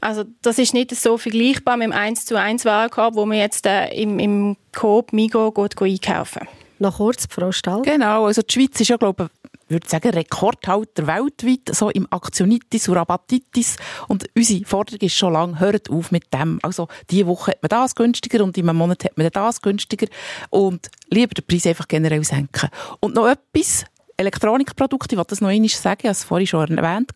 Also 0.00 0.24
das 0.42 0.58
ist 0.58 0.74
nicht 0.74 0.94
so 0.94 1.18
vergleichbar 1.18 1.76
mit 1.76 1.86
dem 1.86 1.92
1 1.92 2.26
zu 2.26 2.38
1 2.38 2.64
Warenkorb, 2.64 3.14
wo 3.14 3.26
man 3.26 3.38
jetzt 3.38 3.66
äh, 3.66 3.88
im, 3.94 4.18
im 4.18 4.56
Coop, 4.72 5.10
geht, 5.10 5.76
geht 5.76 6.08
einkaufen. 6.08 6.48
Noch 6.78 6.96
kurz, 6.96 7.26
Frau 7.28 7.52
Stall. 7.52 7.82
Genau, 7.82 8.24
also 8.24 8.40
die 8.40 8.52
Schweiz 8.52 8.80
ist 8.80 8.88
ja, 8.88 8.96
glaube 8.96 9.24
ich, 9.24 9.49
würde 9.70 9.88
sagen, 9.88 10.10
Rekordhalter 10.10 11.06
weltweit, 11.06 11.74
so 11.74 11.90
im 11.90 12.06
Aktionitis 12.10 12.88
und 12.88 12.96
Rabattitis. 12.96 13.76
Und 14.08 14.28
unsere 14.36 14.64
Forderung 14.64 15.00
ist 15.00 15.14
schon 15.14 15.32
lange, 15.32 15.60
hört 15.60 15.90
auf 15.90 16.10
mit 16.10 16.32
dem. 16.32 16.58
Also, 16.62 16.88
diese 17.10 17.26
Woche 17.26 17.52
hat 17.52 17.62
man 17.62 17.68
das 17.68 17.94
günstiger 17.94 18.44
und 18.44 18.56
in 18.58 18.68
einem 18.68 18.78
Monat 18.78 19.04
hat 19.04 19.16
man 19.16 19.28
das 19.30 19.62
günstiger. 19.62 20.06
Und 20.50 20.90
lieber 21.08 21.34
den 21.34 21.46
Preis 21.46 21.66
einfach 21.66 21.88
generell 21.88 22.24
senken. 22.24 22.68
Und 23.00 23.14
noch 23.14 23.28
etwas, 23.28 23.84
Elektronikprodukte, 24.20 25.14
ich 25.14 25.16
wollte 25.16 25.30
das 25.30 25.40
noch 25.40 25.48
einmal 25.48 25.70
sagen, 25.70 26.00
ich 26.02 26.04
habe 26.04 26.12
es 26.12 26.24
vorhin 26.24 26.46
schon 26.46 26.76
erwähnt, 26.76 27.10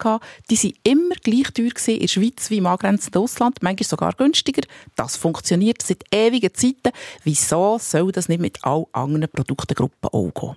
die 0.50 0.56
waren 0.56 0.72
immer 0.84 1.14
gleich 1.22 1.52
teuer 1.52 1.88
in 1.88 2.00
der 2.00 2.08
Schweiz 2.08 2.48
wie 2.48 2.56
im 2.56 2.66
angrenzenden 2.66 3.20
Ausland, 3.20 3.58
manchmal 3.60 3.86
sogar 3.86 4.14
günstiger. 4.14 4.62
Das 4.96 5.18
funktioniert 5.18 5.82
seit 5.82 6.02
ewigen 6.10 6.54
Zeiten. 6.54 6.96
Wieso 7.22 7.76
soll 7.78 8.10
das 8.10 8.30
nicht 8.30 8.40
mit 8.40 8.64
allen 8.64 8.86
anderen 8.92 9.28
Produktengruppen 9.28 10.08
auch 10.12 10.30
gehen? 10.32 10.56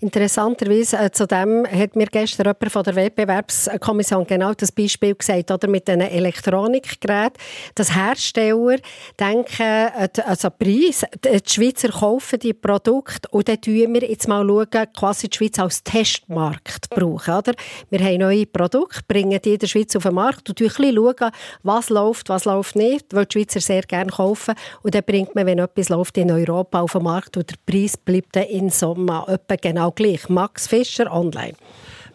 Interessanterweise, 0.00 0.98
äh, 0.98 1.10
zu 1.10 1.26
dem 1.26 1.66
hat 1.66 1.96
mir 1.96 2.06
gestern 2.06 2.46
jemand 2.46 2.72
von 2.72 2.84
der 2.84 2.94
Wettbewerbskommission 2.94 4.24
genau 4.24 4.54
das 4.54 4.70
Beispiel 4.70 5.16
gesagt, 5.16 5.50
oder 5.50 5.66
mit 5.66 5.88
den 5.88 6.00
Elektronikgeräten, 6.00 7.42
dass 7.74 7.96
Hersteller 7.96 8.76
denken, 9.18 9.62
äh, 9.62 10.08
also 10.24 10.50
Preis, 10.50 11.04
die 11.24 11.40
Schweizer 11.44 11.88
kaufen 11.88 12.38
die 12.38 12.54
Produkte 12.54 13.28
und 13.30 13.48
dann 13.48 13.58
schauen 13.64 13.94
wir 13.94 14.08
jetzt 14.08 14.28
mal 14.28 14.46
quasi 14.94 15.28
die 15.28 15.36
Schweiz 15.36 15.58
als 15.58 15.82
Testmarkt 15.88 16.90
brauchen. 16.90 17.34
Oder? 17.34 17.54
Wir 17.88 18.00
haben 18.00 18.18
neue 18.18 18.44
Produkte, 18.44 19.00
bringen 19.08 19.40
die 19.42 19.54
in 19.54 19.58
der 19.58 19.66
Schweiz 19.68 19.96
auf 19.96 20.02
den 20.02 20.14
Markt 20.14 20.48
und 20.50 20.58
schauen, 20.58 21.32
was 21.62 21.88
läuft, 21.88 22.28
was 22.28 22.44
läuft 22.44 22.76
nicht, 22.76 23.14
weil 23.14 23.24
die 23.24 23.38
Schweizer 23.38 23.60
sehr 23.60 23.82
gerne 23.82 24.10
kaufen. 24.10 24.54
Und 24.82 24.94
dann 24.94 25.02
bringt 25.02 25.34
man, 25.34 25.46
wenn 25.46 25.58
etwas 25.58 25.88
läuft, 25.88 26.18
in 26.18 26.30
Europa 26.30 26.82
auf 26.82 26.92
den 26.92 27.04
Markt 27.04 27.38
und 27.38 27.48
der 27.48 27.56
Preis 27.64 27.96
bleibt 27.96 28.36
dann 28.36 28.44
in 28.44 28.68
Sommer 28.68 29.26
etwa 29.28 29.56
genau 29.56 29.90
gleich. 29.90 30.28
Max 30.28 30.66
Fischer, 30.66 31.10
online. 31.10 31.54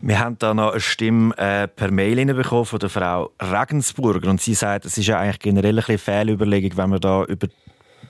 Wir 0.01 0.19
haben 0.19 0.37
da 0.37 0.53
noch 0.53 0.71
eine 0.71 0.81
Stimme 0.81 1.35
äh, 1.37 1.67
per 1.67 1.89
Mail 1.89 2.25
bekommen 2.33 2.65
von 2.65 2.77
der 2.77 2.89
Frau 2.89 3.31
Regensburger 3.41 4.29
und 4.29 4.41
sie 4.41 4.53
sagt, 4.53 4.85
es 4.85 4.97
ist 4.97 5.07
ja 5.07 5.17
eigentlich 5.17 5.39
generell 5.39 5.79
eine 5.79 5.97
Fehlüberlegung, 5.97 6.77
wenn 6.77 6.89
man 6.89 6.99
da 6.99 7.23
über 7.23 7.47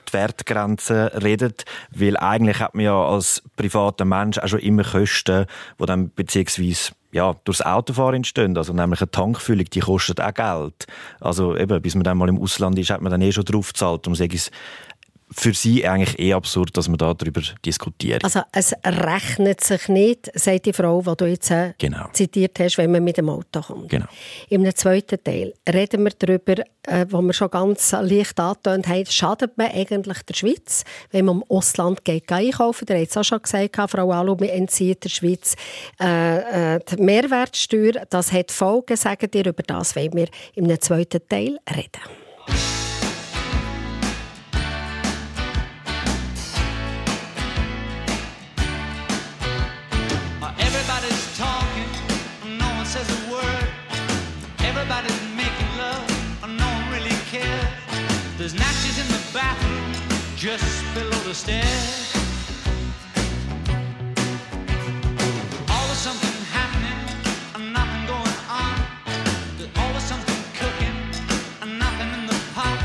die 0.09 0.13
Wertgrenzen 0.13 1.07
redet, 1.07 1.65
weil 1.91 2.17
eigentlich 2.17 2.59
hat 2.59 2.75
man 2.75 2.85
ja 2.85 3.05
als 3.05 3.43
privater 3.55 4.05
Mensch 4.05 4.37
auch 4.37 4.47
schon 4.47 4.59
immer 4.59 4.83
Kosten, 4.83 5.45
die 5.79 5.85
dann 5.85 6.11
beziehungsweise 6.11 6.93
ja, 7.11 7.35
durchs 7.43 7.61
Autofahren 7.61 8.15
entstehen. 8.15 8.57
Also 8.57 8.73
nämlich 8.73 9.01
eine 9.01 9.11
Tankfüllung, 9.11 9.65
die 9.65 9.79
kostet 9.79 10.19
auch 10.19 10.33
Geld. 10.33 10.87
Also 11.21 11.55
eben, 11.55 11.81
bis 11.81 11.95
man 11.95 12.03
dann 12.03 12.17
mal 12.17 12.27
im 12.27 12.41
Ausland 12.41 12.77
ist, 12.79 12.89
hat 12.89 13.01
man 13.01 13.11
dann 13.11 13.21
eh 13.21 13.31
schon 13.31 13.45
drauf 13.45 13.71
gezahlt. 13.71 14.07
Um 14.07 14.13
es 14.13 14.51
für 15.31 15.53
sie 15.53 15.88
eigentlich 15.88 16.19
eh 16.19 16.33
absurd, 16.33 16.75
dass 16.77 16.88
man 16.88 16.97
darüber 16.97 17.41
diskutiert. 17.65 18.23
Also 18.23 18.41
es 18.51 18.73
rechnet 18.86 19.62
sich 19.62 19.88
nicht, 19.88 20.31
sagt 20.33 20.65
die 20.65 20.73
Frau, 20.73 21.01
die 21.01 21.15
du 21.17 21.25
jetzt 21.25 21.51
äh, 21.51 21.73
genau. 21.77 22.07
zitiert 22.13 22.59
hast, 22.59 22.77
wenn 22.77 22.91
man 22.91 23.03
mit 23.03 23.17
dem 23.17 23.29
Auto 23.29 23.62
kommt. 23.62 23.89
Genau. 23.89 24.05
Im 24.49 24.75
zweiten 24.75 25.23
Teil 25.23 25.53
reden 25.71 26.03
wir 26.03 26.12
darüber, 26.17 26.63
äh, 26.83 27.05
wo 27.09 27.21
wir 27.21 27.33
schon 27.33 27.49
ganz 27.49 27.91
leicht 27.91 28.39
angetönt 28.39 28.88
haben, 28.88 29.05
schadet 29.05 29.57
man 29.57 29.71
eigentlich 29.71 30.21
der 30.23 30.33
Schweiz, 30.33 30.83
wenn 31.12 31.25
man 31.25 31.38
im 31.38 31.43
Ausland 31.49 32.03
geht 32.03 32.31
einkaufen. 32.31 32.86
Der 32.86 33.01
hat 33.01 33.09
es 33.09 33.17
auch 33.17 33.23
schon 33.23 33.41
gesagt, 33.41 33.75
Frau 33.89 34.12
Alu, 34.12 34.39
wir 34.39 34.53
entziehen 34.53 34.97
der 35.01 35.09
Schweiz 35.09 35.55
äh, 35.99 36.75
äh, 36.75 36.79
die 36.89 37.01
Mehrwertsteuer. 37.01 38.05
Das 38.09 38.31
hat 38.31 38.51
Folgen, 38.51 38.97
sagen 38.97 39.29
dir, 39.31 39.45
über 39.45 39.63
das 39.63 39.95
wollen 39.95 40.13
wir 40.13 40.27
im 40.55 40.79
zweiten 40.79 41.21
Teil 41.27 41.57
reden. 41.75 42.22
Just 60.43 60.93
below 60.93 61.23
the 61.23 61.34
stairs. 61.34 62.12
Always 65.69 65.97
something 65.97 66.36
happening 66.51 66.99
and 67.56 67.71
nothing 67.71 68.06
going 68.06 68.38
on. 68.49 68.75
There's 69.58 69.69
always 69.77 70.03
something 70.03 70.36
cooking 70.60 70.97
and 71.62 71.79
nothing 71.79 72.10
in 72.19 72.27
the 72.27 72.38
pot. 72.53 72.77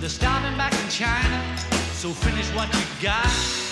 They're 0.00 0.10
starting 0.10 0.58
back 0.58 0.74
in 0.74 0.90
China, 0.90 1.56
so 1.94 2.10
finish 2.10 2.50
what 2.50 2.68
you 2.74 2.84
got. 3.00 3.63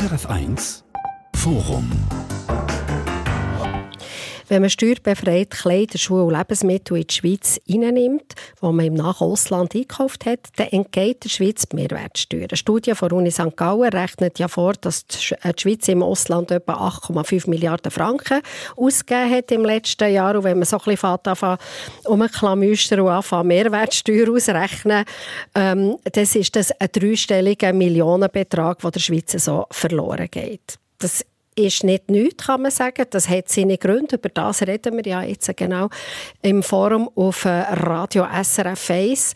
SRF 0.00 0.30
1 0.30 0.82
Forum 1.36 1.90
wenn 4.50 4.62
man 4.62 4.70
steuerbefreit 4.70 5.50
Kleider, 5.50 5.96
Schuhe 5.96 6.24
und 6.24 6.36
Lebensmittel 6.36 6.96
in 6.96 7.06
die 7.06 7.14
Schweiz 7.14 7.60
reinnimmt, 7.68 8.34
die 8.60 8.66
man 8.66 8.84
im 8.84 8.94
Nachausland 8.94 9.76
eingekauft 9.76 10.26
hat, 10.26 10.40
dann 10.56 10.66
entgeht 10.68 11.22
der 11.22 11.28
Schweiz 11.28 11.66
die 11.68 11.76
Mehrwertsteuer. 11.76 12.48
Eine 12.48 12.56
Studie 12.56 12.94
von 12.96 13.12
Uni 13.12 13.30
St. 13.30 13.56
Gallen 13.56 13.92
rechnet 13.92 14.40
ja 14.40 14.48
vor, 14.48 14.72
dass 14.72 15.06
die 15.06 15.18
Schweiz 15.18 15.86
im 15.86 16.02
Ausland 16.02 16.50
etwa 16.50 16.88
8,5 16.88 17.48
Milliarden 17.48 17.92
Franken 17.92 18.40
ausgegeben 18.76 19.30
hat 19.30 19.52
im 19.52 19.64
letzten 19.64 20.12
Jahr. 20.12 20.34
Und 20.34 20.42
wenn 20.42 20.58
man 20.58 20.66
so 20.66 20.78
ein 20.78 20.84
bisschen 20.84 21.08
anfängt, 21.08 21.60
um 22.06 22.20
ein 22.20 22.30
Klamüster 22.30 23.04
und 23.04 23.08
anfängt, 23.08 23.46
Mehrwertsteuer 23.46 24.34
ausrechnen, 24.34 25.04
ähm, 25.54 25.96
das 26.12 26.34
ist 26.34 26.56
das 26.56 26.72
ein 26.72 26.88
dreistelliger 26.90 27.72
Millionenbetrag, 27.72 28.80
der 28.80 28.90
der 28.90 29.00
Schweiz 29.00 29.30
so 29.32 29.66
verloren 29.70 30.26
geht. 30.28 30.80
Das 30.98 31.24
ist 31.66 31.84
nicht 31.84 32.10
nichts, 32.10 32.46
kann 32.46 32.62
man 32.62 32.70
sagen. 32.70 33.06
Das 33.10 33.28
hat 33.28 33.48
seine 33.48 33.78
Gründe. 33.78 34.16
Über 34.16 34.28
das 34.28 34.62
reden 34.62 34.96
wir 34.96 35.04
ja 35.04 35.22
jetzt 35.22 35.54
genau 35.56 35.88
im 36.42 36.62
Forum 36.62 37.10
auf 37.14 37.44
äh, 37.44 37.48
Radio 37.48 38.26
SRF 38.42 38.90
1. 38.90 39.34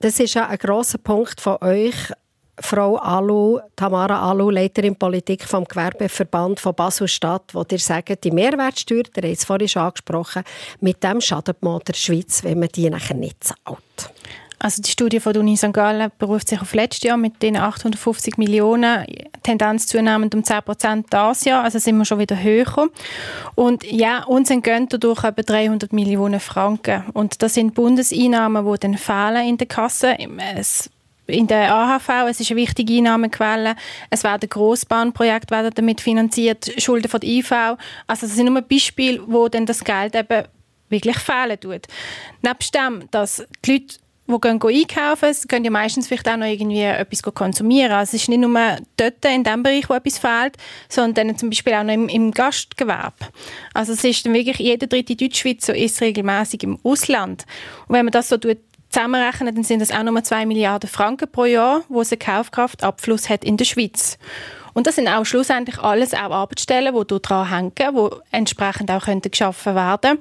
Das 0.00 0.18
ist 0.18 0.34
ja 0.34 0.48
ein 0.48 0.58
grosser 0.58 0.98
Punkt 0.98 1.40
von 1.40 1.58
euch, 1.60 1.94
Frau 2.60 2.96
Alu, 2.96 3.58
Tamara 3.74 4.30
Alu, 4.30 4.50
Leiterin 4.50 4.96
Politik 4.96 5.44
vom 5.44 5.64
Gewerbeverband 5.64 6.60
von 6.60 6.74
Basel-Stadt, 6.74 7.54
wo 7.54 7.64
ihr 7.70 7.78
sagt, 7.78 8.22
die 8.22 8.30
Mehrwertsteuer, 8.30 9.04
der 9.04 9.30
hat 9.30 9.38
es 9.38 9.44
vorhin 9.44 9.68
schon 9.68 9.82
angesprochen, 9.82 10.42
mit 10.80 11.02
dem 11.02 11.20
schadet 11.20 11.62
man 11.62 11.80
der 11.86 11.94
Schweiz, 11.94 12.44
wenn 12.44 12.60
man 12.60 12.68
die 12.68 12.90
nachher 12.90 13.16
nicht 13.16 13.42
zahlt. 13.44 14.12
Also 14.62 14.82
die 14.82 14.90
Studie 14.90 15.20
von 15.20 15.32
der 15.32 15.40
Uni 15.40 15.56
St. 15.56 15.72
Gallen 15.72 16.12
beruft 16.18 16.48
sich 16.48 16.60
auf 16.60 16.74
letztes 16.74 17.04
Jahr 17.04 17.16
mit 17.16 17.42
den 17.42 17.56
850 17.56 18.36
Millionen, 18.36 19.06
Tendenz 19.42 19.86
zunehmend 19.86 20.34
um 20.34 20.44
10 20.44 20.62
Prozent 20.62 21.06
das 21.08 21.46
Jahr, 21.46 21.64
also 21.64 21.78
sind 21.78 21.96
wir 21.96 22.04
schon 22.04 22.18
wieder 22.18 22.40
höher. 22.40 22.88
Und 23.54 23.90
ja, 23.90 24.22
uns 24.24 24.50
entgehen 24.50 24.86
dadurch 24.86 25.24
etwa 25.24 25.40
300 25.40 25.94
Millionen 25.94 26.40
Franken. 26.40 27.04
Und 27.14 27.42
das 27.42 27.54
sind 27.54 27.72
Bundeseinnahmen, 27.72 28.70
die 28.70 28.78
dann 28.78 28.98
fehlen 28.98 29.48
in 29.48 29.56
der 29.56 29.66
Kasse. 29.66 30.18
Es 30.54 30.90
in 31.26 31.46
der 31.46 31.72
AHV, 31.72 32.28
es 32.28 32.40
ist 32.40 32.50
eine 32.50 32.60
wichtige 32.60 32.92
Einnahmequelle. 32.94 33.76
Es 34.10 34.24
werden 34.24 34.48
Grossbahnprojekte 34.48 35.54
werden 35.54 35.70
damit 35.74 36.00
finanziert, 36.00 36.70
Schulden 36.78 37.08
von 37.08 37.20
der 37.20 37.30
IV. 37.30 37.52
Also 37.52 38.26
das 38.26 38.34
sind 38.34 38.52
nur 38.52 38.60
Beispiele, 38.62 39.22
wo 39.26 39.48
dann 39.48 39.64
das 39.64 39.84
Geld 39.84 40.14
eben 40.14 40.44
wirklich 40.88 41.18
fehlen 41.18 41.58
tut. 41.58 41.86
Nebst 42.42 42.74
dem, 42.74 43.04
dass 43.10 43.46
die 43.64 43.72
Leute 43.72 43.94
die 44.30 44.40
gehen 44.40 44.60
einkaufen, 44.62 45.36
gehen 45.48 45.64
ja 45.64 45.70
meistens 45.70 46.08
vielleicht 46.08 46.28
auch 46.28 46.36
noch 46.36 46.46
irgendwie 46.46 46.82
etwas 46.82 47.22
konsumieren. 47.22 47.92
Also 47.92 48.16
es 48.16 48.22
ist 48.22 48.28
nicht 48.28 48.40
nur 48.40 48.76
dort 48.96 49.24
in 49.24 49.44
dem 49.44 49.62
Bereich, 49.62 49.88
wo 49.88 49.94
etwas 49.94 50.18
fehlt, 50.18 50.56
sondern 50.88 51.36
zum 51.36 51.50
Beispiel 51.50 51.74
auch 51.74 51.82
noch 51.82 51.94
im, 51.94 52.08
im 52.08 52.30
Gastgewerbe. 52.30 53.26
Also 53.74 53.92
es 53.92 54.04
ist 54.04 54.24
dann 54.24 54.34
wirklich 54.34 54.58
jeder 54.58 54.86
dritte 54.86 55.16
Deutschschweizer 55.16 55.76
ist 55.76 56.00
regelmäßig 56.00 56.62
im 56.62 56.78
Ausland. 56.82 57.44
Und 57.88 57.94
wenn 57.94 58.04
man 58.04 58.12
das 58.12 58.28
so 58.28 58.36
tut, 58.36 58.58
zusammenrechnen, 58.90 59.54
dann 59.54 59.64
sind 59.64 59.80
das 59.80 59.92
auch 59.92 60.02
nochmal 60.02 60.24
2 60.24 60.46
Milliarden 60.46 60.90
Franken 60.90 61.30
pro 61.30 61.44
Jahr, 61.44 61.82
wo 61.88 62.00
es 62.00 62.12
einen 62.12 62.18
Kaufkraftabfluss 62.18 63.28
hat 63.28 63.44
in 63.44 63.56
der 63.56 63.64
Schweiz. 63.64 64.18
Und 64.72 64.86
das 64.86 64.96
sind 64.96 65.08
auch 65.08 65.24
schlussendlich 65.24 65.78
alles 65.78 66.14
auch 66.14 66.30
Arbeitsstellen, 66.30 66.94
die 66.94 67.06
dort 67.06 67.28
dran 67.28 67.50
hängen, 67.50 67.72
die 67.76 68.08
entsprechend 68.30 68.90
auch 68.90 69.04
könnten 69.04 69.30
geschaffen 69.30 69.74
werden, 69.74 70.18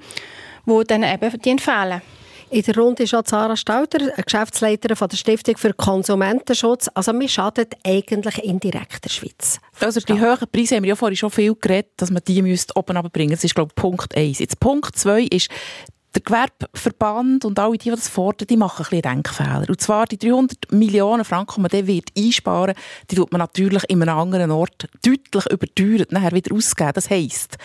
die 0.65 0.83
dann 0.87 1.03
eben 1.03 1.41
die 1.41 1.49
entfehlen. 1.49 2.01
In 2.51 2.63
der 2.63 2.77
Runde 2.77 3.03
ist 3.03 3.13
auch 3.13 3.21
Sarah 3.25 3.55
Stauder, 3.55 4.11
Geschäftsleiterin 4.23 4.95
von 4.95 5.07
der 5.07 5.17
Stiftung 5.17 5.55
für 5.57 5.71
Konsumentenschutz. 5.71 6.89
Also 6.95 7.13
wir 7.13 7.29
schadet 7.29 7.75
eigentlich 7.85 8.43
indirekt 8.43 9.05
der 9.05 9.09
Schweiz. 9.11 9.59
Also 9.79 9.99
die 9.99 10.19
höheren 10.19 10.47
Preise 10.51 10.75
haben 10.75 10.83
wir 10.83 10.89
ja 10.89 10.95
vorhin 10.95 11.15
schon 11.15 11.29
viel 11.29 11.53
geredet, 11.53 11.91
dass 11.97 12.09
man 12.09 12.23
die 12.27 12.41
müsste 12.41 12.75
oben 12.75 12.97
runterbringen 12.97 13.35
Das 13.35 13.43
ist, 13.43 13.53
glaube 13.53 13.69
ich, 13.69 13.75
Punkt 13.75 14.17
1. 14.17 14.39
Jetzt 14.39 14.59
Punkt 14.59 14.97
2 14.97 15.23
ist, 15.25 15.49
der 16.15 16.23
Gewerbeverband 16.23 17.45
und 17.45 17.59
alle 17.59 17.77
die, 17.77 17.89
die 17.89 17.89
das 17.91 18.09
fordern, 18.09 18.47
die 18.47 18.57
machen 18.57 18.83
ein 18.83 18.89
bisschen 18.89 19.01
Denkfehler. 19.01 19.65
Und 19.67 19.79
zwar 19.79 20.07
die 20.07 20.17
300 20.17 20.71
Millionen 20.71 21.23
Franken, 21.23 21.55
die 21.57 21.61
man 21.61 21.69
dann 21.69 21.87
wird 21.87 22.09
einsparen 22.17 22.73
die 23.11 23.15
tut 23.15 23.31
man 23.31 23.39
natürlich 23.39 23.83
in 23.89 24.01
einem 24.01 24.17
anderen 24.17 24.51
Ort 24.51 24.87
deutlich 25.05 25.45
überteuert 25.51 26.11
nachher 26.11 26.31
wieder 26.31 26.55
ausgeben. 26.55 26.93
Das 26.95 27.09
heisst, 27.11 27.57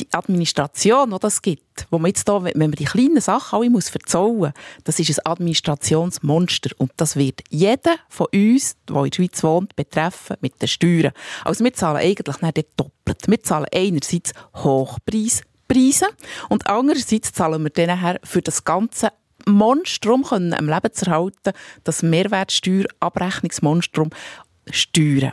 die 0.00 0.12
Administration, 0.12 1.10
die 1.10 1.18
das 1.18 1.42
gibt, 1.42 1.86
wo 1.90 1.98
man 1.98 2.08
jetzt 2.08 2.28
da, 2.28 2.42
wenn 2.42 2.58
man 2.58 2.72
die 2.72 2.84
kleinen 2.84 3.20
Sachen 3.20 3.58
alle 3.58 3.70
muss 3.70 3.88
verzollen, 3.88 4.52
das 4.84 4.98
ist 4.98 5.18
ein 5.18 5.32
Administrationsmonster 5.32 6.70
und 6.78 6.92
das 6.96 7.16
wird 7.16 7.42
jeder 7.50 7.96
von 8.08 8.26
uns, 8.32 8.76
der 8.88 8.96
in 8.96 9.10
der 9.10 9.16
Schweiz 9.16 9.42
wohnt, 9.42 9.76
betreffen 9.76 10.36
mit 10.40 10.60
den 10.60 10.68
Steuern. 10.68 11.12
Also 11.44 11.64
wir 11.64 11.72
zahlen 11.72 11.98
eigentlich 11.98 12.40
nicht 12.40 12.68
doppelt. 12.76 13.26
Wir 13.26 13.42
zahlen 13.42 13.66
einerseits 13.74 14.32
Hochpreispreise 14.54 16.06
und 16.48 16.66
andererseits 16.66 17.32
zahlen 17.32 17.62
wir 17.62 17.70
dann 17.70 18.18
für 18.24 18.42
das 18.42 18.64
ganze 18.64 19.12
Monstrum 19.46 20.24
können 20.24 20.54
am 20.54 20.68
Leben 20.68 20.92
zu 20.92 21.06
erhalten, 21.06 21.52
das 21.84 22.02
Mehrwertsteuerabrechnungsmonstrum 22.02 24.10
steuern 24.72 25.32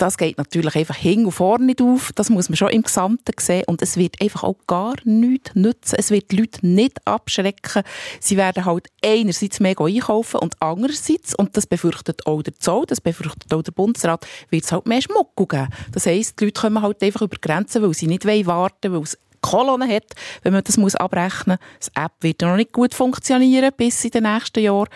das 0.00 0.16
geht 0.16 0.38
natürlich 0.38 0.74
einfach 0.76 0.96
hin 0.96 1.26
und 1.26 1.32
vorne 1.32 1.66
nicht 1.66 1.82
auf. 1.82 2.10
Das 2.14 2.30
muss 2.30 2.48
man 2.48 2.56
schon 2.56 2.70
im 2.70 2.82
Gesamten 2.82 3.32
sehen. 3.38 3.64
Und 3.66 3.82
es 3.82 3.96
wird 3.96 4.20
einfach 4.20 4.44
auch 4.44 4.56
gar 4.66 4.94
nichts 5.04 5.54
nützen. 5.54 5.96
Es 5.98 6.10
wird 6.10 6.30
die 6.30 6.36
Leute 6.36 6.66
nicht 6.66 7.06
abschrecken. 7.06 7.82
Sie 8.18 8.36
werden 8.38 8.64
halt 8.64 8.88
einerseits 9.04 9.60
mehr 9.60 9.78
einkaufen 9.78 10.40
und 10.40 10.54
andererseits, 10.60 11.34
und 11.34 11.56
das 11.56 11.66
befürchtet 11.66 12.26
auch 12.26 12.42
der 12.42 12.58
Zoll, 12.58 12.86
das 12.86 13.00
befürchtet 13.00 13.52
auch 13.52 13.62
der 13.62 13.72
Bundesrat, 13.72 14.26
wird 14.48 14.64
es 14.64 14.72
halt 14.72 14.86
mehr 14.86 15.02
Schmuck 15.02 15.36
geben. 15.36 15.68
Das 15.92 16.06
heisst, 16.06 16.40
die 16.40 16.46
Leute 16.46 16.60
kommen 16.60 16.82
halt 16.82 17.02
einfach 17.02 17.22
über 17.22 17.36
Grenzen, 17.38 17.82
weil 17.82 17.92
sie 17.92 18.06
nicht 18.06 18.24
warten 18.24 18.92
wollen, 18.92 18.94
weil 18.94 19.02
es 19.02 19.18
Kolonnen 19.42 19.90
hat, 19.90 20.14
wenn 20.42 20.52
man 20.52 20.64
das 20.64 20.76
muss 20.76 20.94
abrechnen 20.94 21.58
muss. 21.60 21.90
Das 21.92 22.04
App 22.04 22.12
wird 22.20 22.42
noch 22.42 22.56
nicht 22.56 22.72
gut 22.72 22.94
funktionieren 22.94 23.70
bis 23.76 24.04
in 24.04 24.10
den 24.10 24.24
nächsten 24.24 24.60
Jahren. 24.60 24.88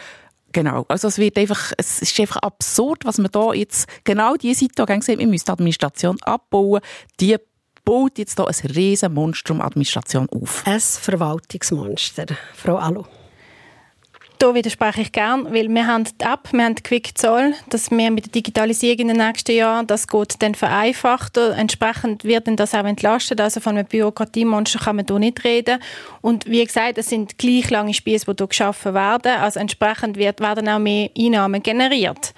Genau. 0.55 0.87
Also 0.89 1.09
es 1.09 1.19
wird 1.19 1.37
einfach, 1.37 1.73
es 1.77 2.01
ist 2.01 2.19
einfach 2.21 2.37
absurd, 2.37 3.05
was 3.05 3.19
man 3.19 3.31
da 3.31 3.53
jetzt, 3.53 3.89
genau 4.05 4.37
diese 4.37 4.55
auch 4.79 4.87
sieht, 5.03 5.19
wir 5.19 5.27
müssen 5.27 5.45
die 5.47 5.51
Administration 5.51 6.17
abbauen. 6.23 6.81
Die 7.21 7.37
baut 7.85 8.19
jetzt 8.19 8.39
da 8.39 8.45
ein 8.45 8.71
riesen 8.71 9.13
Monstrum 9.13 9.61
Administration 9.61 10.29
auf. 10.31 10.63
Ein 10.65 10.81
Verwaltungsmonster. 10.81 12.27
Frau 12.55 12.77
Alu. 12.77 13.05
Da 14.39 14.53
widerspreche 14.53 15.03
ich 15.03 15.13
gern, 15.13 15.47
weil 15.55 15.69
wir 15.69 15.87
haben 15.87 16.05
die 16.05 16.25
App, 16.25 16.53
wir 16.53 16.65
haben 16.65 16.75
Quick 16.75 17.17
Zoll, 17.17 17.55
dass 17.71 17.91
wir 17.91 18.11
mit 18.11 18.27
der 18.27 18.33
Digitalisierung 18.33 18.99
in 18.99 19.09
den 19.09 19.17
nächsten 19.19 19.53
Jahren, 19.53 19.87
das 19.87 20.09
geht 20.09 20.43
dann 20.43 20.55
vereinfacht. 20.55 21.37
Entsprechend 21.37 22.25
wird 22.25 22.49
dann 22.49 22.57
das 22.57 22.75
auch 22.75 22.85
entlastet. 22.85 23.41
Also 23.41 23.61
von 23.61 23.77
einem 23.77 23.87
Bürokratiemonster 23.87 24.81
kann 24.81 24.97
man 24.97 25.07
hier 25.09 25.19
nicht 25.21 25.45
reden. 25.45 25.81
Und 26.21 26.47
wie 26.47 26.65
gesagt, 26.65 26.99
es 26.99 27.11
sind 27.11 27.39
gleich 27.39 27.71
lange 27.71 27.95
Spieße, 27.95 28.27
die 28.27 28.35
hier 28.37 28.47
geschaffen 28.49 28.93
werden. 28.93 29.33
Also 29.41 29.61
entsprechend 29.61 30.17
wird, 30.17 30.41
werden 30.41 30.69
auch 30.69 30.81
mehr 30.81 31.11
Einnahmen 31.17 31.63
generiert. 31.63 32.35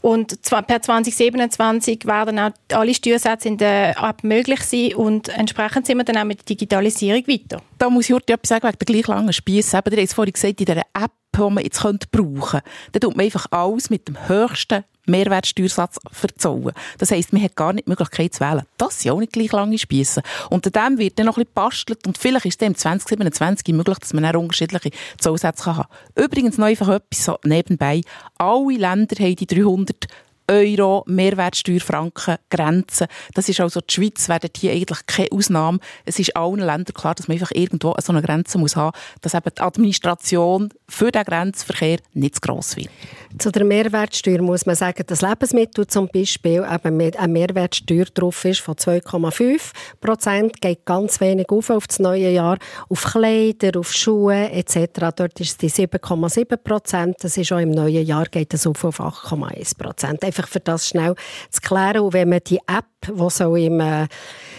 Und 0.00 0.40
per 0.42 0.80
2027 0.82 2.06
werden 2.06 2.38
auch 2.38 2.50
alle 2.72 2.94
Steuersätze 2.94 3.48
in 3.48 3.58
der 3.58 3.96
App 3.98 4.24
möglich 4.24 4.62
sein 4.62 4.94
und 4.94 5.28
entsprechend 5.28 5.86
sind 5.86 5.98
wir 5.98 6.04
dann 6.04 6.16
auch 6.16 6.24
mit 6.24 6.38
der 6.40 6.46
Digitalisierung 6.46 7.26
weiter. 7.28 7.62
Da 7.78 7.90
muss 7.90 8.08
ich 8.08 8.14
heute 8.14 8.32
etwas 8.32 8.48
sagen 8.48 8.64
wegen 8.66 8.78
der 8.78 8.86
gleich 8.86 9.06
langen 9.06 9.32
Spieße. 9.32 9.76
Ihr 9.76 9.78
habt 9.78 9.92
es 9.92 10.14
vorhin 10.14 10.32
gesagt, 10.32 10.60
in 10.60 10.66
dieser 10.66 10.82
App 10.94 11.12
die 11.36 11.40
man 11.40 11.62
jetzt 11.62 11.80
brauchen 11.80 12.00
könnte, 12.40 12.62
dann 12.92 13.00
tut 13.00 13.16
man 13.16 13.24
einfach 13.24 13.46
alles 13.50 13.88
mit 13.88 14.08
dem 14.08 14.28
höchsten 14.28 14.84
Mehrwertsteuersatz 15.06 15.98
verzollen. 16.10 16.72
Das 16.98 17.10
heisst, 17.10 17.32
man 17.32 17.42
hat 17.42 17.56
gar 17.56 17.72
nicht 17.72 17.86
die 17.86 17.90
Möglichkeit 17.90 18.34
zu 18.34 18.40
wählen. 18.40 18.62
Das 18.76 19.00
sind 19.00 19.12
auch 19.12 19.20
nicht 19.20 19.32
gleich 19.32 19.52
lange 19.52 19.78
Spiessen. 19.78 20.22
Unter 20.50 20.70
dem 20.70 20.98
wird 20.98 21.18
dann 21.18 21.26
noch 21.26 21.36
ein 21.36 21.44
bisschen 21.44 21.54
bastelt 21.54 22.06
und 22.06 22.18
vielleicht 22.18 22.46
ist 22.46 22.62
es 22.62 22.66
im 22.66 22.74
2027 22.74 23.74
möglich, 23.74 23.98
dass 23.98 24.12
man 24.12 24.22
dann 24.22 24.36
unterschiedliche 24.36 24.90
Zollsätze 25.18 25.66
haben 25.66 25.88
kann. 26.14 26.24
Übrigens 26.24 26.58
noch 26.58 26.66
einfach 26.66 26.88
etwas 26.88 27.24
so 27.24 27.38
nebenbei. 27.44 28.02
Alle 28.38 28.76
Länder 28.76 29.16
haben 29.18 29.36
die 29.36 29.46
300 29.46 30.06
Euro, 30.50 31.04
Mehrwertsteuerfranken, 31.06 32.36
Grenzen. 32.50 33.06
Das 33.34 33.48
ist 33.48 33.60
also 33.60 33.80
die 33.80 33.94
Schweiz, 33.94 34.28
wäre 34.28 34.48
hier 34.54 34.72
eigentlich 34.72 35.06
keine 35.06 35.30
Ausnahme. 35.30 35.78
Es 36.04 36.18
ist 36.18 36.36
allen 36.36 36.58
Ländern 36.58 36.92
klar, 36.92 37.14
dass 37.14 37.28
man 37.28 37.36
einfach 37.36 37.52
irgendwo 37.52 37.94
so 38.02 38.12
eine 38.12 38.20
Grenze 38.20 38.58
muss 38.58 38.74
haben, 38.74 38.96
dass 39.20 39.34
eben 39.34 39.50
die 39.56 39.62
Administration 39.62 40.70
für 40.88 41.12
den 41.12 41.22
Grenzverkehr 41.22 41.98
nicht 42.14 42.34
zu 42.34 42.40
gross 42.40 42.76
wird. 42.76 42.90
Zu 43.38 43.52
der 43.52 43.64
Mehrwertsteuer 43.64 44.42
muss 44.42 44.66
man 44.66 44.74
sagen, 44.74 45.04
dass 45.06 45.22
Lebensmittel 45.22 45.86
zum 45.86 46.08
Beispiel 46.08 46.66
eben 46.68 46.96
mit 46.96 47.16
einer 47.16 47.28
Mehrwertsteuer 47.28 48.06
drauf 48.06 48.44
ist 48.44 48.60
von 48.60 48.74
2,5 48.74 49.70
Prozent, 50.00 50.60
geht 50.60 50.84
ganz 50.84 51.20
wenig 51.20 51.48
auf 51.50 51.70
auf 51.70 51.86
das 51.86 52.00
neue 52.00 52.30
Jahr, 52.30 52.58
auf 52.88 53.04
Kleider, 53.04 53.78
auf 53.78 53.92
Schuhe 53.92 54.50
etc. 54.50 55.14
Dort 55.14 55.38
ist 55.38 55.50
es 55.50 55.56
die 55.58 55.70
7,7 55.70 56.56
Prozent. 56.56 57.16
Das 57.20 57.36
ist 57.36 57.52
auch 57.52 57.58
im 57.58 57.70
neuen 57.70 58.04
Jahr 58.04 58.24
geht 58.24 58.52
es 58.52 58.66
auf 58.66 58.84
auf 58.84 58.98
8,1 58.98 59.78
Prozent 59.78 60.24
einfach 60.40 60.52
für 60.52 60.60
das 60.60 60.88
schnell 60.88 61.14
zu 61.50 61.60
klären. 61.60 62.00
Und 62.00 62.12
wenn 62.12 62.28
man 62.28 62.40
die 62.46 62.58
App, 62.66 62.86
die 63.06 63.30
so 63.30 63.56
im 63.56 63.80
äh, 63.80 64.06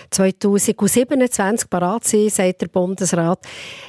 2027 0.09 1.69
parat 1.69 2.03
sein, 2.03 2.29
sagt 2.29 2.61
der 2.61 2.67
Bundesrat. 2.67 3.39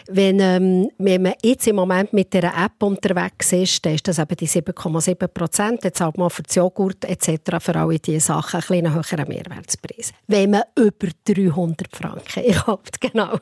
Wenn, 0.08 0.38
ähm, 0.40 0.90
wenn 0.98 1.22
man 1.22 1.34
jetzt 1.42 1.66
im 1.66 1.76
Moment 1.76 2.12
mit 2.12 2.32
der 2.32 2.44
App 2.44 2.82
unterwegs 2.82 3.52
ist, 3.52 3.84
dann 3.84 3.94
ist 3.94 4.06
das 4.06 4.18
eben 4.18 4.36
die 4.36 4.48
7,7 4.48 5.28
Prozent. 5.28 5.84
Jetzt 5.84 5.98
zahlt 5.98 6.16
man 6.16 6.30
für 6.30 6.42
den 6.42 6.52
Joghurt 6.54 7.04
etc. 7.04 7.56
für 7.58 7.74
alle 7.74 7.98
diese 7.98 8.20
Sachen 8.20 8.60
ein 8.60 8.66
bisschen 8.66 8.94
höheren 8.94 9.28
Mehrwertspreis. 9.28 10.12
Wenn 10.28 10.50
man 10.50 10.62
über 10.76 11.08
300 11.24 11.96
Franken 11.96 12.52
kauft, 12.64 13.00
genau. 13.00 13.38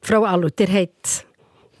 Frau 0.00 0.24
Allu, 0.24 0.48
ihr 0.58 0.68
habt 0.68 1.26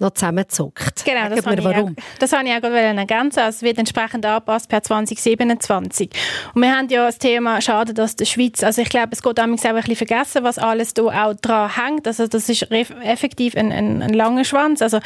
noch 0.02 0.12
zusammenzuckt. 0.12 1.04
Genau, 1.04 1.28
das 1.28 1.46
habe, 1.46 1.64
warum. 1.64 1.96
Ich, 1.96 2.18
das 2.18 2.32
habe 2.32 2.46
ich 2.46 2.54
auch 2.54 2.60
gerade 2.60 2.76
ergänzen. 2.76 3.40
Also 3.40 3.56
es 3.56 3.62
wird 3.62 3.78
entsprechend 3.78 4.26
angepasst 4.26 4.68
per 4.68 4.82
2027. 4.82 6.10
Und 6.54 6.62
wir 6.62 6.76
haben 6.76 6.88
ja 6.88 7.06
das 7.06 7.18
Thema, 7.18 7.60
schade, 7.60 7.94
dass 7.94 8.16
die 8.16 8.26
Schweiz, 8.26 8.62
also 8.62 8.82
ich 8.82 8.88
glaube, 8.88 9.08
es 9.12 9.22
geht 9.22 9.38
damals 9.38 9.64
auch 9.64 9.70
ein 9.70 9.76
bisschen 9.76 9.96
vergessen, 9.96 10.44
was 10.44 10.58
alles 10.58 10.94
da 10.94 11.02
auch 11.02 11.34
dran 11.34 11.70
hängt. 11.74 12.06
Also 12.06 12.26
das 12.26 12.48
ist 12.48 12.70
effektiv 12.70 13.56
ein, 13.56 13.72
ein, 13.72 14.02
ein 14.02 14.12
langer 14.12 14.44
Schwanz. 14.44 14.82
Also 14.82 14.98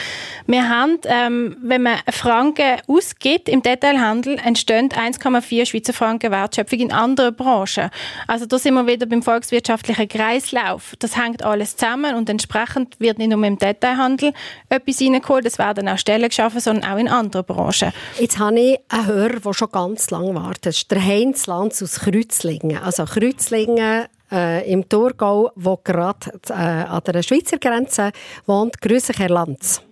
wir 0.47 0.69
haben, 0.69 0.99
ähm, 1.05 1.57
wenn 1.63 1.83
man 1.83 1.99
Franken 2.11 2.81
ausgibt 2.89 3.49
im 3.49 3.63
Detailhandel, 3.63 4.39
entstehen 4.45 4.89
1,4 4.89 5.67
Schweizer 5.67 5.93
Franken 5.93 6.31
Wertschöpfung 6.31 6.79
in 6.79 6.93
anderen 6.93 7.35
Branchen. 7.35 7.91
Also 8.27 8.47
da 8.47 8.59
sind 8.59 8.75
wir 8.75 8.87
wieder 8.87 9.07
beim 9.07 9.23
volkswirtschaftlichen 9.23 10.09
Kreislauf. 10.09 10.95
Das 10.99 11.17
hängt 11.17 11.43
alles 11.43 11.77
zusammen 11.77 12.15
und 12.15 12.29
entsprechend 12.29 12.99
wird 13.01 13.19
nicht 13.19 13.31
nur 13.31 13.45
im 13.45 13.59
Detailhandel 13.59 14.33
etwas 14.69 14.86
reingeholt. 14.87 15.47
Es 15.47 15.59
werden 15.59 15.89
auch 15.89 15.99
Stellen 15.99 16.29
geschaffen, 16.29 16.61
sondern 16.61 16.91
auch 16.91 16.99
in 16.99 17.09
anderen 17.09 17.45
Branchen. 17.45 17.93
Jetzt 18.19 18.39
habe 18.39 18.59
ich 18.59 18.79
einen 18.89 19.07
Hörer, 19.07 19.41
der 19.41 19.53
schon 19.53 19.71
ganz 19.71 20.11
lange 20.11 20.35
wartet. 20.35 20.67
Das 20.67 20.77
ist 20.79 20.91
der 20.91 21.05
Heinz 21.05 21.47
Lanz 21.47 21.83
aus 21.83 22.01
Kreuzlingen. 22.01 22.79
Also 22.79 23.05
Kreuzlingen 23.05 24.07
äh, 24.31 24.71
im 24.71 24.89
Thurgau, 24.89 25.51
wo 25.55 25.79
gerade 25.83 26.31
äh, 26.49 26.53
an 26.53 27.03
der 27.07 27.23
Schweizer 27.23 27.59
Grenze 27.59 28.13
wohnt. 28.47 28.81
Grüße, 28.81 29.13
Herr 29.17 29.31
Lanz. 29.31 29.83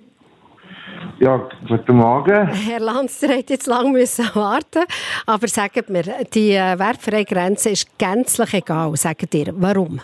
Ja, 1.21 1.49
guten 1.69 1.97
Morgen. 1.97 2.49
Herr 2.49 2.81
Lanz, 2.81 3.23
ihr 3.23 3.37
habt 3.37 3.51
jetzt 3.51 3.67
lange 3.67 3.93
müssen 3.93 4.29
warten 4.35 4.85
aber 5.27 5.49
sagt 5.49 5.89
mir, 5.89 6.03
die 6.33 6.53
äh, 6.53 6.79
wertfreie 6.79 7.25
Grenze 7.25 7.71
ist 7.71 7.99
gänzlich 7.99 8.53
egal, 8.55 8.97
sagt 8.97 9.33
ihr. 9.35 9.53
Warum? 9.57 10.01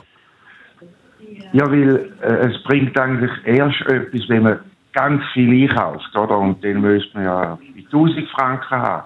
Ja, 1.52 1.70
weil 1.70 2.12
äh, 2.22 2.48
es 2.48 2.62
bringt 2.64 2.96
eigentlich 2.98 3.30
erst 3.44 3.80
etwas, 3.82 4.28
wenn 4.28 4.42
man 4.44 4.60
ganz 4.92 5.22
viel 5.32 5.68
einkauft, 5.68 6.16
oder? 6.16 6.38
Und 6.38 6.62
den 6.62 6.80
müsste 6.80 7.16
man 7.16 7.24
ja 7.24 7.58
bei 7.74 7.84
1000 7.84 8.28
Franken 8.30 8.76
haben. 8.82 9.04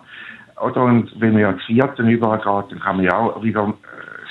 Oder? 0.60 0.82
Und 0.82 1.20
wenn 1.20 1.32
man 1.32 1.42
ja 1.42 1.52
das 1.52 1.64
Vierten 1.64 2.08
übergeht, 2.08 2.70
dann 2.70 2.80
kann 2.80 2.96
man 2.96 3.04
ja 3.04 3.16
auch 3.16 3.42
wieder 3.42 3.74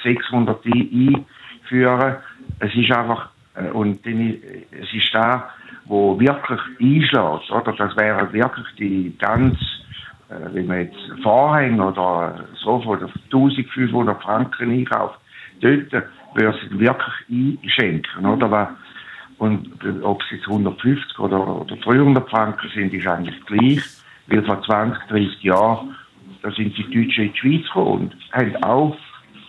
600 0.03 0.65
äh, 0.65 0.69
einführen. 0.71 2.15
Es 2.59 2.75
ist 2.75 2.91
einfach, 2.91 3.29
äh, 3.55 3.69
und 3.69 4.05
dann, 4.05 4.35
es 4.71 4.93
ist 4.93 5.13
da, 5.13 5.49
wo 5.85 6.19
wirklich 6.19 6.59
einschlägt, 6.79 7.51
oder? 7.51 7.73
Das 7.77 7.95
wäre 7.97 8.31
wirklich 8.31 8.67
die 8.77 9.15
ganz, 9.19 9.57
äh, 10.29 10.53
wenn 10.53 10.67
man 10.67 10.79
jetzt 10.79 11.21
Vorhänge 11.21 11.85
oder 11.85 12.45
so 12.55 12.79
von 12.81 12.99
1500 12.99 14.21
Franken 14.21 14.71
einkauft, 14.71 15.19
dort 15.61 15.91
würde 16.35 16.59
sie 16.69 16.79
wirklich 16.79 17.59
einschenken, 17.63 18.25
oder? 18.25 18.75
Und 19.37 19.67
ob 20.03 20.21
es 20.21 20.31
jetzt 20.31 20.47
150 20.47 21.19
oder, 21.19 21.61
oder 21.61 21.75
300 21.75 22.29
Franken 22.29 22.69
sind, 22.73 22.93
ist 22.93 23.07
eigentlich 23.07 23.45
gleich, 23.45 23.81
weil 24.27 24.43
vor 24.45 24.61
20, 24.63 25.03
30 25.09 25.43
Jahren, 25.43 25.95
da 26.41 26.51
sind 26.51 26.77
die 26.77 26.83
Deutschen 26.83 27.25
in 27.25 27.33
die 27.33 27.37
Schweiz 27.37 27.63
gekommen 27.65 28.11
und 28.11 28.15
haben 28.31 28.63
auch 28.63 28.97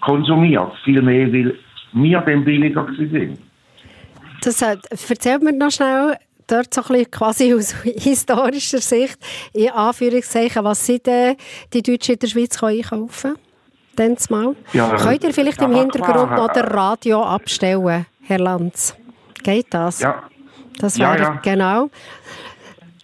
konsumiert, 0.01 0.73
viel 0.85 1.03
mehr, 1.03 1.33
weil 1.33 1.55
wir 1.93 2.21
dann 2.21 2.45
billiger 2.45 2.87
sind. 2.97 3.39
Das 4.43 4.61
äh, 4.63 4.77
erzählt 4.91 5.43
mir 5.43 5.53
noch 5.53 5.71
schnell 5.71 6.17
dort 6.47 6.75
so 6.75 6.83
ein 6.83 6.89
bisschen 6.89 7.11
quasi 7.11 7.55
aus 7.55 7.75
historischer 7.83 8.81
Sicht, 8.81 9.19
in 9.53 9.71
Anführungszeichen, 9.71 10.65
was 10.65 10.85
sind 10.85 11.07
denn 11.07 11.37
die 11.73 11.83
Deutschen 11.83 12.15
in 12.15 12.19
der 12.19 12.27
Schweiz 12.29 12.63
einkaufen 12.63 13.35
können? 13.97 14.17
Mal. 14.29 14.57
Ja, 14.73 14.97
Könnt 14.97 15.25
ihr 15.25 15.33
vielleicht 15.33 15.63
im 15.63 15.75
Hintergrund 15.75 16.31
noch 16.33 16.53
das 16.53 16.71
Radio 16.73 17.23
abstellen, 17.23 18.07
Herr 18.23 18.39
Lanz? 18.39 18.97
Geht 19.45 19.67
das? 19.71 20.01
Ja. 20.01 20.25
Das 20.81 20.99
wäre, 20.99 21.17
ja, 21.17 21.23
ja. 21.23 21.41
genau. 21.43 21.91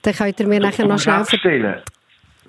Dann 0.03 0.15
könnt 0.15 0.41
ihr 0.41 0.47
mir 0.49 0.61
nachher 0.61 0.87
noch 0.87 0.99
schnell... 0.99 1.17
Abstellen. 1.17 1.77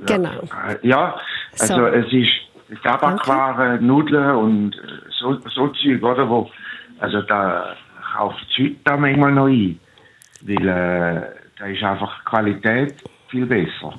Genau. 0.06 0.48
Ja, 0.82 1.20
also 1.60 1.76
so. 1.76 1.86
es 1.86 2.12
ist 2.12 2.82
Tabakware, 2.84 3.80
Nudeln 3.82 4.36
und 4.36 4.76
so, 5.20 5.38
so 5.54 5.68
Zeug, 5.68 6.02
oder, 6.02 6.28
wo, 6.28 6.50
also 7.00 7.22
da 7.22 7.76
kauft 8.16 8.46
die 8.58 8.78
da 8.84 8.98
manchmal 8.98 9.32
noch 9.34 9.48
ein, 9.48 9.80
weil 10.42 10.68
äh, 10.68 11.22
da 11.60 11.66
ist 11.66 11.84
einfach 11.84 12.26
Qualität 12.26 12.96
viel 13.30 13.46
besser. 13.46 13.94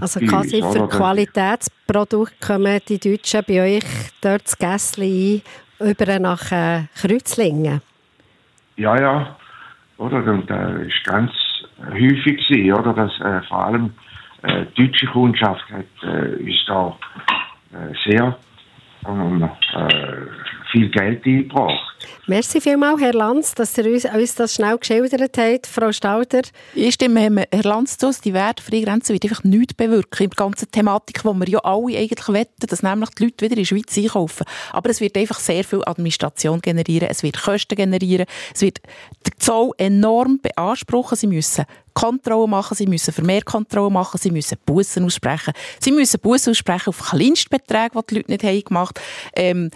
Also 0.00 0.20
quasi 0.20 0.62
uns, 0.62 0.76
für 0.76 0.88
Qualitätsprodukte 0.88 2.34
kommen 2.44 2.80
die 2.88 2.98
Deutschen 2.98 3.42
bei 3.46 3.76
euch 3.76 3.84
dort 4.20 4.44
das 4.44 4.56
Gässli 4.56 5.42
ein, 5.80 5.90
über 5.90 6.18
nach 6.18 6.50
äh, 6.52 6.84
Kreuzlingen? 7.00 7.80
Ja, 8.82 9.00
ja. 9.00 9.36
Oder? 9.96 10.24
Und 10.24 10.50
das 10.50 10.72
äh, 10.72 10.88
ist 10.88 11.04
ganz 11.04 11.30
häufig 11.88 12.48
gewesen, 12.48 12.72
oder? 12.72 12.92
Dass 12.92 13.20
äh, 13.20 13.40
vor 13.42 13.66
allem 13.66 13.94
äh, 14.42 14.66
die 14.76 14.88
deutsche 14.88 15.06
Kundschaft 15.06 15.64
hat, 15.70 15.84
äh, 16.02 16.34
ist 16.42 16.64
da 16.66 16.96
äh, 17.72 18.10
sehr 18.10 18.36
äh, 19.04 19.86
viel 20.72 20.90
Geld 20.90 21.24
eingebracht. 21.24 21.92
Merci 22.26 22.60
vielmals, 22.60 23.00
Herr 23.00 23.12
Lanz, 23.12 23.54
dass 23.54 23.76
ihr 23.78 23.86
uns, 23.86 24.04
uns 24.04 24.34
das 24.34 24.54
schnell 24.54 24.78
geschildert 24.78 25.36
habt. 25.36 25.66
Frau 25.66 25.92
Stauder? 25.92 26.42
Ich 26.74 26.94
stimme 26.94 27.46
Herr 27.50 27.62
Lanz 27.62 27.98
zu, 27.98 28.10
die 28.24 28.32
wertfreie 28.32 28.82
Grenze 28.82 29.12
wird 29.12 29.24
einfach 29.24 29.44
nichts 29.44 29.74
bewirken. 29.74 30.24
In 30.24 30.30
der 30.30 30.36
ganzen 30.36 30.70
Thematik, 30.70 31.24
wo 31.24 31.34
wir 31.34 31.48
ja 31.48 31.58
alle 31.60 31.98
eigentlich 31.98 32.28
wetten, 32.28 32.66
dass 32.66 32.82
nämlich 32.82 33.10
die 33.10 33.24
Leute 33.24 33.44
wieder 33.44 33.56
in 33.56 33.62
die 33.62 33.66
Schweiz 33.66 33.96
einkaufen. 33.96 34.46
Aber 34.72 34.90
es 34.90 35.00
wird 35.00 35.16
einfach 35.16 35.38
sehr 35.38 35.64
viel 35.64 35.82
Administration 35.84 36.60
generieren, 36.60 37.08
es 37.10 37.22
wird 37.22 37.40
Kosten 37.40 37.76
generieren, 37.76 38.26
es 38.54 38.62
wird 38.62 38.80
der 39.26 39.36
Zoll 39.38 39.72
enorm 39.78 40.38
beanspruchen. 40.40 41.16
Sie 41.16 41.26
müssen 41.26 41.64
Kontrollen 41.94 42.50
machen, 42.50 42.74
sie 42.76 42.86
müssen 42.86 43.12
Vermehrkontrollen 43.12 43.92
machen, 43.92 44.18
sie 44.18 44.30
müssen 44.30 44.58
Bussen 44.64 45.04
aussprechen. 45.04 45.52
Sie 45.78 45.92
müssen 45.92 46.20
Bussen 46.20 46.50
aussprechen 46.50 46.88
auf 46.88 47.00
Kleinstbeträge, 47.10 47.90
die 47.94 48.06
die 48.08 48.14
Leute 48.14 48.30
nicht 48.30 48.44
haben 48.44 48.64
gemacht 48.64 49.00
ähm, 49.34 49.70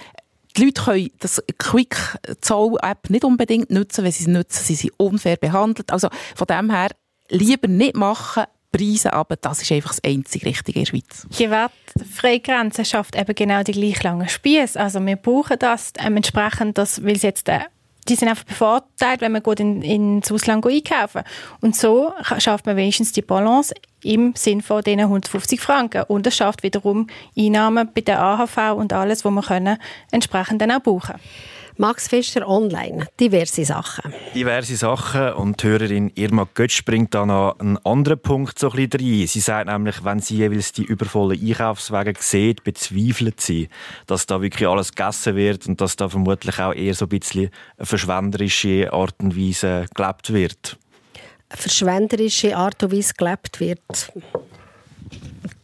die 0.57 0.65
Leute 0.65 0.83
können 0.83 1.11
das 1.21 1.43
Quick-Zoll-App 1.59 3.11
nicht 3.11 3.25
unbedingt 3.25 3.71
nutzen. 3.71 4.05
Wenn 4.05 4.13
sie 4.13 4.25
es 4.25 4.29
nutzen, 4.29 4.65
sind 4.65 4.79
sie 4.79 4.93
unfair 4.97 5.37
behandelt. 5.37 5.93
Also 5.93 6.09
von 6.35 6.47
dem 6.47 6.71
her 6.71 6.91
lieber 7.29 7.69
nicht 7.69 7.97
machen, 7.97 8.45
Preise, 8.73 9.13
aber 9.13 9.37
das 9.37 9.63
ist 9.63 9.73
einfach 9.73 9.91
das 9.91 10.05
einzige 10.05 10.47
Richtige 10.47 10.81
in 10.81 10.85
der 10.85 10.91
Schweiz. 10.91 11.27
Die 11.39 11.51
wertfreie 11.51 12.41
Grenze 12.41 12.85
schafft 12.85 13.17
eben 13.17 13.35
genau 13.35 13.63
die 13.63 13.73
gleich 13.73 14.03
langen 14.03 14.29
Spieße. 14.29 14.79
Also 14.79 15.05
wir 15.05 15.17
brauchen 15.17 15.59
das 15.59 15.93
ähm, 15.99 16.17
entsprechend, 16.17 16.77
dass, 16.77 17.03
weil 17.03 17.17
es 17.17 17.23
jetzt 17.23 17.49
äh, 17.49 17.61
die 18.09 18.15
sind 18.15 18.29
einfach 18.29 18.45
bevorteilt, 18.45 19.21
wenn 19.21 19.33
man 19.33 19.43
gut 19.43 19.61
in, 19.61 19.83
ins 19.83 20.31
Ausland 20.31 20.67
einkaufen 20.67 21.23
Und 21.61 21.77
so 21.77 22.13
schafft 22.39 22.67
man 22.67 22.77
wenigstens 22.77 23.13
die 23.13 23.23
Balance 23.23 23.75
im 24.03 24.35
Sinn 24.37 24.63
von 24.63 24.83
diesen 24.83 25.01
150 25.01 25.61
Franken. 25.61 26.05
Und 26.05 26.27
es 26.27 26.37
schafft 26.37 26.63
wiederum 26.63 27.09
Einnahmen 27.37 27.91
bei 27.95 28.01
der 28.01 28.21
AHV 28.21 28.75
und 28.77 28.93
alles, 28.93 29.25
was 29.25 29.33
wir 29.33 29.43
können, 29.43 29.79
entsprechend 30.11 30.63
dann 30.63 30.73
auch 30.73 30.83
brauchen. 30.83 31.17
Max 31.79 32.09
Fischer 32.09 32.49
online, 32.49 33.07
diverse 33.21 33.63
Sachen. 33.67 34.11
Diverse 34.35 34.77
Sachen 34.77 35.35
und 35.35 35.63
die 35.63 35.67
Hörerin 35.67 36.11
Irma 36.15 36.49
Götsch 36.55 36.83
bringt 36.87 37.13
da 37.13 37.27
noch 37.27 37.59
einen 37.59 37.77
anderen 37.85 38.19
Punkt 38.19 38.59
so 38.59 38.71
ein 38.71 38.89
bisschen 38.89 39.21
rein. 39.21 39.27
Sie 39.27 39.41
sagt 39.41 39.69
nämlich, 39.69 40.03
wenn 40.03 40.21
sie 40.21 40.37
jeweils 40.37 40.73
die 40.73 40.85
übervollen 40.85 41.39
Einkaufswege 41.39 42.15
sieht, 42.19 42.65
bezweifelt 42.65 43.43
sie, 43.43 43.69
dass 44.07 44.25
da 44.25 44.41
wirklich 44.41 44.67
alles 44.67 44.95
gegessen 44.95 45.37
wird 45.37 45.69
und 45.69 45.79
dass 45.79 45.97
da 45.97 46.09
vermutlich 46.09 46.59
auch 46.59 46.73
eher 46.73 46.95
so 46.95 47.05
ein 47.05 47.11
bisschen 47.11 47.51
eine 47.77 47.85
verschwenderische 47.85 48.91
Art 48.91 49.17
und 49.19 49.37
Weise 49.37 49.85
gelebt 49.95 50.33
wird. 50.33 50.79
Eine 51.51 51.61
verschwenderische 51.61 52.57
Art 52.57 52.83
und 52.85 52.93
Weise 52.93 53.13
gelebt 53.13 53.61
wird. 53.61 54.13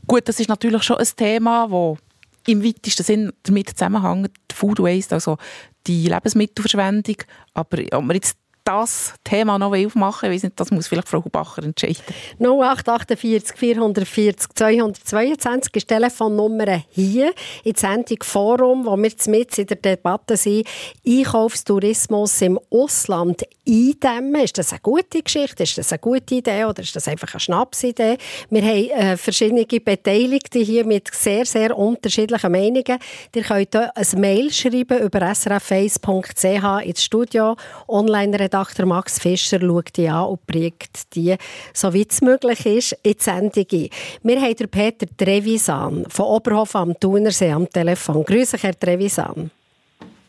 Gut, 0.06 0.28
das 0.28 0.40
ist 0.40 0.50
natürlich 0.50 0.82
schon 0.82 0.98
ein 0.98 1.08
Thema, 1.16 1.68
das 1.70 1.98
im 2.46 2.64
weitesten 2.64 3.02
Sinn 3.02 3.32
damit 3.44 3.70
zusammenhängt, 3.70 4.32
Food 4.52 4.80
Waste, 4.80 5.14
also 5.14 5.38
die 5.86 6.08
Lebensmittelverschwendung. 6.08 7.16
Aber 7.54 7.78
ob 7.92 8.04
wir 8.04 8.14
jetzt 8.14 8.36
das 8.64 9.14
Thema 9.24 9.58
noch 9.58 9.74
aufmachen 9.74 10.30
will, 10.30 10.52
das 10.54 10.70
muss 10.70 10.86
vielleicht 10.86 11.08
Frau 11.08 11.24
Hubacher 11.24 11.64
entscheiden. 11.64 12.02
0848 12.38 13.56
440 13.56 14.50
222 14.54 15.76
ist 15.76 15.90
die 15.90 15.94
Telefonnummer 15.94 16.82
hier 16.90 17.32
in 17.64 17.74
Sendung 17.74 18.18
Forum, 18.22 18.86
wo 18.86 18.96
wir 18.96 19.26
mit 19.26 19.58
in 19.58 19.66
der 19.66 19.76
Debatte 19.76 20.36
sind. 20.36 20.66
Einkaufstourismus 21.06 22.40
im 22.42 22.60
Ausland 22.70 23.42
eindämmen? 23.66 24.42
Ist 24.42 24.58
das 24.58 24.72
eine 24.72 24.80
gute 24.80 25.22
Geschichte? 25.22 25.62
Ist 25.62 25.78
das 25.78 25.92
eine 25.92 25.98
gute 25.98 26.34
Idee 26.34 26.64
oder 26.64 26.82
ist 26.82 26.94
das 26.94 27.08
einfach 27.08 27.32
eine 27.32 27.40
Schnapsidee? 27.40 28.18
Wir 28.50 28.62
haben 28.62 28.90
äh, 28.90 29.16
verschiedene 29.16 29.64
Beteiligte 29.64 30.58
hier 30.58 30.84
mit 30.84 31.14
sehr, 31.14 31.44
sehr 31.44 31.76
unterschiedlichen 31.76 32.52
Meinungen. 32.52 32.98
Ihr 33.34 33.42
könnt 33.42 33.76
ein 33.76 34.20
Mail 34.20 34.52
schreiben 34.52 34.98
über 34.98 35.20
srf1.ch 35.20 36.86
ins 36.86 37.04
Studio. 37.04 37.56
Online-Redakteur 37.88 38.86
Max 38.86 39.18
Fischer 39.18 39.60
schaut 39.60 39.96
die 39.96 40.08
an 40.08 40.26
und 40.26 40.46
bringt 40.46 41.14
die, 41.14 41.36
soweit 41.72 42.12
es 42.12 42.20
möglich 42.20 42.66
ist, 42.66 42.92
in 43.02 43.12
die 43.12 43.22
Sendung 43.22 43.66
ein. 43.72 43.88
Wir 44.22 44.40
haben 44.40 44.68
Peter 44.68 45.06
Trevisan 45.16 46.06
von 46.08 46.26
Oberhof 46.26 46.74
am 46.76 46.98
Thunersee 46.98 47.52
am 47.52 47.68
Telefon. 47.68 48.24
Grüße, 48.24 48.58
Herr 48.58 48.78
Trevisan. 48.78 49.50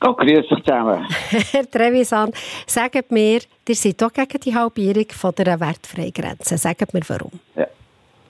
Oh, 0.05 0.13
grüß 0.13 0.47
dich 0.49 0.63
zusammen. 0.63 1.05
Herr 1.51 1.69
Trevisan, 1.69 2.31
sagt 2.67 3.11
mir, 3.11 3.39
ihr 3.67 3.75
seid 3.75 4.01
doch 4.01 4.11
gegen 4.11 4.39
die 4.39 4.53
Halbierung 4.53 5.05
von 5.09 5.33
der 5.33 5.57
Wertfreigrenze. 5.59 6.57
Sagt 6.57 6.93
mir, 6.93 7.01
warum? 7.07 7.31
Ja. 7.55 7.67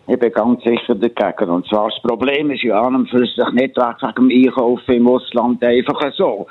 Ich 0.06 0.20
bin 0.20 0.32
ganz 0.34 0.62
sicher 0.64 0.94
dagegen. 0.96 1.50
Und 1.50 1.66
zwar 1.68 1.90
das 1.90 2.00
Problem 2.02 2.52
ist 2.52 2.62
ja 2.62 2.80
an 2.80 2.96
und 2.96 3.10
für 3.10 3.26
sich 3.26 3.38
nicht 3.54 3.76
wegen 3.78 4.14
dem 4.16 4.30
Einkaufen 4.30 4.96
im 4.96 5.08
Ausland 5.08 5.64
einfach 5.64 6.14
so. 6.16 6.46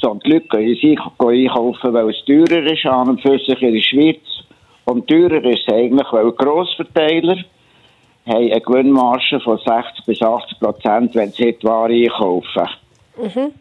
Sondern 0.00 0.20
die 0.20 0.32
Leute 0.32 0.48
gehen 0.76 0.98
einkaufen, 1.18 1.92
weil 1.92 2.10
es 2.10 2.24
teurer 2.24 2.64
ist 2.64 2.86
an 2.86 3.10
und 3.10 3.20
für 3.20 3.38
sich 3.38 3.60
in 3.60 3.74
der 3.74 3.82
Schweiz. 3.82 4.22
Und 4.84 5.08
teurer 5.08 5.44
ist 5.44 5.66
es 5.66 5.74
eigentlich, 5.74 6.06
weil 6.12 6.32
Grossverteiler 6.32 7.36
haben 8.26 8.50
eine 8.52 8.60
Gewinnmarge 8.60 9.40
von 9.40 9.58
60 9.58 10.06
bis 10.06 10.22
80 10.22 10.60
Prozent, 10.60 11.14
wenn 11.16 11.30
sie 11.32 11.52
die 11.52 11.66
Ware 11.66 11.92
einkaufen. 11.92 12.68
Mhm. 13.18 13.52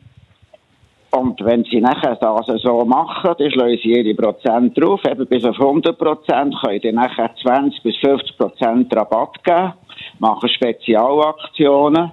Und 1.15 1.39
wenn 1.45 1.63
sie 1.65 1.79
nachher 1.79 2.15
das 2.15 2.61
so 2.63 2.83
machen, 2.85 3.35
dann 3.37 3.51
schlagen 3.51 3.77
sie 3.83 3.91
ihre 3.91 4.15
Prozent 4.15 4.75
drauf, 4.75 4.99
eben 5.05 5.27
bis 5.27 5.45
auf 5.45 5.59
100 5.59 5.95
Prozent, 5.95 6.55
können 6.59 6.79
sie 6.81 6.91
nachher 6.91 7.29
20 7.39 7.83
bis 7.83 7.95
50 7.97 8.35
Prozent 8.35 8.95
Rabatt 8.95 9.43
geben, 9.43 9.73
machen 10.17 10.49
Spezialaktionen. 10.49 12.11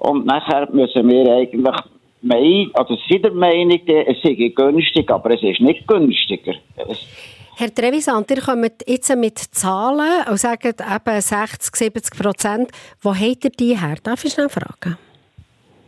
Und 0.00 0.26
nachher 0.26 0.68
müssen 0.72 1.08
wir 1.08 1.32
eigentlich 1.32 1.76
meinen, 2.22 2.70
also 2.74 2.96
sind 3.08 3.24
der 3.24 3.32
Meinung, 3.32 3.80
es 3.86 4.16
sei 4.24 4.52
günstig, 4.56 5.08
aber 5.08 5.30
es 5.30 5.42
ist 5.44 5.60
nicht 5.60 5.86
günstiger. 5.86 6.54
Herr 7.56 7.72
Trevisan, 7.72 8.24
ihr 8.28 8.40
kommt 8.40 8.82
jetzt 8.88 9.14
mit 9.14 9.38
Zahlen 9.38 10.26
und 10.28 10.40
sagt 10.40 10.64
eben 10.64 11.20
60, 11.20 11.76
70 11.76 12.18
Prozent. 12.20 12.70
Wo 13.02 13.14
habt 13.14 13.44
ihr 13.44 13.50
die 13.50 13.78
her? 13.78 13.98
Darf 14.02 14.24
ich 14.24 14.32
schnell 14.32 14.48
fragen? 14.48 14.98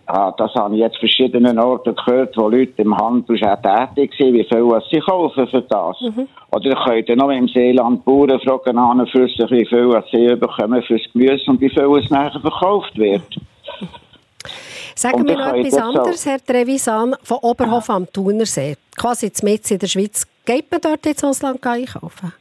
Ah, 0.06 0.32
das 0.36 0.52
habe 0.54 0.74
ich 0.74 0.80
jetzt 0.80 0.98
verschiedenen 0.98 1.58
Orten 1.58 1.94
gehört, 1.94 2.36
wo 2.36 2.48
Leute 2.48 2.82
im 2.82 2.96
Handel 2.96 3.38
schon 3.38 3.62
tätig 3.62 4.12
sind, 4.18 4.34
wie 4.34 4.44
viel 4.44 4.64
was 4.66 4.84
sie 4.90 5.00
kaufen 5.00 5.46
für 5.46 5.62
das. 5.62 6.00
Mhm. 6.00 6.28
Oder 6.50 6.66
ihr 6.66 7.04
könnt 7.04 7.18
noch 7.18 7.30
im 7.30 7.48
Seeland 7.48 8.04
Bauern 8.04 8.40
fragen, 8.40 8.78
an 8.78 9.06
für 9.06 9.28
sich, 9.28 9.50
wie 9.50 9.66
viel 9.66 9.88
was 9.88 10.04
sie 10.10 10.34
bekommen 10.34 10.82
fürs 10.82 11.02
Gemüse 11.12 11.50
und 11.50 11.60
wie 11.60 11.70
viel 11.70 11.98
es 11.98 12.10
nachher 12.10 12.40
verkauft 12.40 12.98
wird. 12.98 13.22
Sagen 14.94 15.26
wir 15.26 15.38
noch 15.38 15.54
etwas 15.54 15.78
anderes, 15.78 16.26
Herr 16.26 16.44
Trevisan, 16.44 17.14
von 17.22 17.38
Oberhof 17.42 17.88
am 17.88 18.06
Thunersee, 18.12 18.76
quasi 18.96 19.26
jetzt 19.26 19.70
in 19.70 19.78
der 19.78 19.86
Schweiz. 19.86 20.26
Geht 20.44 20.70
man 20.70 20.80
dort 20.80 21.06
ins 21.06 21.24
Ausland 21.24 21.64
einkaufen? 21.64 22.32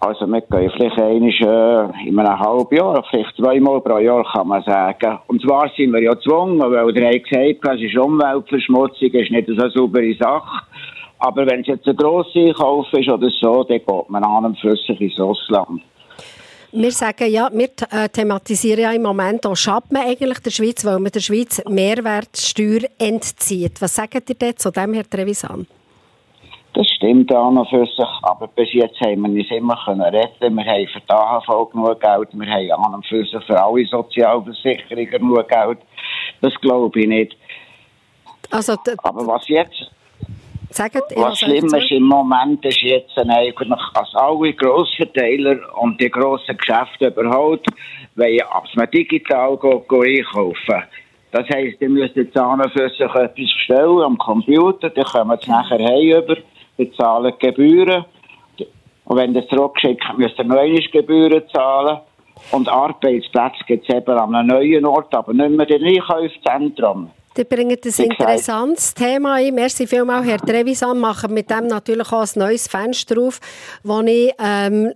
Also 0.00 0.26
wir 0.26 0.40
gehen 0.42 0.70
vielleicht 0.76 1.00
einmal, 1.00 1.92
äh, 2.04 2.08
in 2.08 2.18
einem 2.18 2.38
halben 2.38 2.76
Jahr, 2.76 3.04
vielleicht 3.10 3.36
zweimal 3.36 3.80
pro 3.80 3.98
Jahr 3.98 4.24
kann 4.32 4.46
man 4.46 4.62
sagen. 4.62 5.18
Und 5.26 5.42
zwar 5.42 5.68
sind 5.76 5.92
wir 5.92 6.00
ja 6.00 6.14
gezwungen, 6.14 6.60
weil 6.60 6.92
der 6.92 7.08
hat 7.08 7.24
gesagt, 7.24 7.80
es 7.80 7.82
ist 7.82 7.98
Umweltverschmutzung, 7.98 9.10
ist 9.10 9.30
nicht 9.32 9.48
eine 9.48 9.70
saubere 9.70 10.14
Sache. 10.14 10.66
Aber 11.18 11.44
wenn 11.46 11.62
es 11.62 11.66
jetzt 11.66 11.88
ein 11.88 11.96
grosser 11.96 12.38
Einkauf 12.38 12.86
ist 12.92 13.08
oder 13.08 13.28
so, 13.40 13.64
dann 13.64 13.78
geht 13.78 14.08
man 14.08 14.22
an 14.22 14.44
und 14.44 14.56
sich 14.58 15.00
ins 15.00 15.18
Ausland. 15.18 15.82
Wir 16.70 16.92
sagen 16.92 17.32
ja, 17.32 17.48
wir 17.52 17.70
äh, 17.90 18.08
thematisieren 18.08 18.80
ja 18.80 18.92
im 18.92 19.02
Moment 19.02 19.46
auch, 19.46 19.56
man 19.90 20.02
eigentlich 20.02 20.38
der 20.40 20.50
Schweiz, 20.50 20.84
weil 20.84 21.00
man 21.00 21.10
der 21.10 21.20
Schweiz 21.20 21.60
Mehrwertsteuer 21.68 22.82
entzieht. 22.98 23.80
Was 23.80 23.96
sagt 23.96 24.28
ihr 24.28 24.36
denn 24.36 24.56
zu 24.56 24.70
dem, 24.70 24.92
Herr 24.92 25.08
Trevisan? 25.08 25.66
Das 26.78 26.86
stimmt 26.90 27.34
auch 27.34 27.50
noch 27.50 27.68
für 27.68 27.84
sich, 27.86 28.08
aber 28.22 28.46
bis 28.46 28.72
jetzt 28.72 29.00
haben 29.00 29.22
wir 29.22 29.40
uns 29.40 29.50
immer 29.50 29.76
können 29.84 30.00
retten. 30.00 30.54
Wir 30.54 30.64
haben 30.64 30.86
für 30.86 31.00
die 31.00 31.10
AHV 31.10 31.72
genug 31.72 32.00
Geld, 32.00 32.28
wir 32.32 32.46
haben 32.46 32.84
an 32.84 32.94
und 32.94 33.06
für 33.06 33.24
sich 33.24 33.44
für 33.46 33.60
alle 33.60 33.84
Sozialversicherungen 33.84 35.10
genug 35.10 35.48
Geld. 35.48 35.78
Das 36.40 36.54
glaube 36.60 37.00
ich 37.00 37.08
nicht. 37.08 37.36
Also, 38.52 38.76
aber 38.98 39.26
was 39.26 39.48
jetzt 39.48 39.90
Sagt, 40.70 40.94
was 41.16 41.40
schlimm 41.40 41.64
ist 41.64 41.90
im 41.90 42.04
Moment 42.04 42.64
ist 42.64 42.82
jetzt 42.82 43.18
eigentlich, 43.18 43.70
als 43.94 44.14
alle 44.14 44.52
Grossverteiler 44.52 45.56
und 45.80 46.00
die 46.00 46.08
grossen 46.08 46.56
Geschäfte 46.56 47.08
überhaupt, 47.08 47.66
ab 48.50 48.64
man 48.76 48.90
digital 48.92 49.56
go, 49.56 49.80
go 49.88 50.02
einkaufen. 50.02 50.84
Das 51.32 51.48
heisst, 51.52 51.80
die 51.80 51.88
müssen 51.88 52.20
jetzt 52.20 52.36
an 52.36 52.60
und 52.60 52.70
für 52.70 52.88
sich 52.88 53.00
etwas 53.00 53.34
bestellen 53.34 54.02
am 54.02 54.16
Computer, 54.18 54.90
dann 54.90 55.04
kommen 55.04 55.38
sie 55.42 55.50
nachher 55.50 55.78
heim 55.78 56.22
über 56.22 56.36
bezahlen 56.78 57.34
Gebühren. 57.38 58.06
Und 59.04 59.16
wenn 59.16 59.34
das 59.34 59.44
ihr 59.50 59.56
noch 59.58 59.74
einmal 59.76 60.80
Gebühren 60.92 61.42
zahlen. 61.52 61.98
Und 62.52 62.68
Arbeitsplätze 62.68 63.64
gibt 63.66 63.88
es 63.88 63.94
eben 63.94 64.10
an 64.12 64.34
einem 64.34 64.48
neuen 64.48 64.86
Ort, 64.86 65.14
aber 65.14 65.34
nicht 65.34 65.50
mehr 65.50 65.66
den 65.66 65.84
Einkaufszentrum. 65.84 67.10
Die 67.36 67.44
bringen 67.44 67.76
ein 67.84 68.04
interessantes 68.04 68.94
Thema 68.94 69.34
ein. 69.34 69.54
Merci 69.54 69.86
vielmals, 69.86 70.26
Herr 70.26 70.38
Trevisan. 70.38 70.98
Machen 70.98 71.34
mit 71.34 71.50
dem 71.50 71.66
natürlich 71.66 72.10
auch 72.12 72.22
ein 72.22 72.28
neues 72.34 72.68
Fenster 72.68 73.20
auf, 73.20 73.40
wo 73.82 74.00
ich 74.00 74.32
ähm, 74.38 74.92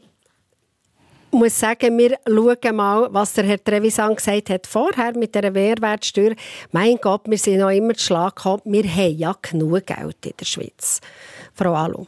muss 1.30 1.58
sagen, 1.58 1.96
wir 1.98 2.18
schauen 2.26 2.76
mal, 2.76 3.08
was 3.10 3.34
der 3.34 3.44
Herr 3.44 3.62
Trevisan 3.62 4.14
gesagt 4.14 4.50
hat 4.50 4.66
vorher 4.66 5.16
mit 5.16 5.34
der 5.34 5.50
Mehrwertsteuer. 5.50 6.34
Mein 6.72 6.96
Gott, 7.00 7.22
wir 7.26 7.38
sind 7.38 7.58
noch 7.58 7.70
immer 7.70 7.94
zu 7.94 8.04
Schlag 8.06 8.36
gekommen. 8.36 8.62
Wir 8.64 8.84
haben 8.84 9.16
ja 9.16 9.34
genug 9.40 9.86
Geld 9.86 10.26
in 10.26 10.32
der 10.38 10.44
Schweiz. 10.44 11.00
Frau 11.54 11.74
Alu. 11.74 12.06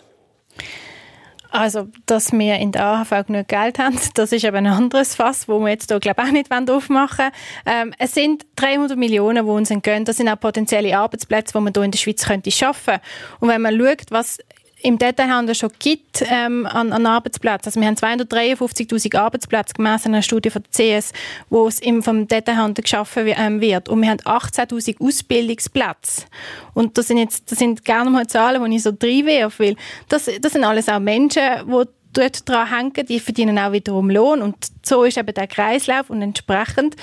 Also, 1.54 1.86
dass 2.06 2.32
wir 2.32 2.56
in 2.56 2.72
der 2.72 2.84
AHV 2.84 3.26
genug 3.28 3.46
Geld 3.46 3.78
haben, 3.78 3.96
das 4.14 4.32
ist 4.32 4.44
eben 4.44 4.56
ein 4.56 4.66
anderes 4.66 5.14
Fass, 5.14 5.46
wo 5.46 5.60
wir 5.60 5.68
jetzt 5.68 5.88
hier, 5.88 6.00
glaube 6.00 6.22
ich, 6.22 6.28
auch 6.28 6.32
nicht 6.32 6.50
aufmachen 6.50 7.26
wollen. 7.26 7.32
Ähm, 7.64 7.94
es 7.98 8.12
sind 8.12 8.44
300 8.56 8.98
Millionen, 8.98 9.44
die 9.46 9.50
uns 9.52 9.70
entgehen. 9.70 10.04
Das 10.04 10.16
sind 10.16 10.28
auch 10.28 10.40
potenzielle 10.40 10.98
Arbeitsplätze, 10.98 11.52
die 11.56 11.60
man 11.62 11.72
hier 11.72 11.84
in 11.84 11.92
der 11.92 11.98
Schweiz 11.98 12.26
könnte 12.26 12.50
schaffen 12.50 12.94
könnte. 12.94 13.06
Und 13.38 13.50
wenn 13.50 13.62
man 13.62 13.78
schaut, 13.78 14.10
was 14.10 14.38
im 14.84 14.98
Detailhandel 14.98 15.54
schon 15.54 15.70
gibt 15.78 16.22
ähm, 16.28 16.66
an, 16.66 16.92
an 16.92 17.06
Arbeitsplätzen. 17.06 17.68
Also 17.68 17.80
wir 17.80 17.88
haben 17.88 17.96
253'000 17.96 19.16
Arbeitsplätze 19.16 19.72
gemäss 19.72 20.04
einer 20.04 20.20
Studie 20.20 20.50
von 20.50 20.62
der 20.62 21.00
CS, 21.00 21.12
wo 21.48 21.66
es 21.66 21.80
im, 21.80 22.02
vom 22.02 22.28
Detailhandel 22.28 22.82
geschaffen 22.82 23.32
ähm, 23.34 23.62
wird. 23.62 23.88
Und 23.88 24.02
wir 24.02 24.10
haben 24.10 24.20
18'000 24.20 25.00
Ausbildungsplätze. 25.00 26.26
Und 26.74 26.98
das 26.98 27.08
sind 27.08 27.16
jetzt, 27.16 27.50
das 27.50 27.58
sind 27.58 27.82
gerne 27.84 28.10
mal 28.10 28.26
Zahlen, 28.26 28.62
die 28.62 28.76
ich 28.76 28.82
so 28.82 28.90
reinwerfe, 28.90 29.64
weil 29.64 29.76
das, 30.10 30.28
das 30.40 30.52
sind 30.52 30.64
alles 30.64 30.90
auch 30.90 31.00
Menschen, 31.00 31.42
die 31.66 31.84
dort 32.12 32.48
dran 32.48 32.68
hängen, 32.68 33.06
die 33.08 33.20
verdienen 33.20 33.58
auch 33.58 33.72
wiederum 33.72 34.10
Lohn. 34.10 34.42
Und 34.42 34.56
so 34.82 35.04
ist 35.04 35.16
eben 35.16 35.32
der 35.32 35.46
Kreislauf 35.46 36.10
und 36.10 36.20
entsprechend 36.20 36.94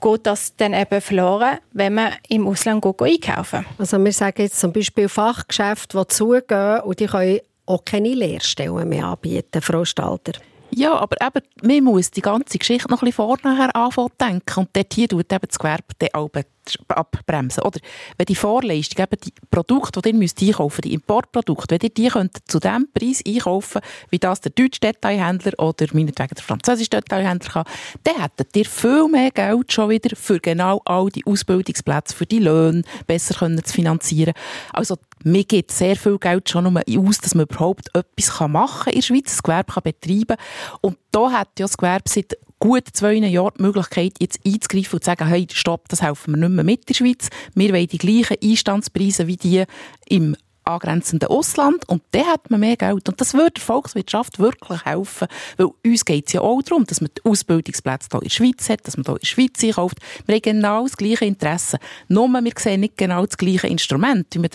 geht 0.00 0.26
das 0.26 0.56
dann 0.56 0.74
eben 0.74 1.00
verloren, 1.00 1.58
wenn 1.72 1.94
man 1.94 2.12
im 2.28 2.46
Ausland 2.46 2.82
geht, 2.82 3.02
einkaufen 3.02 3.66
Also 3.78 4.02
wir 4.02 4.12
sagen 4.12 4.42
jetzt 4.42 4.60
zum 4.60 4.72
Beispiel 4.72 5.08
Fachgeschäfte, 5.08 5.98
die 5.98 6.08
zugehen 6.08 6.80
und 6.80 7.00
die 7.00 7.06
können 7.06 7.40
auch 7.66 7.84
keine 7.84 8.14
Lehrstellen 8.14 8.88
mehr 8.88 9.06
anbieten, 9.06 9.62
Frau 9.62 9.84
Stalter. 9.84 10.32
Ja, 10.72 10.94
aber 10.96 11.16
eben, 11.20 11.44
man 11.62 11.92
muss 11.92 12.10
die 12.10 12.20
ganze 12.20 12.58
Geschichte 12.58 12.88
noch 12.88 13.02
ein 13.02 13.06
bisschen 13.06 13.26
vorher 13.26 13.74
anfangen 13.74 14.10
denken. 14.20 14.60
Und 14.60 14.70
dort 14.72 14.94
hier 14.94 15.08
tut 15.08 15.32
eben 15.32 15.46
das 15.46 15.58
Gewerbe 15.58 15.84
dann 15.98 16.44
abbremsen. 16.88 17.62
Oder 17.64 17.80
wenn 18.16 18.26
die 18.26 18.36
Vorleistung, 18.36 19.02
eben 19.02 19.20
die 19.24 19.32
Produkte, 19.50 20.00
die 20.00 20.10
ihr 20.10 20.14
müsst 20.14 20.40
einkaufen 20.40 20.82
die 20.82 20.94
Importprodukte, 20.94 21.74
wenn 21.74 21.80
ihr 21.82 21.90
die 21.90 22.08
könnt 22.08 22.36
zu 22.46 22.60
dem 22.60 22.88
Preis 22.92 23.22
einkaufen 23.26 23.80
wie 24.10 24.18
das 24.18 24.40
der 24.40 24.52
deutsche 24.52 24.80
Detailhändler 24.80 25.58
oder 25.58 25.86
meinetwegen 25.92 26.34
der 26.34 26.44
französische 26.44 26.90
Detailhändler 26.90 27.50
kann, 27.50 27.64
dann 28.04 28.22
hättet 28.22 28.56
ihr 28.56 28.66
viel 28.66 29.08
mehr 29.08 29.30
Geld 29.30 29.72
schon 29.72 29.90
wieder 29.90 30.14
für 30.14 30.38
genau 30.38 30.80
all 30.84 31.08
die 31.08 31.26
Ausbildungsplätze, 31.26 32.14
für 32.14 32.26
die 32.26 32.38
Löhne 32.38 32.82
besser 33.06 33.34
können 33.34 33.64
zu 33.64 33.74
finanzieren. 33.74 34.34
Also 34.72 34.96
mir 35.24 35.44
gibt 35.44 35.70
sehr 35.70 35.96
viel 35.96 36.18
Geld 36.18 36.48
schon 36.48 36.72
nur 36.72 36.82
aus, 36.98 37.18
dass 37.18 37.34
man 37.34 37.46
überhaupt 37.46 37.94
etwas 37.94 38.48
machen 38.48 38.84
kann 38.84 38.92
in 38.92 39.00
der 39.00 39.06
Schweiz, 39.06 39.24
das 39.24 39.42
Gewerbe 39.42 39.72
kann 39.72 39.82
betreiben 39.82 40.36
Und 40.80 40.98
da 41.10 41.30
hat 41.30 41.58
ja 41.58 41.64
das 41.64 41.76
Gewerbe 41.76 42.08
seit 42.08 42.36
gut 42.58 42.84
zwei 42.92 43.14
Jahren 43.14 43.52
die 43.58 43.62
Möglichkeit, 43.62 44.14
jetzt 44.20 44.40
einzugreifen 44.46 44.94
und 44.94 45.04
zu 45.04 45.06
sagen, 45.06 45.26
hey, 45.26 45.46
stopp, 45.50 45.88
das 45.88 46.02
helfen 46.02 46.34
wir 46.34 46.48
nicht 46.48 46.54
mehr 46.54 46.64
mit 46.64 46.88
der 46.88 46.94
Schweiz. 46.94 47.28
Wir 47.54 47.72
wollen 47.72 47.88
die 47.88 47.98
gleichen 47.98 48.36
Einstandspreise 48.42 49.26
wie 49.26 49.36
die 49.36 49.64
im 50.08 50.36
angrenzenden 50.64 51.28
Ausland 51.28 51.88
und 51.88 52.02
dann 52.12 52.26
hat 52.26 52.50
man 52.50 52.60
mehr 52.60 52.76
Geld. 52.76 53.08
Und 53.08 53.20
das 53.20 53.34
würde 53.34 53.52
der 53.52 53.62
Volkswirtschaft 53.62 54.38
wirklich 54.38 54.84
helfen, 54.84 55.28
weil 55.56 55.68
uns 55.84 56.04
geht 56.04 56.26
es 56.26 56.32
ja 56.32 56.40
auch 56.40 56.62
darum, 56.62 56.84
dass 56.84 57.00
man 57.00 57.10
die 57.16 57.28
Ausbildungsplätze 57.28 58.08
hier 58.10 58.20
in 58.20 58.24
der 58.24 58.30
Schweiz 58.30 58.68
hat, 58.68 58.86
dass 58.86 58.96
man 58.96 59.04
hier 59.04 59.14
in 59.14 59.20
der 59.20 59.26
Schweiz 59.26 59.64
einkauft. 59.64 59.98
Wir 60.26 60.34
haben 60.36 60.42
genau 60.42 60.82
das 60.84 60.96
gleiche 60.96 61.24
Interesse. 61.24 61.78
Nur 62.08 62.28
wir 62.28 62.52
sehen 62.56 62.80
nicht 62.80 62.96
genau 62.96 63.26
das 63.26 63.36
gleiche 63.36 63.66
Instrument, 63.66 64.26
wie 64.32 64.38
man 64.38 64.50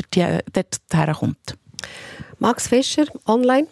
dort 0.54 0.80
herkommt. 0.92 1.58
Max 2.40 2.68
Fischer, 2.68 3.06
online. 3.26 3.68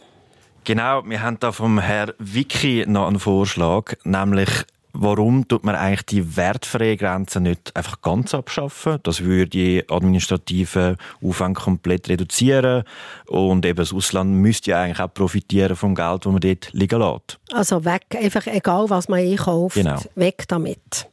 Genau, 0.66 1.04
wir 1.06 1.22
haben 1.22 1.38
da 1.40 1.52
vom 1.52 1.78
Herrn 1.80 2.14
Vicky 2.20 2.86
noch 2.88 3.08
einen 3.08 3.20
Vorschlag, 3.20 3.96
nämlich 4.06 4.50
warum 4.94 5.48
tut 5.48 5.64
man 5.64 5.76
eigentlich 5.76 6.06
die 6.06 6.36
wertfreie 6.38 6.96
Grenze 6.98 7.42
nicht 7.42 7.76
einfach 7.76 8.02
ganz 8.02 8.34
abschaffen? 8.34 9.00
Das 9.04 9.22
würde 9.22 9.48
die 9.48 9.84
administrativen 9.90 10.98
Aufwand 11.22 11.58
komplett 11.58 12.10
reduzieren 12.10 12.84
und 13.28 13.66
eben 13.66 13.78
das 13.78 13.94
Ausland 13.94 14.32
müsste 14.36 14.72
ja 14.72 14.82
eigentlich 14.82 15.00
auch 15.00 15.14
profitieren 15.14 15.76
vom 15.76 15.96
Geld, 15.96 16.26
das 16.26 16.32
man 16.32 16.42
dort 16.42 16.70
liegen 16.74 17.00
lässt. 17.00 17.40
Also 17.52 17.84
weg, 17.86 18.06
einfach 18.16 18.46
egal, 18.48 18.90
was 18.90 19.10
man 19.10 19.20
einkauft, 19.20 19.76
Genau. 19.76 20.00
weg 20.16 20.44
damit. 20.48 21.08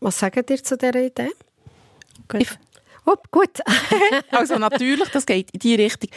Was 0.00 0.18
sagt 0.18 0.50
ihr 0.50 0.62
zu 0.62 0.76
dieser 0.76 0.94
Idee? 1.02 1.30
Gut. 2.28 2.58
Oh, 3.06 3.16
gut. 3.30 3.50
Also 4.30 4.56
natürlich, 4.58 5.08
das 5.10 5.26
geht 5.26 5.50
in 5.50 5.60
die 5.60 5.74
Richtung. 5.74 6.10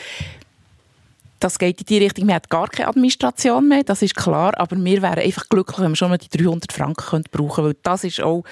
Das 1.39 1.59
geht 1.59 1.79
in 1.81 1.85
die 1.85 1.97
Richtung, 1.99 2.25
man 2.25 2.35
hat 2.35 2.49
gar 2.49 2.67
keine 2.67 2.89
Administration 2.89 3.67
mehr, 3.67 3.83
das 3.83 4.01
ist 4.01 4.15
klar, 4.15 4.53
aber 4.57 4.75
wir 4.75 5.01
wären 5.01 5.19
einfach 5.19 5.47
glücklich, 5.49 5.79
wenn 5.79 5.91
wir 5.91 5.95
schon 5.95 6.09
mal 6.09 6.17
die 6.17 6.35
300 6.35 6.73
Franken 6.73 7.05
könnten 7.05 7.29
brauchen 7.31 7.65
weil 7.65 7.75
das 7.83 8.03
ist 8.03 8.21
auch, 8.21 8.43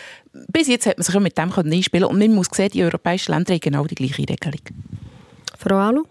bis 0.50 0.68
jetzt 0.68 0.86
hat 0.86 0.98
man 0.98 1.04
sich 1.04 1.20
mit 1.20 1.38
dem 1.38 1.52
können 1.52 1.74
einspielen 1.74 2.06
und 2.06 2.20
man 2.20 2.36
muss 2.36 2.48
sehen, 2.52 2.70
die 2.72 2.84
europäischen 2.84 3.32
Länder 3.32 3.54
haben 3.54 3.60
genau 3.60 3.86
die 3.86 3.96
gleiche 3.96 4.20
Regelung. 4.20 4.62
Frau 5.58 5.76
Alu? 5.78 6.04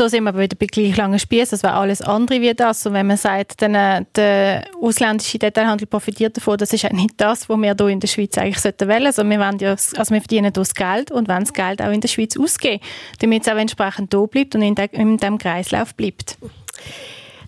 Da 0.00 0.08
sind 0.08 0.24
wir 0.24 0.30
aber 0.30 0.40
wieder 0.40 0.56
bei 0.56 0.64
gleich 0.64 0.96
langen 0.96 1.18
Spieß. 1.18 1.50
Das 1.50 1.62
wäre 1.62 1.74
alles 1.74 2.00
andere 2.00 2.40
wie 2.40 2.54
das. 2.54 2.86
Und 2.86 2.94
wenn 2.94 3.06
man 3.06 3.18
sagt, 3.18 3.60
dann, 3.60 3.74
äh, 3.74 4.02
der 4.14 4.64
ausländische 4.80 5.38
Detailhandel 5.38 5.86
profitiert 5.86 6.38
davon, 6.38 6.56
das 6.56 6.72
ist 6.72 6.86
eigentlich 6.86 7.02
nicht 7.02 7.20
das, 7.20 7.50
was 7.50 7.58
wir 7.58 7.74
hier 7.78 7.88
in 7.88 8.00
der 8.00 8.08
Schweiz 8.08 8.38
eigentlich 8.38 8.60
sollten 8.60 8.88
wollen. 8.88 9.04
Also 9.04 9.22
wir, 9.24 9.38
wollen 9.38 9.58
ja, 9.58 9.72
also 9.72 10.14
wir 10.14 10.22
verdienen 10.22 10.54
das 10.54 10.74
Geld 10.74 11.10
und 11.10 11.28
wollen 11.28 11.40
das 11.40 11.52
Geld 11.52 11.82
auch 11.82 11.92
in 11.92 12.00
der 12.00 12.08
Schweiz 12.08 12.34
ausgeben, 12.38 12.82
damit 13.18 13.42
es 13.42 13.52
auch 13.52 13.58
entsprechend 13.58 14.14
da 14.14 14.24
bleibt 14.24 14.54
und 14.54 14.62
in, 14.62 14.74
de, 14.74 14.88
in 14.92 15.18
dem 15.18 15.36
Kreislauf 15.36 15.94
bleibt. 15.94 16.38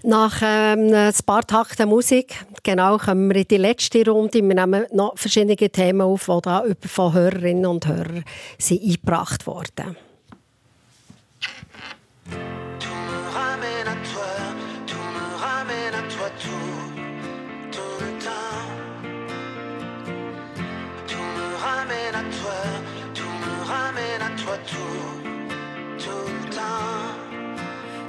Nach 0.02 0.42
ähm, 0.42 0.92
ein 0.92 1.14
paar 1.24 1.46
Takten 1.46 1.88
Musik, 1.88 2.34
genau, 2.62 2.98
kommen 2.98 3.30
wir 3.30 3.36
in 3.36 3.48
die 3.48 3.56
letzte 3.56 4.04
Runde. 4.04 4.46
Wir 4.46 4.54
nehmen 4.54 4.84
noch 4.92 5.16
verschiedene 5.16 5.56
Themen 5.56 6.02
auf, 6.02 6.26
die 6.26 6.40
da 6.42 6.64
von 6.86 7.14
Hörerinnen 7.14 7.64
und 7.64 7.86
Hörern 7.86 8.24
sind 8.58 8.82
eingebracht 8.82 9.46
wurden. 9.46 9.96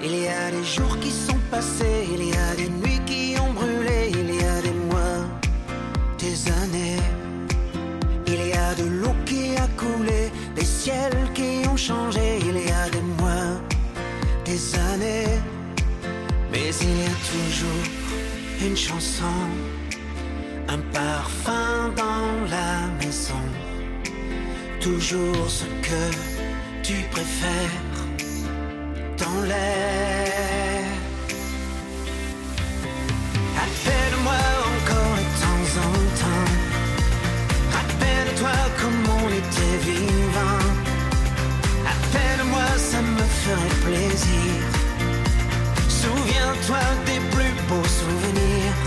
Il 0.06 0.18
y 0.18 0.28
a 0.28 0.52
des 0.52 0.66
jours 0.66 1.00
qui 1.00 1.10
sont 1.10 1.40
passés, 1.50 2.10
il 2.14 2.26
y 2.28 2.34
a 2.34 2.56
des 2.56 2.68
nuits 2.68 3.00
qui 3.06 3.40
ont 3.40 3.54
brûlé, 3.54 4.12
il 4.12 4.36
y 4.36 4.44
a 4.44 4.62
des 4.62 4.78
mois, 4.92 5.24
des 6.20 6.52
années. 6.62 7.00
Il 8.28 8.48
y 8.50 8.52
a 8.52 8.76
de 8.76 8.84
l'eau 8.84 9.16
qui 9.26 9.56
a 9.56 9.68
coulé, 9.78 10.30
des 10.56 10.66
ciels 10.66 11.30
qui 11.34 11.66
ont 11.70 11.78
changé, 11.78 12.40
il 12.42 12.58
y 12.68 12.72
a 12.72 12.90
des 12.90 13.06
mois, 13.18 13.62
des 14.44 14.76
années. 14.92 15.40
Mais 16.52 16.70
il 16.82 16.96
y 17.04 17.06
a 17.06 17.18
toujours 17.32 17.86
une 18.62 18.76
chanson, 18.76 19.40
un 20.68 20.80
parfum 20.92 21.94
dans 21.96 22.50
la 22.52 22.88
maison. 23.00 23.44
Toujours 24.82 25.50
ce 25.50 25.64
que 25.88 26.04
tu 26.84 26.96
préfères 27.10 27.93
dans 29.18 29.42
l'air. 29.50 30.84
Appelle-moi 33.66 34.42
encore 34.70 35.16
de 35.20 35.28
temps 35.44 35.70
en 35.88 35.94
temps. 36.22 36.52
Rappelle-toi 37.78 38.58
comme 38.80 39.04
on 39.22 39.28
était 39.42 39.78
vivant. 39.90 40.66
Appelle-moi, 41.94 42.68
ça 42.78 43.02
me 43.02 43.26
ferait 43.42 43.80
plaisir. 43.86 44.54
Souviens-toi 46.02 46.84
des 47.06 47.20
plus 47.34 47.54
beaux 47.70 47.90
souvenirs. 48.02 48.78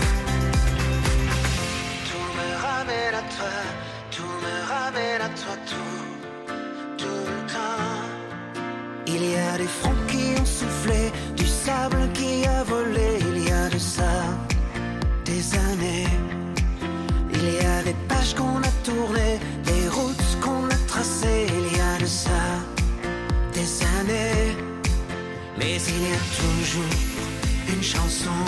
Tout 2.09 2.29
me 2.39 2.49
ramène 2.67 3.15
à 3.21 3.25
toi, 3.35 3.55
tout 4.11 4.33
me 4.45 4.55
ramène 4.73 5.21
à 5.21 5.29
toi, 5.41 5.53
tout, 5.71 6.05
tout 6.97 7.23
le 7.31 7.39
temps. 7.53 8.07
Il 9.07 9.23
y 9.31 9.35
a 9.35 9.57
des 9.57 9.71
fronts 9.79 9.96
Il 17.33 17.53
y 17.53 17.59
a 17.59 17.83
des 17.83 17.95
pages 18.07 18.33
qu'on 18.35 18.57
a 18.61 18.71
tournées, 18.83 19.39
des 19.63 19.87
routes 19.89 20.37
qu'on 20.41 20.65
a 20.65 20.77
tracées, 20.87 21.45
il 21.47 21.77
y 21.77 21.79
a 21.79 21.97
de 21.99 22.05
ça 22.05 22.43
des 23.53 23.83
années. 23.99 24.55
Mais 25.57 25.77
il 25.93 25.99
y 26.09 26.13
a 26.13 26.21
toujours 26.41 26.93
une 27.69 27.83
chanson, 27.83 28.43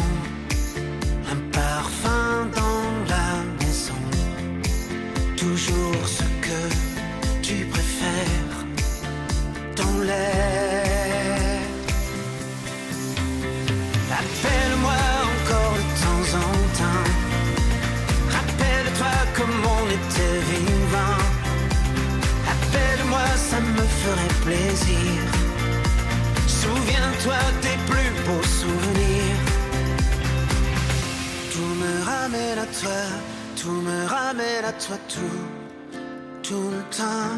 Souviens-toi 26.47 27.37
des 27.61 27.77
plus 27.85 28.11
beaux 28.25 28.43
souvenirs. 28.43 29.39
Tout 31.51 31.73
me 31.83 32.03
ramène 32.03 32.57
à 32.57 32.65
toi, 32.65 33.01
tout 33.55 33.81
me 33.81 34.05
ramène 34.07 34.65
à 34.65 34.71
toi, 34.71 34.97
tout, 35.07 35.41
tout 36.41 36.71
le 36.71 36.81
temps. 36.95 37.37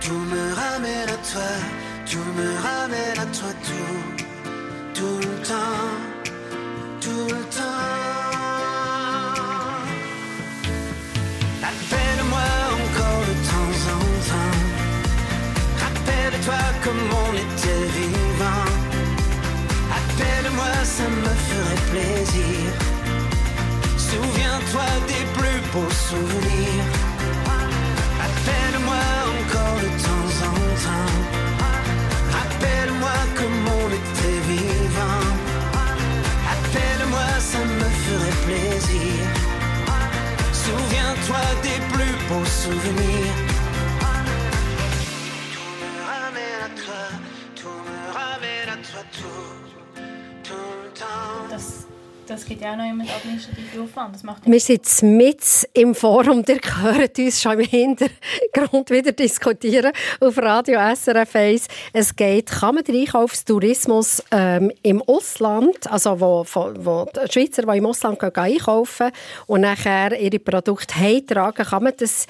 Tout 0.00 0.24
me 0.34 0.54
ramène 0.54 1.08
à 1.08 1.18
toi, 1.30 1.50
tout 2.10 2.30
me 2.38 2.48
ramène 2.66 3.18
à 3.18 3.26
toi, 3.26 3.52
tout, 3.68 4.22
tout 4.94 5.18
le 5.20 5.42
temps, 5.46 5.90
tout 7.00 7.26
le 7.28 7.42
temps. 7.56 8.21
Comme 16.84 17.08
on 17.24 17.32
était 17.34 17.84
vivant. 17.98 18.66
Appelle-moi, 19.98 20.74
ça 20.84 21.04
me 21.24 21.32
ferait 21.48 21.84
plaisir. 21.92 22.60
Souviens-toi 23.96 24.88
des 25.06 25.24
plus 25.36 25.60
beaux 25.72 25.94
souvenirs. 26.08 26.86
Appelle-moi 28.26 29.04
encore 29.34 29.78
de 29.84 29.90
temps 30.06 30.32
en 30.50 30.56
temps. 30.86 31.18
Rappelle-moi 32.38 33.16
comme 33.38 33.62
on 33.80 33.88
était 34.00 34.40
vivant. 34.50 35.26
Appelle-moi, 36.54 37.28
ça 37.50 37.58
me 37.80 37.88
ferait 38.04 38.38
plaisir. 38.46 39.20
Souviens-toi 40.52 41.44
des 41.62 41.80
plus 41.92 42.14
beaux 42.28 42.44
souvenirs. 42.62 43.51
Das, 52.32 52.46
gibt 52.46 52.62
ja 52.62 52.72
auch 52.72 52.76
noch 52.76 52.86
jemand 52.86 53.10
administrativen 53.10 53.82
Aufwand. 53.82 54.14
Das 54.14 54.22
macht 54.22 54.46
Wir 54.46 54.60
sind 54.60 55.02
mit 55.02 55.68
im 55.74 55.94
Forum, 55.94 56.42
ihr 56.48 56.60
hört 56.80 57.18
uns 57.18 57.42
schon 57.42 57.60
im 57.60 57.68
Hintergrund 57.68 58.88
wieder 58.88 59.12
diskutieren 59.12 59.92
auf 60.18 60.38
Radio 60.38 60.80
SRF 60.94 61.36
1. 61.36 61.68
Es 61.92 62.16
geht, 62.16 62.46
kann 62.46 62.76
man 62.76 62.84
den 62.84 63.02
Einkaufstourismus 63.02 64.22
ähm, 64.30 64.72
im 64.82 65.02
Ausland, 65.02 65.90
also 65.90 66.18
wo, 66.18 66.46
wo 66.78 67.04
die 67.04 67.30
Schweizer, 67.30 67.70
die 67.70 67.76
im 67.76 67.84
Ausland 67.84 68.18
gehen, 68.18 68.32
einkaufen 68.34 69.10
und 69.46 69.60
nachher 69.60 70.18
ihre 70.18 70.38
Produkte 70.38 70.98
heimtragen, 70.98 71.66
kann 71.66 71.82
man 71.82 71.92
das 71.98 72.26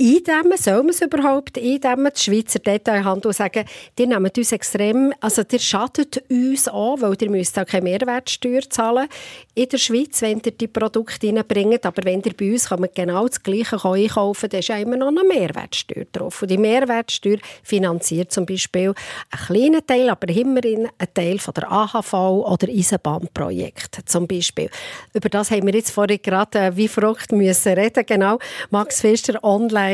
eindämmen? 0.00 0.58
Soll 0.58 0.82
man 0.82 0.90
es 0.90 1.00
überhaupt 1.00 1.58
eindämmen? 1.58 2.12
Die 2.14 2.20
Schweizer 2.20 2.58
Detailhandel 2.58 3.32
sagen, 3.32 3.64
die 3.98 4.06
nehmen 4.06 4.30
uns 4.36 4.52
extrem, 4.52 5.12
also 5.20 5.42
der 5.42 5.58
schadet 5.58 6.22
uns 6.30 6.68
auch, 6.68 7.00
weil 7.00 7.16
ihr 7.20 7.30
müsst 7.30 7.58
auch 7.58 7.66
keine 7.66 7.84
Mehrwertsteuer 7.84 8.62
zahlen 8.68 9.08
in 9.54 9.68
der 9.68 9.78
Schweiz, 9.78 10.20
wenn 10.22 10.40
ihr 10.44 10.52
die 10.52 10.68
Produkte 10.68 11.28
reinbringt. 11.28 11.86
Aber 11.86 12.04
wenn 12.04 12.22
ihr 12.22 12.34
bei 12.36 12.52
uns 12.52 12.70
man 12.70 12.88
genau 12.94 13.26
das 13.26 13.42
Gleiche 13.42 13.82
einkaufen 13.82 14.50
dann 14.50 14.60
ist 14.60 14.68
ja 14.68 14.76
immer 14.76 14.96
noch 14.96 15.08
eine 15.08 15.24
Mehrwertsteuer 15.24 16.04
drauf. 16.12 16.42
Und 16.42 16.50
die 16.50 16.58
Mehrwertsteuer 16.58 17.38
finanziert 17.62 18.32
zum 18.32 18.44
Beispiel 18.44 18.92
einen 19.30 19.46
kleinen 19.46 19.86
Teil, 19.86 20.10
aber 20.10 20.28
immerhin 20.28 20.88
einen 20.98 21.14
Teil 21.14 21.38
von 21.38 21.54
der 21.54 21.70
AHV 21.70 22.12
oder 22.12 22.68
Eisenbahnprojekt 22.68 24.00
zum 24.04 24.26
Beispiel. 24.26 24.68
Über 25.14 25.28
das 25.28 25.50
haben 25.50 25.66
wir 25.66 25.74
jetzt 25.74 25.90
vorhin 25.90 26.20
gerade 26.22 26.58
äh, 26.58 26.76
wie 26.76 26.88
verrückt 26.88 27.32
müssen 27.32 27.72
reden. 27.72 28.04
Genau, 28.06 28.38
Max 28.70 29.00
Pfister 29.00 29.42
online, 29.42 29.85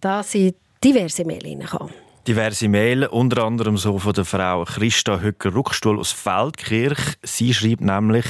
da 0.00 0.22
sind 0.22 0.54
diverse 0.82 1.24
Mail 1.24 1.42
reingekommen 1.44 1.92
diverse 2.28 2.68
Mail, 2.68 3.06
unter 3.06 3.42
anderem 3.42 3.78
so 3.78 3.98
von 3.98 4.12
der 4.12 4.26
Frau 4.26 4.62
Christa 4.64 5.18
Höcker-Ruckstuhl 5.18 5.98
aus 5.98 6.12
Feldkirch. 6.12 6.98
Sie 7.22 7.54
schreibt 7.54 7.80
nämlich, 7.80 8.26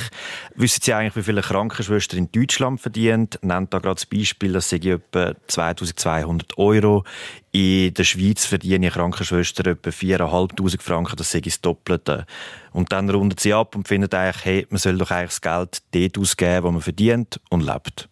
wissen 0.54 0.80
Sie 0.84 0.94
eigentlich, 0.94 1.16
wie 1.16 1.24
viele 1.24 1.40
Krankenschwestern 1.40 2.18
in 2.18 2.30
Deutschland 2.30 2.80
verdient? 2.80 3.40
Nennt 3.42 3.74
da 3.74 3.80
gerade 3.80 3.96
das 3.96 4.06
Beispiel, 4.06 4.52
dass 4.52 4.68
sie 4.68 4.76
etwa 4.76 5.34
2200 5.48 6.58
Euro. 6.58 7.02
In 7.50 7.92
der 7.92 8.04
Schweiz 8.04 8.46
verdienen 8.46 8.84
eine 8.84 8.92
Krankenschwester 8.92 9.66
etwa 9.66 9.90
4'500 9.90 10.80
Franken, 10.80 11.16
das 11.16 11.32
sei 11.32 11.40
das 11.40 11.60
Doppelte. 11.60 12.24
Und 12.70 12.92
dann 12.92 13.10
rundet 13.10 13.40
sie 13.40 13.52
ab 13.52 13.74
und 13.74 13.88
findet 13.88 14.14
eigentlich, 14.14 14.44
hey, 14.44 14.66
man 14.70 14.78
soll 14.78 14.96
doch 14.96 15.10
eigentlich 15.10 15.40
das 15.40 15.40
Geld 15.40 15.82
dort 15.90 16.18
ausgeben, 16.18 16.62
wo 16.62 16.70
man 16.70 16.82
verdient 16.82 17.40
und 17.50 17.66
lebt. 17.66 18.08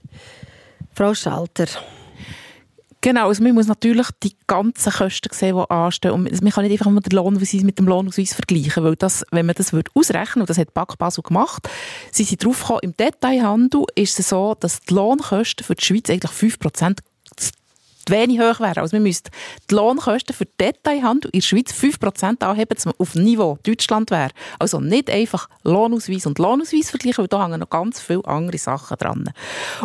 Frau 0.95 1.15
Schalter, 1.15 1.67
Genau, 3.01 3.29
also 3.29 3.43
man 3.43 3.55
muss 3.55 3.67
natürlich 3.67 4.09
die 4.23 4.35
ganzen 4.47 4.93
Kosten 4.93 5.29
sehen, 5.33 5.57
die 5.57 5.71
anstehen. 5.71 6.11
Und 6.13 6.43
man 6.43 6.53
kann 6.53 6.65
nicht 6.65 6.73
einfach 6.73 6.91
mal 6.91 7.01
den 7.01 7.17
Lohnausweis 7.17 7.63
mit 7.63 7.79
dem 7.79 7.87
Lohnausweis 7.87 8.35
vergleichen, 8.35 8.83
weil 8.83 8.97
das, 8.97 9.25
wenn 9.31 9.47
man 9.47 9.55
das 9.55 9.73
würde 9.73 9.91
ausrechnen 9.95 10.43
und 10.43 10.51
das 10.51 10.59
hat 10.59 10.75
BAC 10.75 10.99
Basel 10.99 11.23
gemacht, 11.23 11.69
sie 12.11 12.25
sind 12.25 12.45
drauf 12.45 12.61
gekommen, 12.61 12.81
im 12.83 12.97
Detailhandel 12.97 13.85
ist 13.95 14.19
es 14.19 14.31
so, 14.31 14.57
dass 14.59 14.81
die 14.81 14.95
Lohnkosten 14.95 15.65
für 15.65 15.75
die 15.75 15.85
Schweiz 15.85 16.11
eigentlich 16.11 16.33
5% 16.33 16.99
wenig 18.11 18.41
hoch 18.41 18.61
wären. 18.61 18.79
Also 18.79 18.93
wir 18.93 19.01
müssten 19.01 19.31
die 19.71 19.75
Lohnkosten 19.75 20.35
für 20.35 20.47
Detailhandel 20.61 21.31
in 21.33 21.41
der 21.41 21.47
Schweiz 21.47 21.73
5% 21.73 22.43
anheben, 22.43 22.77
man 22.85 22.95
auf 22.99 23.15
Niveau 23.15 23.59
Deutschland 23.63 24.11
wäre. 24.11 24.31
Also 24.59 24.81
nicht 24.81 25.11
einfach 25.11 25.49
Lohnausweis 25.65 26.27
und 26.27 26.39
Lohnausweis 26.39 26.91
vergleichen, 26.91 27.23
weil 27.23 27.29
da 27.29 27.45
hängen 27.45 27.61
noch 27.61 27.71
ganz 27.71 28.01
viele 28.01 28.25
andere 28.27 28.59
Sachen 28.59 28.97
dran. 28.99 29.31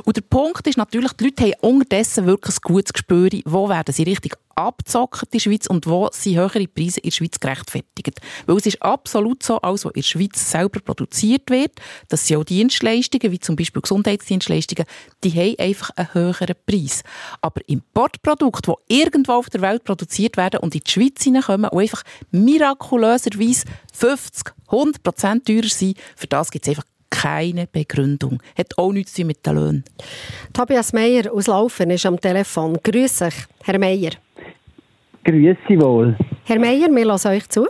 Und 0.04 0.18
der 0.18 0.22
Punkt 0.22 0.68
ist 0.68 0.78
natürlich, 0.78 1.14
die 1.14 1.26
Leute 1.26 1.44
haben 1.44 1.54
unterdessen 1.62 2.26
wirklich 2.26 2.58
ein 2.58 2.62
gutes 2.64 2.94
Gespür, 2.94 3.30
wo 3.46 3.70
werden 3.70 3.94
sie 3.94 4.04
richtig 4.04 4.34
abzocken 4.56 5.28
der 5.34 5.40
Schweiz 5.40 5.68
und 5.68 5.88
wo 5.88 6.10
sind 6.12 6.38
höhere 6.38 6.68
Preise 6.68 7.00
in 7.00 7.10
der 7.10 7.16
Schweiz 7.16 7.40
gerechtfertigt. 7.40 8.20
Weil 8.46 8.58
es 8.58 8.66
ist 8.66 8.82
absolut 8.82 9.44
so, 9.44 9.60
alles, 9.62 9.86
was 9.86 9.92
in 9.92 10.02
der 10.02 10.08
Schweiz 10.08 10.52
selber 10.52 10.80
produziert 10.80 11.50
wird, 11.50 11.72
das 12.10 12.28
sind 12.28 12.38
auch 12.38 12.44
Dienstleistungen, 12.44 13.32
wie 13.32 13.40
zum 13.40 13.56
Beispiel 13.56 13.82
Gesundheitsdienstleistungen, 13.82 14.86
die 15.24 15.32
haben 15.32 15.60
einfach 15.60 15.90
einen 15.96 16.14
höheren 16.14 16.56
Preis. 16.66 17.04
Aber 17.42 17.62
Importprodukte, 17.68 18.74
die 18.90 19.00
irgendwo 19.02 19.34
auf 19.34 19.50
der 19.50 19.62
Welt 19.62 19.84
produziert 19.84 20.38
werden 20.38 20.60
und 20.60 20.76
in 20.76 20.82
die 20.86 20.92
Schweiz 20.92 21.24
hineinkommen 21.24 21.70
und 21.70 21.80
einfach 21.80 22.04
mirakulöserweise 22.32 23.66
50, 23.94 24.54
100 24.68 25.04
Prozent 25.04 25.46
teurer 25.46 25.68
sind, 25.68 25.98
für 26.16 26.28
das 26.28 26.52
gibt 26.52 26.66
es 26.66 26.70
einfach 26.70 26.86
keine 27.12 27.68
Begründung. 27.68 28.42
Hat 28.58 28.78
auch 28.78 28.92
nichts 28.92 29.18
mit 29.20 29.46
den 29.46 29.56
Löhnen. 29.56 29.84
Tobias 30.54 30.94
Meyer 30.94 31.32
aus 31.32 31.46
Laufen 31.46 31.92
ist 31.92 32.06
am 32.08 32.20
Telefon. 32.20 32.80
Grüß 32.82 33.18
dich, 33.18 33.34
Herr 33.64 33.78
Meyer. 33.78 34.12
Grüße 35.24 35.82
wohl. 35.82 36.16
Herr 36.46 36.60
Meier, 36.60 36.90
wir 36.90 37.06
lassen 37.06 37.30
euch 37.30 37.48
zu. 37.50 37.68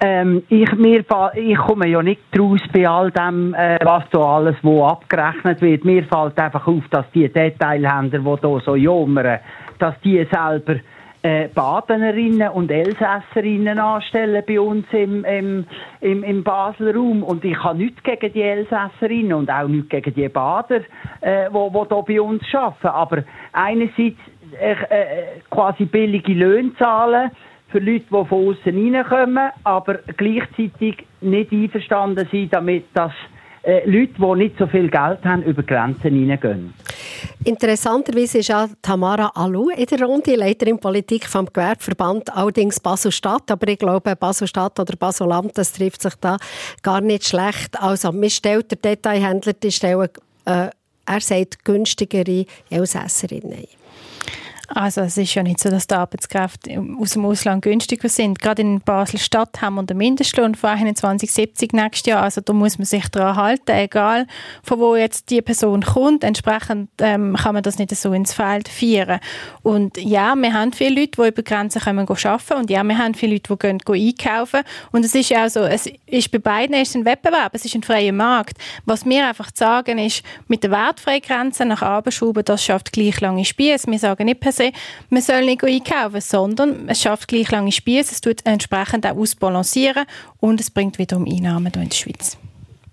Ähm, 0.00 0.44
ich, 0.48 0.72
mir, 0.74 1.04
ich 1.34 1.58
komme 1.58 1.88
ja 1.88 2.02
nicht 2.02 2.20
raus 2.38 2.60
bei 2.72 2.88
all 2.88 3.10
dem, 3.10 3.52
äh, 3.54 3.78
was 3.82 4.04
da 4.12 4.20
alles 4.20 4.56
wo 4.62 4.84
abgerechnet 4.84 5.60
wird. 5.60 5.84
Mir 5.84 6.04
fällt 6.04 6.38
einfach 6.38 6.66
auf, 6.68 6.84
dass 6.90 7.04
die 7.12 7.28
Detailhändler, 7.28 8.20
die 8.20 8.46
hier 8.46 8.62
so 8.64 8.76
jammern, 8.76 9.40
dass 9.80 10.00
die 10.02 10.24
selber 10.30 10.76
äh, 11.22 11.48
Badenerinnen 11.48 12.48
und 12.50 12.70
Elsässerinnen 12.70 13.80
anstellen 13.80 14.42
bei 14.46 14.60
uns 14.60 14.86
im, 14.92 15.24
im, 15.24 15.66
im, 16.00 16.22
im 16.22 16.44
Basler 16.44 16.94
Raum. 16.94 17.24
Und 17.24 17.44
ich 17.44 17.58
habe 17.62 17.78
nichts 17.78 18.00
gegen 18.04 18.32
die 18.32 18.42
Elsässerinnen 18.42 19.32
und 19.32 19.50
auch 19.50 19.66
nichts 19.66 19.88
gegen 19.88 20.14
die 20.14 20.28
Bader, 20.28 20.82
äh, 21.20 21.48
wo, 21.50 21.72
wo 21.74 21.84
hier 21.84 22.02
bei 22.06 22.20
uns 22.20 22.42
arbeiten. 22.54 22.86
Aber 22.86 23.24
einerseits 23.52 24.20
quasi 25.50 25.84
billige 25.84 26.32
Löhne 26.32 26.72
zahlen 26.78 27.30
für 27.70 27.78
Leute, 27.78 28.04
die 28.04 28.24
von 28.24 28.48
außen 28.48 28.94
reinkommen, 28.94 29.50
aber 29.64 29.98
gleichzeitig 30.16 31.04
nicht 31.20 31.52
einverstanden 31.52 32.26
sind 32.30 32.52
damit, 32.52 32.84
dass 32.94 33.12
äh, 33.62 33.84
Leute, 33.84 34.14
die 34.16 34.38
nicht 34.38 34.58
so 34.58 34.66
viel 34.66 34.88
Geld 34.88 35.24
haben, 35.24 35.42
über 35.42 35.62
Grenzen 35.62 36.14
hineingehen. 36.14 36.72
Interessanterweise 37.44 38.38
ist 38.38 38.52
auch 38.52 38.68
Tamara 38.80 39.30
Alou 39.34 39.68
in 39.70 39.84
der 39.84 40.02
Runde, 40.02 40.34
Leiterin 40.36 40.78
Politik 40.78 41.26
vom 41.26 41.46
Gewerbeverband, 41.46 42.34
allerdings 42.34 42.80
Basel-Stadt. 42.80 43.50
Aber 43.50 43.68
ich 43.68 43.78
glaube, 43.78 44.16
Basel-Stadt 44.16 44.78
oder 44.80 44.96
Basel-Land, 44.96 45.58
das 45.58 45.72
trifft 45.72 46.02
sich 46.02 46.14
da 46.20 46.38
gar 46.82 47.00
nicht 47.00 47.26
schlecht. 47.26 47.80
Also, 47.80 48.12
man 48.12 48.30
stellt 48.30 48.70
der 48.70 48.78
Detailhändler, 48.78 49.52
die 49.52 49.72
stellen, 49.72 50.08
äh, 50.46 50.68
er 51.06 51.20
sagt, 51.20 51.64
günstigere 51.64 52.46
Elsässerinnen. 52.70 53.66
Also 54.68 55.00
es 55.00 55.16
ist 55.16 55.34
ja 55.34 55.42
nicht 55.42 55.60
so, 55.60 55.70
dass 55.70 55.86
die 55.86 55.94
Arbeitskräfte 55.94 56.78
aus 57.00 57.12
dem 57.12 57.24
Ausland 57.24 57.62
günstiger 57.62 58.08
sind. 58.10 58.38
Gerade 58.38 58.60
in 58.60 58.80
Basel-Stadt 58.80 59.62
haben 59.62 59.76
wir 59.76 59.82
den 59.84 59.96
Mindestlohn 59.96 60.54
von 60.54 60.70
21,70 60.70 61.74
nächstes 61.74 62.06
Jahr. 62.06 62.22
Also 62.22 62.42
da 62.42 62.52
muss 62.52 62.76
man 62.76 62.84
sich 62.84 63.08
daran 63.08 63.36
halten, 63.36 63.70
egal 63.70 64.26
von 64.62 64.78
wo 64.78 64.94
jetzt 64.94 65.30
die 65.30 65.40
Person 65.40 65.82
kommt. 65.82 66.22
Entsprechend 66.22 66.90
ähm, 67.00 67.34
kann 67.34 67.54
man 67.54 67.62
das 67.62 67.78
nicht 67.78 67.96
so 67.96 68.12
ins 68.12 68.34
Feld 68.34 68.68
führen. 68.68 69.20
Und 69.62 69.96
ja, 69.96 70.34
wir 70.36 70.52
haben 70.52 70.72
viele 70.74 71.00
Leute, 71.00 71.22
die 71.22 71.28
über 71.28 71.42
Grenzen 71.42 71.80
kommen 71.80 72.06
arbeiten 72.06 72.52
und 72.54 72.68
ja, 72.68 72.84
wir 72.84 72.98
haben 72.98 73.14
viele 73.14 73.34
Leute, 73.34 73.54
die 73.54 73.58
gehen, 73.58 73.78
gehen 73.78 74.08
einkaufen. 74.08 74.60
Und 74.92 75.02
es 75.04 75.14
ist 75.14 75.30
ja 75.30 75.46
auch 75.46 75.50
so, 75.50 75.60
es 75.60 75.88
ist 76.06 76.30
bei 76.30 76.38
beiden 76.38 76.76
ist 76.76 76.94
ein 76.94 77.06
Wettbewerb, 77.06 77.54
es 77.54 77.64
ist 77.64 77.74
ein 77.74 77.82
freier 77.82 78.12
Markt. 78.12 78.58
Was 78.84 79.06
wir 79.06 79.28
einfach 79.28 79.50
sagen 79.54 79.98
ist, 79.98 80.22
mit 80.46 80.62
der 80.62 80.70
Wertfreigrenze 80.70 81.64
nach 81.64 81.80
Abendschrauben, 81.80 82.44
das 82.44 82.62
schafft 82.62 82.92
gleich 82.92 83.20
lange 83.20 83.46
Spieße. 83.46 83.90
Wir 83.90 83.98
sagen 83.98 84.26
nicht 84.26 84.40
se, 84.58 84.72
man 85.10 85.22
soll 85.22 85.44
nicht 85.44 85.64
einkaufen, 85.64 86.20
sondern 86.20 86.88
es 86.88 87.00
schafft 87.00 87.28
gleich 87.28 87.50
lange 87.50 87.72
Spieße, 87.72 88.12
es 88.12 88.20
tut 88.20 88.44
entsprechend 88.44 89.06
auch 89.06 89.16
ausbalancieren 89.16 90.04
und 90.38 90.60
es 90.60 90.70
bringt 90.70 90.98
wiederum 90.98 91.26
Einnahmen 91.26 91.72
hier 91.72 91.82
in 91.82 91.88
der 91.88 91.96
Schweiz. 91.96 92.36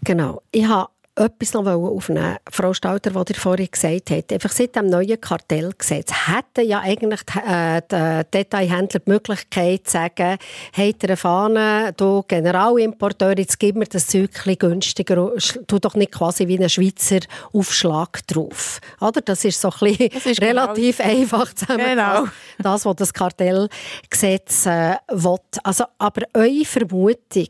Genau. 0.04 0.42
Ich 0.52 0.66
habe 0.68 0.90
etwas 1.16 1.54
noch 1.54 1.66
aufnehmen 1.66 2.38
Frau 2.52 2.74
Stalter, 2.74 3.16
was 3.16 3.26
ihr 3.30 3.36
vorhin 3.36 3.70
gesagt 3.72 4.12
habt. 4.12 4.34
Einfach 4.34 4.52
seit 4.52 4.76
dem 4.76 4.88
neuen 4.88 5.20
Kartellgesetz 5.20 6.12
hätten 6.28 6.68
ja 6.68 6.82
eigentlich 6.82 7.22
die, 7.24 7.40
äh, 7.40 7.82
die 7.90 8.32
Detailhändler 8.32 9.00
die 9.00 9.10
Möglichkeit 9.10 9.88
zu 9.88 9.94
sagen, 9.94 10.38
habt 10.74 11.04
ihr 11.04 11.10
eine 11.10 11.18
Fahne, 11.18 11.94
du 11.96 12.24
Generalimporteur, 12.28 13.38
jetzt 13.38 13.60
gib 13.60 13.78
mir 13.78 13.86
das 13.86 14.08
Zeug 14.08 14.32
günstiger, 14.60 15.32
tu 15.68 15.80
doch 15.80 15.96
nicht 15.96 16.12
quasi 16.12 16.48
wie 16.48 16.60
ein 16.60 16.70
Schweizer 16.70 17.20
Aufschlag 17.54 18.28
drauf. 18.28 18.82
Oder? 19.00 19.22
Das 19.22 19.46
ist 19.46 19.62
so 19.62 19.70
ein 19.70 19.96
bisschen 19.96 20.34
relativ 20.44 20.98
genau. 20.98 21.10
einfach 21.10 21.54
zusammengefasst, 21.54 22.32
genau. 22.58 22.74
das, 22.74 22.86
was 22.86 22.96
das 22.98 23.14
Kartellgesetz 23.14 24.66
äh, 24.66 24.96
will. 25.10 25.38
Also, 25.64 25.86
aber 25.98 26.24
eure 26.34 26.66
Vermutung, 26.66 27.48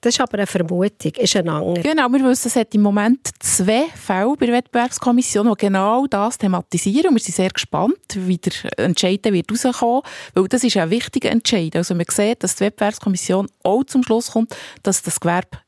das 0.00 0.14
ist 0.14 0.20
aber 0.20 0.34
eine 0.34 0.46
Vermutung, 0.46 1.12
ist 1.16 1.36
ein 1.36 1.48
andere. 1.48 1.82
Genau, 1.82 2.08
wir 2.08 2.22
wissen, 2.24 2.48
es 2.48 2.56
hat 2.56 2.74
im 2.74 2.82
Moment 2.82 3.05
Moment 3.06 3.30
zwei 3.38 3.84
Fälle 3.94 4.34
bei 4.36 4.46
der 4.46 4.56
Wettbewerbskommission, 4.56 5.46
die 5.48 5.54
genau 5.56 6.08
das 6.08 6.38
thematisieren. 6.38 7.10
Und 7.10 7.14
wir 7.14 7.22
sind 7.22 7.36
sehr 7.36 7.50
gespannt, 7.50 7.94
wie 8.16 8.36
der 8.36 8.78
Entscheid 8.80 9.24
wird 9.24 9.48
rauskommen 9.52 10.02
weil 10.34 10.48
das 10.48 10.64
ist 10.64 10.76
ein 10.76 10.90
wichtiger 10.90 11.30
Entscheid. 11.30 11.76
Also 11.76 11.94
man 11.94 12.06
sieht, 12.10 12.42
dass 12.42 12.56
die 12.56 12.64
Wettbewerbskommission 12.64 13.46
auch 13.62 13.84
zum 13.84 14.02
Schluss 14.02 14.32
kommt, 14.32 14.56
dass 14.82 15.02
das 15.02 15.20
Gewerbe 15.20 15.58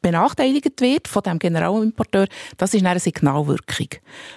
benachteiligt 0.00 0.80
wird 0.80 1.06
von 1.06 1.22
dem 1.22 1.38
Generalimporteur, 1.38 2.28
das 2.56 2.72
ist 2.72 2.82
eine 2.82 2.98
Signalwirkung. 2.98 3.88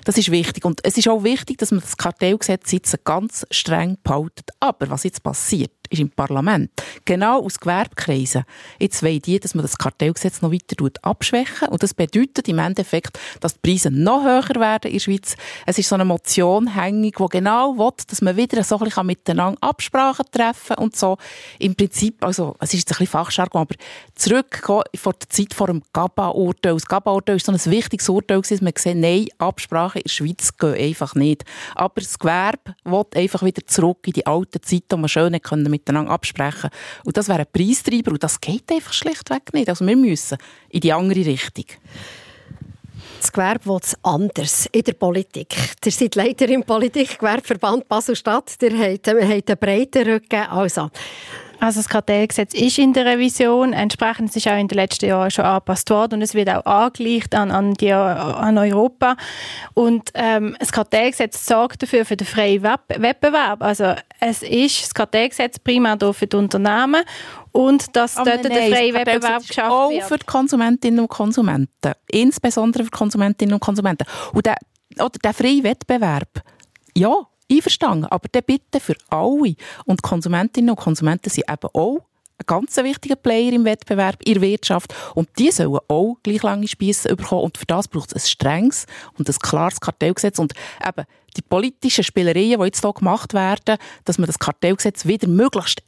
Das 0.03 0.17
ist 0.17 0.29
wichtig. 0.29 0.65
Und 0.65 0.81
es 0.83 0.97
ist 0.97 1.07
auch 1.07 1.23
wichtig, 1.23 1.59
dass 1.59 1.71
man 1.71 1.79
das 1.79 1.95
Kartellgesetz 1.95 2.73
jetzt 2.73 3.05
ganz 3.05 3.47
streng 3.51 3.97
behaltet. 4.03 4.49
Aber 4.59 4.89
was 4.89 5.05
jetzt 5.05 5.23
passiert, 5.23 5.71
ist 5.89 5.99
im 5.99 6.09
Parlament. 6.09 6.71
Genau 7.05 7.43
aus 7.43 7.59
Gewerbekreisen. 7.59 8.43
Jetzt 8.79 9.03
wollen 9.03 9.21
die, 9.21 9.39
dass 9.39 9.55
man 9.55 9.63
das 9.63 9.77
Kartellgesetz 9.77 10.41
noch 10.41 10.51
weiter 10.51 10.75
abschwächen 11.01 11.69
Und 11.69 11.83
das 11.83 11.93
bedeutet 11.93 12.47
im 12.47 12.59
Endeffekt, 12.59 13.19
dass 13.39 13.53
die 13.53 13.59
Preise 13.61 13.91
noch 13.91 14.23
höher 14.23 14.59
werden 14.59 14.87
in 14.87 14.93
der 14.93 14.99
Schweiz. 14.99 15.35
Es 15.65 15.77
ist 15.77 15.89
so 15.89 15.95
eine 15.95 16.05
Motion 16.05 16.73
hängig, 16.73 17.15
die 17.17 17.25
genau 17.29 17.77
will, 17.77 17.91
dass 18.07 18.21
man 18.21 18.37
wieder 18.37 18.63
so 18.63 18.77
ein 18.77 18.85
bisschen 18.85 19.05
miteinander 19.05 19.57
Absprachen 19.61 20.25
treffen 20.31 20.75
kann 20.75 20.83
und 20.83 20.95
so. 20.95 21.17
Im 21.57 21.75
Prinzip, 21.75 22.23
also, 22.23 22.55
es 22.59 22.73
ist 22.73 22.81
jetzt 22.81 22.91
ein 22.91 22.99
bisschen 22.99 23.11
Fachjargon, 23.11 23.61
aber 23.61 23.75
zurück 24.15 24.61
vor 24.63 25.13
der 25.13 25.29
Zeit 25.29 25.53
vor 25.53 25.67
dem 25.67 25.81
GABA-Urteil. 25.93 26.73
Das 26.73 26.85
GABA-Urteil 26.85 27.35
war 27.35 27.39
so 27.39 27.51
ein 27.51 27.71
wichtiges 27.71 28.09
Urteil, 28.09 28.41
dass 28.41 28.61
man 28.61 28.73
gesehen 28.73 28.99
nein, 28.99 29.27
Absprachen 29.37 30.01
in 30.01 30.03
der 30.03 30.09
Schweiz 30.09 30.57
gehen 30.57 30.75
einfach 30.75 31.15
nicht. 31.15 31.43
Aber 31.75 32.01
das 32.01 32.17
Gewerbe 32.19 32.75
will 32.83 33.05
einfach 33.15 33.43
wieder 33.43 33.65
zurück 33.65 33.99
in 34.05 34.13
die 34.13 34.25
alte 34.25 34.61
Zeit, 34.61 34.83
wo 34.89 34.97
man 34.97 35.09
schön 35.09 35.33
miteinander 35.79 36.11
absprechen 36.11 36.69
Und 37.05 37.17
das 37.17 37.27
wäre 37.27 37.39
ein 37.39 37.47
Preistreiber 37.51 38.11
und 38.11 38.23
das 38.23 38.39
geht 38.39 38.71
einfach 38.71 38.93
schlichtweg 38.93 39.53
nicht. 39.53 39.69
Also 39.69 39.85
wir 39.85 39.95
müssen 39.95 40.37
in 40.69 40.81
die 40.81 40.93
andere 40.93 41.25
Richtung. 41.25 41.65
Das 43.19 43.33
Gewerbe 43.33 43.65
will 43.65 43.79
es 43.83 43.97
anders 44.01 44.69
in 44.71 44.81
der 44.81 44.93
Politik. 44.93 45.53
Ihr 45.83 45.91
seid 45.91 46.15
Leiter 46.15 46.47
im 46.47 46.63
Politikgewerbeverband 46.63 47.87
Basel-Stadt. 47.89 48.55
Ihr 48.61 48.77
habt, 48.77 49.09
einen 49.09 49.57
breiten 49.59 50.07
Rücken. 50.07 50.47
Also, 50.49 50.89
also 51.59 51.79
das 51.79 51.89
Kartellgesetz 51.89 52.53
ist 52.53 52.77
in 52.77 52.93
der 52.93 53.05
Revision, 53.05 53.73
entsprechend 53.73 54.29
ist 54.29 54.37
es 54.37 54.47
auch 54.51 54.57
in 54.57 54.67
den 54.67 54.75
letzten 54.75 55.07
Jahren 55.07 55.29
schon 55.29 55.45
angepasst 55.45 55.89
worden 55.89 56.15
und 56.15 56.21
es 56.21 56.33
wird 56.33 56.49
auch 56.49 56.65
angegleicht 56.65 57.35
an, 57.35 57.51
an, 57.51 57.73
die, 57.73 57.91
an 57.91 58.57
Europa. 58.57 59.15
Und 59.73 60.09
ähm, 60.13 60.55
das 60.59 60.71
Kartellgesetz 60.71 61.45
sorgt 61.45 61.83
dafür 61.83 62.05
für 62.05 62.15
den 62.15 62.27
freien 62.27 62.63
Wettbewerb. 62.63 63.61
Also 63.61 63.95
es 64.19 64.41
ist 64.41 64.83
das 64.83 64.93
Kartellgesetz 64.93 65.59
primär 65.59 65.97
für 66.13 66.27
die 66.27 66.37
Unternehmen 66.37 67.03
und 67.51 67.95
dass 67.95 68.17
Aber 68.17 68.31
dort 68.31 68.45
der 68.45 68.51
freie 68.51 68.93
Wettbewerb 68.93 69.45
geschafft 69.45 69.71
auch 69.71 69.89
wird. 69.89 70.03
Auch 70.03 70.07
für 70.07 70.17
die 70.17 70.25
Konsumentinnen 70.25 70.99
und 70.99 71.09
Konsumenten, 71.09 71.93
insbesondere 72.09 72.83
für 72.83 72.91
die 72.91 72.97
Konsumentinnen 72.97 73.53
und 73.53 73.59
Konsumenten. 73.59 74.05
Und 74.33 74.45
der, 74.45 74.55
oder 74.97 75.19
der 75.23 75.33
freie 75.33 75.63
Wettbewerb, 75.63 76.41
ja, 76.95 77.13
Einverstanden, 77.51 78.05
aber 78.05 78.27
dann 78.31 78.43
bitte 78.45 78.79
für 78.79 78.95
alle. 79.09 79.55
Und 79.85 80.01
Konsumentinnen 80.01 80.71
und 80.71 80.79
Konsumenten 80.79 81.29
sind 81.29 81.49
eben 81.49 81.69
auch 81.73 82.05
ein 82.39 82.45
ganz 82.45 82.77
wichtiger 82.77 83.15
Player 83.15 83.51
im 83.51 83.65
Wettbewerb, 83.65 84.17
in 84.23 84.35
der 84.35 84.41
Wirtschaft. 84.41 84.93
Und 85.15 85.29
die 85.37 85.51
sollen 85.51 85.79
auch 85.87 86.15
gleich 86.23 86.41
lange 86.41 86.67
Spiesse 86.67 87.15
bekommen. 87.15 87.43
Und 87.43 87.57
für 87.57 87.65
das 87.65 87.87
braucht 87.87 88.13
es 88.13 88.23
ein 88.23 88.27
strenges 88.27 88.85
und 89.17 89.27
ein 89.27 89.35
klares 89.35 89.81
Kartellgesetz. 89.81 90.39
Und 90.39 90.53
eben 90.85 91.05
die 91.35 91.41
politischen 91.41 92.03
Spielereien, 92.03 92.59
die 92.59 92.65
jetzt 92.65 92.81
hier 92.81 92.93
gemacht 92.93 93.33
werden, 93.33 93.77
dass 94.05 94.17
man 94.17 94.27
das 94.27 94.39
Kartellgesetz 94.39 95.05
wieder 95.05 95.27
möglichst 95.27 95.83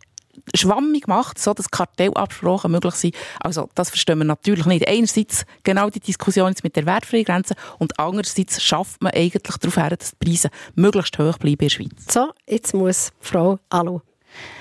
schwammig 0.55 1.07
macht, 1.07 1.39
so 1.39 1.53
dass 1.53 1.71
Kartellabsprachen 1.71 2.71
möglich 2.71 2.95
sind. 2.95 3.15
Also 3.39 3.69
das 3.75 3.89
verstehen 3.89 4.19
wir 4.19 4.25
natürlich 4.25 4.65
nicht. 4.65 4.87
Einerseits 4.87 5.45
genau 5.63 5.89
die 5.89 5.99
Diskussion 5.99 6.49
jetzt 6.49 6.63
mit 6.63 6.75
der 6.75 6.85
wertfreien 6.85 7.25
Grenze 7.25 7.55
und 7.79 7.99
andererseits 7.99 8.61
schafft 8.61 9.01
man 9.01 9.13
eigentlich 9.13 9.43
darauf 9.43 9.77
her, 9.77 9.95
dass 9.95 10.11
die 10.11 10.25
Preise 10.25 10.49
möglichst 10.75 11.17
hoch 11.17 11.37
bleiben 11.37 11.51
in 11.61 11.67
der 11.67 11.69
Schweiz. 11.69 11.89
So, 12.09 12.31
jetzt 12.47 12.73
muss 12.73 13.11
Frau 13.19 13.59
Alu 13.69 14.01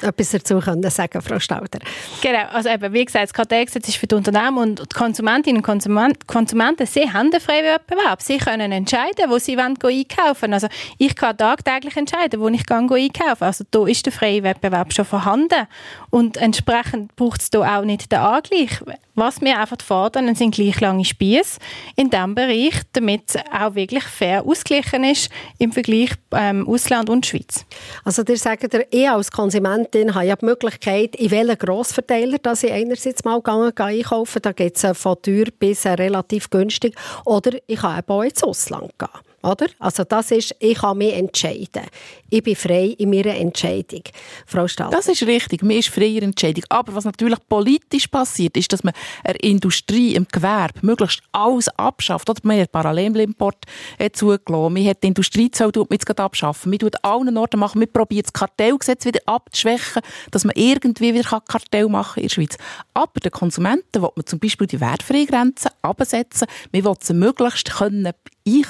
etwas 0.02 0.30
dazu 0.30 0.58
können 0.60 0.88
sagen, 0.90 1.20
Frau 1.20 1.38
Stauder. 1.38 1.78
Genau, 2.20 2.46
also 2.52 2.68
eben, 2.68 2.92
wie 2.92 3.04
gesagt, 3.04 3.24
das 3.24 3.32
Kartellgesetz 3.34 3.88
ist 3.88 3.96
für 3.96 4.06
die 4.06 4.14
Unternehmen 4.14 4.58
und 4.58 4.80
die 4.80 4.96
Konsumentinnen 4.96 5.58
und 5.58 5.62
Konsument, 5.62 6.26
Konsumenten, 6.26 6.86
sie 6.86 7.10
haben 7.10 7.30
den 7.30 7.40
freien 7.40 7.64
Wettbewerb. 7.64 8.22
Sie 8.22 8.38
können 8.38 8.72
entscheiden, 8.72 9.28
wo 9.28 9.38
sie 9.38 9.56
wollen 9.56 9.76
einkaufen 9.82 10.52
Also 10.52 10.68
ich 10.98 11.14
kann 11.14 11.36
tagtäglich 11.36 11.96
entscheiden, 11.96 12.40
wo 12.40 12.48
ich 12.48 12.70
einkaufen 12.70 13.44
Also 13.44 13.64
da 13.70 13.86
ist 13.86 14.06
der 14.06 14.12
freie 14.12 14.42
Wettbewerb 14.42 14.92
schon 14.92 15.04
vorhanden 15.04 15.66
und 16.10 16.36
entsprechend 16.36 17.14
braucht 17.16 17.42
es 17.42 17.50
da 17.50 17.78
auch 17.78 17.84
nicht 17.84 18.10
den 18.10 18.18
Angleich. 18.18 18.80
Was 19.14 19.40
wir 19.40 19.58
einfach 19.58 19.76
fordern, 19.84 20.34
sind 20.34 20.54
gleich 20.54 20.80
lange 20.80 21.04
Spieße 21.04 21.58
in 21.96 22.10
diesem 22.10 22.34
Bereich, 22.34 22.80
damit 22.92 23.22
es 23.28 23.36
auch 23.52 23.74
wirklich 23.74 24.04
fair 24.04 24.46
ausgeglichen 24.46 25.04
ist 25.04 25.30
im 25.58 25.72
Vergleich 25.72 26.12
ähm, 26.32 26.66
Ausland 26.66 27.10
und 27.10 27.26
Schweiz. 27.26 27.66
Also 28.04 28.22
ihr 28.26 28.38
sagt, 28.38 28.74
ich 28.90 29.10
als 29.10 29.30
Konsumentin 29.60 30.14
habe 30.14 30.26
ja 30.26 30.36
die 30.36 30.44
Möglichkeit, 30.44 31.16
in 31.16 31.30
welchen 31.30 31.58
Grossverteiler 31.58 32.38
dass 32.38 32.62
ich 32.62 32.72
einerseits 32.72 33.24
mal 33.24 33.36
gegangen, 33.36 33.72
einkaufen 33.76 34.42
Da 34.42 34.52
geht 34.52 34.82
es 34.82 34.98
von 34.98 35.20
teuer 35.20 35.46
bis 35.58 35.84
äh, 35.84 35.90
relativ 35.90 36.48
günstig. 36.50 36.94
Oder 37.26 37.58
ich 37.66 37.80
kann 37.80 37.98
eben 37.98 38.08
auch 38.08 38.22
ins 38.22 38.42
Ausland 38.42 38.98
gehen. 38.98 39.29
Oder? 39.42 39.68
Also 39.78 40.04
das 40.04 40.30
ist, 40.30 40.54
ich 40.58 40.78
kann 40.78 40.98
mich 40.98 41.14
entscheiden. 41.14 41.86
Ich 42.28 42.42
bin 42.42 42.54
frei 42.54 42.94
in 42.98 43.10
meiner 43.10 43.34
Entscheidung. 43.36 44.02
Frau 44.46 44.68
Stahl. 44.68 44.90
Das 44.90 45.08
ist 45.08 45.22
richtig, 45.22 45.62
man 45.62 45.76
ist 45.76 45.88
frei 45.88 46.06
in 46.06 46.24
Entscheidung. 46.24 46.64
Aber 46.68 46.94
was 46.94 47.06
natürlich 47.06 47.38
politisch 47.48 48.06
passiert, 48.06 48.56
ist, 48.58 48.72
dass 48.72 48.84
man 48.84 48.92
der 49.26 49.42
Industrie, 49.42 50.14
im 50.14 50.26
Gewerbe 50.30 50.80
möglichst 50.82 51.22
alles 51.32 51.68
abschafft. 51.68 52.28
Oder 52.28 52.40
man 52.42 52.60
hat 52.60 52.70
Parallelimport 52.70 53.64
äh, 53.98 54.10
zugelassen, 54.10 54.74
man 54.74 54.86
hat 54.86 55.02
die 55.02 55.08
Industriezoll 55.08 55.72
jetzt 55.90 56.06
gerade 56.06 56.22
abschaffen, 56.22 56.70
man 56.70 56.78
tut 56.78 57.02
allen 57.02 57.36
Orten 57.36 57.60
machen, 57.60 57.78
man 57.78 57.90
probiert 57.90 58.26
das 58.26 58.32
Kartellgesetz 58.32 59.06
wieder 59.06 59.20
abzuschwächen, 59.26 60.02
dass 60.30 60.44
man 60.44 60.54
irgendwie 60.54 61.14
wieder 61.14 61.40
Kartell 61.40 61.88
machen 61.88 62.14
kann 62.14 62.22
in 62.22 62.28
der 62.28 62.34
Schweiz. 62.34 62.56
Aber 62.92 63.20
den 63.20 63.32
Konsumenten 63.32 64.02
will 64.02 64.10
man 64.14 64.26
zum 64.26 64.38
Beispiel 64.38 64.66
die 64.66 64.80
wertfreie 64.80 65.26
Grenze 65.26 65.70
absetzen, 65.82 66.46
man 66.72 66.84
will 66.84 66.94
sie 67.00 67.14
möglichst 67.14 67.70
können 67.70 68.12
ich 68.44 68.66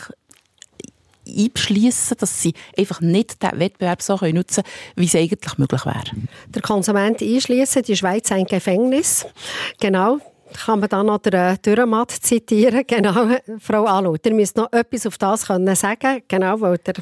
einbeschließen, 1.37 2.17
dass 2.19 2.43
sie 2.43 2.55
einfach 2.77 3.01
nicht 3.01 3.43
den 3.43 3.59
Wettbewerb 3.59 4.03
so 4.03 4.15
nutzen 4.15 4.65
können, 4.65 4.97
wie 4.97 5.07
es 5.07 5.15
eigentlich 5.15 5.59
möglich 5.59 5.85
wäre. 5.87 6.05
Der 6.49 6.63
Konsument 6.63 7.23
einschließen, 7.23 7.83
die 7.83 7.97
Schweiz 7.97 8.31
ein 8.33 8.45
Gefängnis. 8.47 9.27
Genau, 9.81 10.19
kann 10.65 10.81
man 10.81 10.89
dann 10.89 11.07
noch 11.07 11.19
den 11.19 11.33
äh, 11.33 11.57
Dürrematt 11.59 12.11
zitieren. 12.11 12.85
Genau, 12.87 13.37
Frau 13.61 13.85
Alu, 13.85 14.17
ihr 14.25 14.35
müsst 14.35 14.57
noch 14.57 14.73
etwas 14.73 15.07
auf 15.07 15.19
das 15.19 15.47
können 15.47 15.75
sagen 15.77 16.23
genau, 16.29 16.61
weil 16.61 16.79
der 16.79 16.95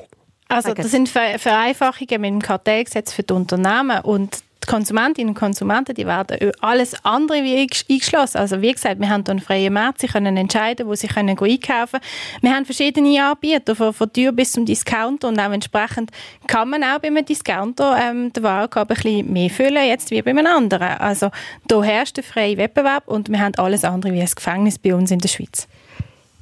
also 0.49 0.75
das 0.75 0.91
sind 0.91 1.09
Vereinfachungen 1.09 2.21
mit 2.21 2.31
dem 2.31 2.43
Kartellgesetz 2.43 3.13
für 3.13 3.23
die 3.23 3.35
Unternehmen 3.35 4.01
und 4.01 4.43
die 4.65 4.67
Konsumentinnen 4.67 5.31
und 5.31 5.39
Konsumenten, 5.39 5.95
die 5.95 6.07
werden 6.07 6.53
alles 6.61 6.95
andere 7.05 7.43
wie 7.43 7.69
eingeschlossen. 7.91 8.39
Also 8.39 8.61
wie 8.61 8.73
gesagt, 8.73 9.01
wir 9.01 9.09
haben 9.09 9.25
hier 9.25 9.33
einen 9.33 9.41
freien 9.41 9.73
Markt, 9.73 10.01
sie 10.01 10.09
können 10.09 10.37
entscheiden, 10.37 10.87
wo 10.87 10.95
sie 10.95 11.07
können 11.07 11.39
einkaufen 11.39 12.01
können. 12.01 12.03
Wir 12.41 12.55
haben 12.55 12.65
verschiedene 12.65 13.25
Anbieter, 13.25 13.77
von, 13.77 13.93
von 13.93 14.13
Tür 14.13 14.33
bis 14.33 14.53
zum 14.53 14.65
Discounter 14.67 15.29
und 15.29 15.39
auch 15.39 15.53
entsprechend 15.53 16.11
kann 16.47 16.71
man 16.71 16.83
auch 16.83 16.99
bei 16.99 17.09
einem 17.09 17.25
Discounter 17.25 17.97
ähm, 17.99 18.33
den 18.33 18.43
Warenkorb 18.43 18.91
ein 18.91 18.95
bisschen 18.95 19.33
mehr 19.33 19.51
füllen, 19.51 19.87
jetzt 19.87 20.11
wie 20.11 20.23
bei 20.23 20.31
einem 20.31 20.47
anderen. 20.47 20.99
Also 20.99 21.31
da 21.67 21.83
herrscht 21.83 22.17
der 22.17 22.25
freie 22.25 22.57
Wettbewerb 22.57 23.07
und 23.07 23.31
wir 23.31 23.41
haben 23.41 23.55
alles 23.57 23.85
andere 23.85 24.13
wie 24.13 24.21
ein 24.21 24.31
Gefängnis 24.35 24.79
bei 24.79 24.95
uns 24.95 25.11
in 25.11 25.19
der 25.19 25.29
Schweiz. 25.29 25.69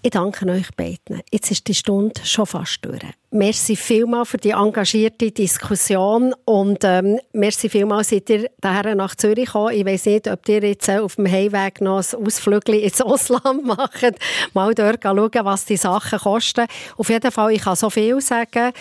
Ich 0.02 0.10
danke 0.10 0.48
euch 0.48 0.72
beiden. 0.76 1.20
Jetzt 1.32 1.50
ist 1.50 1.66
die 1.66 1.74
Stunde 1.74 2.20
schon 2.24 2.46
fast 2.46 2.84
durch. 2.84 3.02
Merci 3.36 3.76
vielmals 3.76 4.30
für 4.30 4.38
die 4.38 4.52
engagierte 4.52 5.30
Diskussion 5.30 6.34
und 6.46 6.78
ähm, 6.84 7.18
merci 7.34 7.68
vielmals 7.68 8.08
seid 8.08 8.30
ihr 8.30 8.48
daher 8.62 8.94
nach 8.94 9.14
Zürich 9.14 9.44
gekommen. 9.44 9.74
Ich 9.74 9.84
weiß 9.84 10.06
nicht, 10.06 10.28
ob 10.28 10.48
ihr 10.48 10.62
jetzt 10.62 10.88
äh, 10.88 11.00
auf 11.00 11.16
dem 11.16 11.30
Heimweg 11.30 11.82
noch 11.82 11.98
ein 11.98 12.26
Ausflügel 12.26 12.76
ins 12.76 13.00
Ausland 13.02 13.66
macht. 13.66 14.14
Mal 14.54 14.74
dort 14.74 15.02
schauen, 15.02 15.30
was 15.42 15.66
die 15.66 15.76
Sachen 15.76 16.18
kosten. 16.18 16.64
Auf 16.96 17.10
jeden 17.10 17.30
Fall, 17.30 17.52
ich 17.52 17.60
kann 17.60 17.76
so 17.76 17.90
viel 17.90 18.22
sagen. 18.22 18.72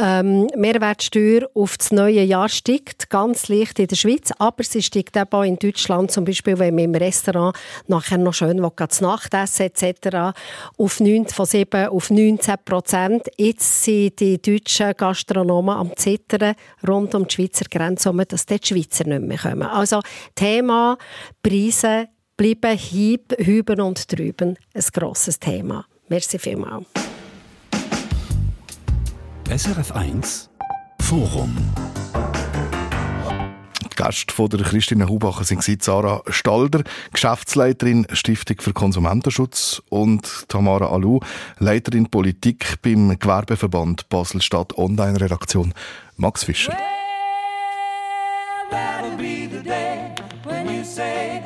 Ähm, 0.00 0.46
Mehrwertsteuer 0.54 1.48
auf 1.52 1.76
das 1.76 1.90
neue 1.90 2.22
Jahr 2.22 2.48
steigt 2.48 3.10
ganz 3.10 3.48
leicht 3.48 3.80
in 3.80 3.88
der 3.88 3.96
Schweiz, 3.96 4.30
aber 4.38 4.62
sie 4.62 4.82
steigt 4.82 5.18
auch 5.18 5.42
in 5.42 5.58
Deutschland, 5.58 6.12
zum 6.12 6.24
Beispiel, 6.24 6.56
wenn 6.60 6.76
man 6.76 6.84
im 6.84 6.94
Restaurant 6.94 7.56
nachher 7.88 8.18
noch 8.18 8.34
schön 8.34 8.62
will, 8.62 8.88
zu 8.88 9.02
Nacht 9.02 9.34
essen 9.34 9.62
etc. 9.62 10.38
auf 10.78 11.00
9, 11.00 11.26
von 11.26 11.46
7 11.46 11.88
auf 11.88 12.10
19 12.10 12.54
Prozent. 12.64 13.28
Jetzt 13.38 13.82
sind 13.82 14.03
die 14.10 14.40
deutschen 14.40 14.92
Gastronomen 14.96 15.76
am 15.76 15.96
Zittern 15.96 16.54
rund 16.86 17.14
um 17.14 17.26
die 17.26 17.34
Schweizer 17.34 17.66
Grenze, 17.70 18.12
dass 18.12 18.46
die 18.46 18.58
Schweizer 18.62 19.04
nicht 19.04 19.22
mehr 19.22 19.38
kommen. 19.38 19.62
Also 19.62 20.00
Thema 20.34 20.96
Preise 21.42 22.08
bleiben 22.36 22.76
hieb, 22.76 23.34
hüben 23.38 23.80
und 23.80 24.10
drüben 24.12 24.56
ein 24.74 24.84
grosses 24.92 25.38
Thema. 25.38 25.86
Merci 26.08 26.38
vielmals. 26.38 26.86
SRF 29.48 29.92
1 29.92 30.50
Forum 31.00 31.54
Gäste 33.96 34.32
von 34.34 34.48
der 34.48 34.60
Christine 34.60 35.08
Hubacher 35.08 35.44
sind 35.44 35.62
Sarah 35.82 36.22
Stalder, 36.28 36.82
Geschäftsleiterin 37.12 38.06
Stiftung 38.12 38.60
für 38.60 38.72
Konsumentenschutz 38.72 39.82
und 39.88 40.48
Tamara 40.48 40.86
Alou, 40.86 41.20
Leiterin 41.58 42.10
Politik 42.10 42.82
beim 42.82 43.18
Gewerbeverband 43.18 44.08
Basel-Stadt 44.08 44.76
Online-Redaktion 44.76 45.74
Max 46.16 46.44
Fischer. 46.44 46.76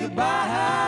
You 0.01 0.88